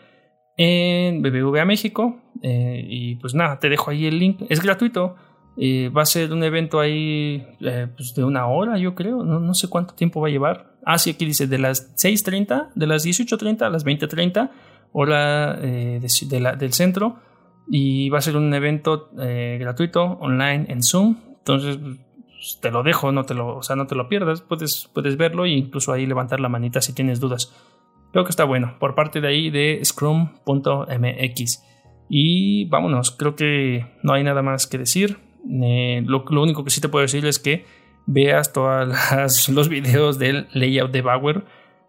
en 0.56 1.22
BBVA 1.22 1.64
México 1.64 2.20
eh, 2.42 2.84
y 2.88 3.16
pues 3.16 3.34
nada 3.34 3.58
te 3.58 3.68
dejo 3.68 3.90
ahí 3.90 4.06
el 4.06 4.18
link 4.18 4.42
es 4.48 4.62
gratuito 4.62 5.16
va 5.96 6.02
a 6.02 6.06
ser 6.06 6.32
un 6.32 6.42
evento 6.42 6.80
ahí 6.80 7.46
eh, 7.60 7.88
pues 7.94 8.14
de 8.14 8.24
una 8.24 8.46
hora, 8.46 8.78
yo 8.78 8.94
creo. 8.94 9.24
No, 9.24 9.54
sé 9.54 9.68
cuánto 9.68 9.94
tiempo 9.94 10.20
va 10.20 10.28
a 10.28 10.30
llevar. 10.30 10.76
Ah, 10.84 10.98
sí, 10.98 11.10
aquí 11.10 11.24
dice 11.24 11.46
de 11.46 11.58
las 11.58 11.96
6.30, 11.96 12.72
de 12.74 12.86
las 12.86 13.04
18.30 13.04 13.62
a 13.62 13.70
las 13.70 13.84
20.30, 13.84 14.50
hora 14.92 15.58
eh, 15.62 16.00
del 16.58 16.72
centro. 16.72 17.20
Y 17.68 18.10
va 18.10 18.18
a 18.18 18.22
ser 18.22 18.36
un 18.36 18.52
evento 18.54 19.10
eh, 19.18 19.56
gratuito, 19.58 20.02
online, 20.20 20.66
en 20.68 20.82
Zoom. 20.82 21.16
Entonces, 21.46 21.78
pues, 21.78 22.58
te 22.60 22.70
lo 22.70 22.82
dejo, 22.82 23.12
no 23.12 23.24
te 23.24 23.34
lo, 23.34 23.56
o 23.56 23.62
sea, 23.62 23.76
no 23.76 23.86
te 23.86 23.94
lo 23.94 24.08
pierdas. 24.08 24.40
Puedes, 24.42 24.90
puedes 24.92 25.16
verlo 25.16 25.44
e 25.44 25.50
incluso 25.50 25.92
ahí 25.92 26.06
levantar 26.06 26.40
la 26.40 26.48
manita 26.48 26.80
si 26.80 26.92
tienes 26.92 27.20
dudas. 27.20 27.54
Creo 28.12 28.24
que 28.24 28.30
está 28.30 28.44
bueno. 28.44 28.76
Por 28.78 28.94
parte 28.94 29.20
de 29.20 29.28
ahí 29.28 29.50
de 29.50 29.80
scrum.mx. 29.84 31.62
Y 32.08 32.64
vámonos, 32.66 33.10
creo 33.10 33.34
que 33.34 33.86
no 34.02 34.12
hay 34.12 34.22
nada 34.22 34.42
más 34.42 34.66
que 34.66 34.78
decir 34.78 35.18
eh, 35.62 36.02
lo, 36.04 36.24
único 36.42 36.64
que 36.64 36.70
sí 36.70 36.80
te 36.80 36.88
puedo 36.88 37.02
decir 37.02 37.24
es 37.26 37.38
que 37.38 37.64
veas 38.06 38.52
todos 38.52 39.48
los 39.48 39.68
videos 39.68 40.18
del 40.18 40.48
layout 40.52 40.90
de 40.90 41.02
Bauer. 41.02 41.44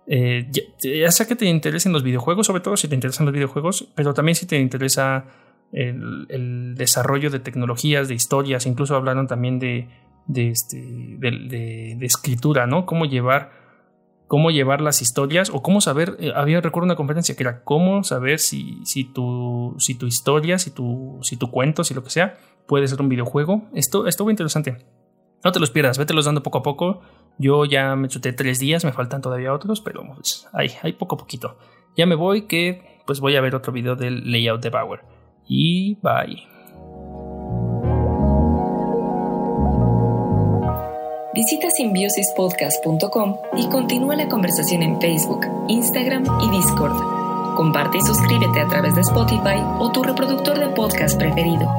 Eh, 0.08 0.50
ya, 0.82 1.12
sea 1.12 1.28
que 1.28 1.36
te 1.36 1.46
interesen 1.46 1.92
los 1.92 2.04
videojuegos, 2.04 2.48
sobre 2.48 2.62
todo 2.62 2.78
si 2.78 2.88
te 2.88 2.96
interesan 2.96 3.26
los 3.26 3.34
videojuegos, 3.34 3.90
pero 3.96 4.14
también 4.14 4.36
si 4.36 4.46
te 4.46 4.58
interesa 4.60 5.26
el, 5.72 6.76
desarrollo 6.76 7.30
de 7.30 7.40
tecnologías, 7.40 8.08
de 8.08 8.16
historias, 8.16 8.66
incluso 8.66 8.96
hablaron 8.96 9.28
también 9.28 9.60
de, 9.60 9.90
de, 10.28 10.50
este, 10.50 10.78
de, 10.78 11.98
escritura, 12.02 12.68
¿no? 12.68 12.86
Cómo 12.86 13.06
llevar, 13.06 13.52
cómo 14.28 14.52
llevar 14.52 14.82
las 14.82 15.02
historias 15.02 15.50
o 15.50 15.62
cómo 15.62 15.82
saber, 15.82 16.18
eh, 16.20 16.32
había 16.36 16.62
recuerdo 16.62 16.86
una 16.86 16.96
conferencia 16.96 17.36
que 17.36 17.44
era 17.44 17.64
cómo 17.64 18.04
saber 18.04 18.40
si, 18.40 18.80
si, 18.86 19.04
tu, 19.04 19.76
si 19.80 19.96
tu 19.96 20.06
historia, 20.06 20.60
si 20.60 20.72
tu, 20.72 21.20
si 21.22 21.38
tu 21.38 21.52
cuento, 21.52 21.84
si 21.84 21.94
lo 21.94 22.04
que 22.04 22.10
sea, 22.10 22.38
puede 22.66 22.88
ser 22.88 23.02
un 23.02 23.10
videojuego. 23.10 23.64
Esto 23.74 24.08
estuvo 24.08 24.30
interesante. 24.30 24.78
No 25.44 25.52
te 25.52 25.60
los 25.60 25.72
pierdas, 25.72 25.98
los 25.98 26.26
dando 26.26 26.44
poco 26.44 26.60
a 26.60 26.64
poco. 26.64 27.02
Yo 27.38 27.66
ya 27.66 27.96
me 27.96 28.08
chuté 28.08 28.34
tres 28.34 28.60
días, 28.60 28.84
me 28.84 28.92
faltan 28.92 29.22
todavía 29.22 29.54
otros, 29.54 29.82
pero 29.82 30.04
pues, 30.16 30.48
hay, 30.54 30.72
hay 30.82 30.94
poco 30.94 31.16
a 31.16 31.20
poquito. 31.20 31.58
Ya 31.96 32.06
me 32.06 32.16
voy 32.16 32.44
que 32.44 32.98
pues 33.06 33.20
voy 33.22 33.36
a 33.36 33.42
ver 33.42 33.56
otro 33.56 33.72
video 33.72 33.96
del 33.96 34.30
layout 34.30 34.62
de 34.62 34.72
Power. 34.72 35.17
Y 35.48 35.96
bye. 36.02 36.48
Visita 41.38 41.70
simbiosispodcast.com 41.70 43.36
y 43.58 43.68
continúa 43.70 44.16
la 44.16 44.28
conversación 44.28 44.82
en 44.82 45.00
Facebook, 45.00 45.46
Instagram 45.68 46.24
y 46.42 46.50
Discord. 46.50 47.56
Comparte 47.56 48.00
y 48.00 48.02
suscríbete 48.02 48.60
a 48.60 48.68
través 48.68 48.96
de 48.96 49.02
Spotify 49.02 49.62
o 49.80 49.92
tu 49.92 50.02
reproductor 50.02 50.58
de 50.58 50.70
podcast 50.70 51.16
preferido. 51.18 51.70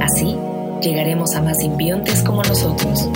Así, 0.00 0.34
llegaremos 0.80 1.34
a 1.34 1.42
más 1.42 1.58
simbiontes 1.58 2.22
como 2.22 2.42
nosotros. 2.42 3.08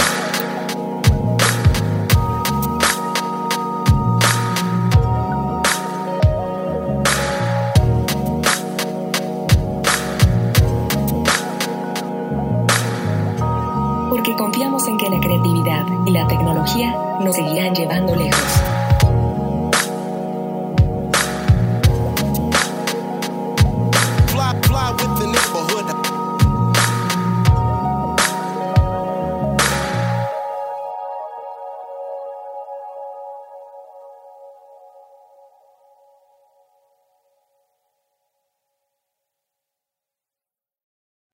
Y 16.06 16.12
la 16.12 16.26
tecnología 16.28 16.94
nos 17.20 17.34
seguirán 17.34 17.74
llevando 17.74 18.14
lejos. 18.14 18.75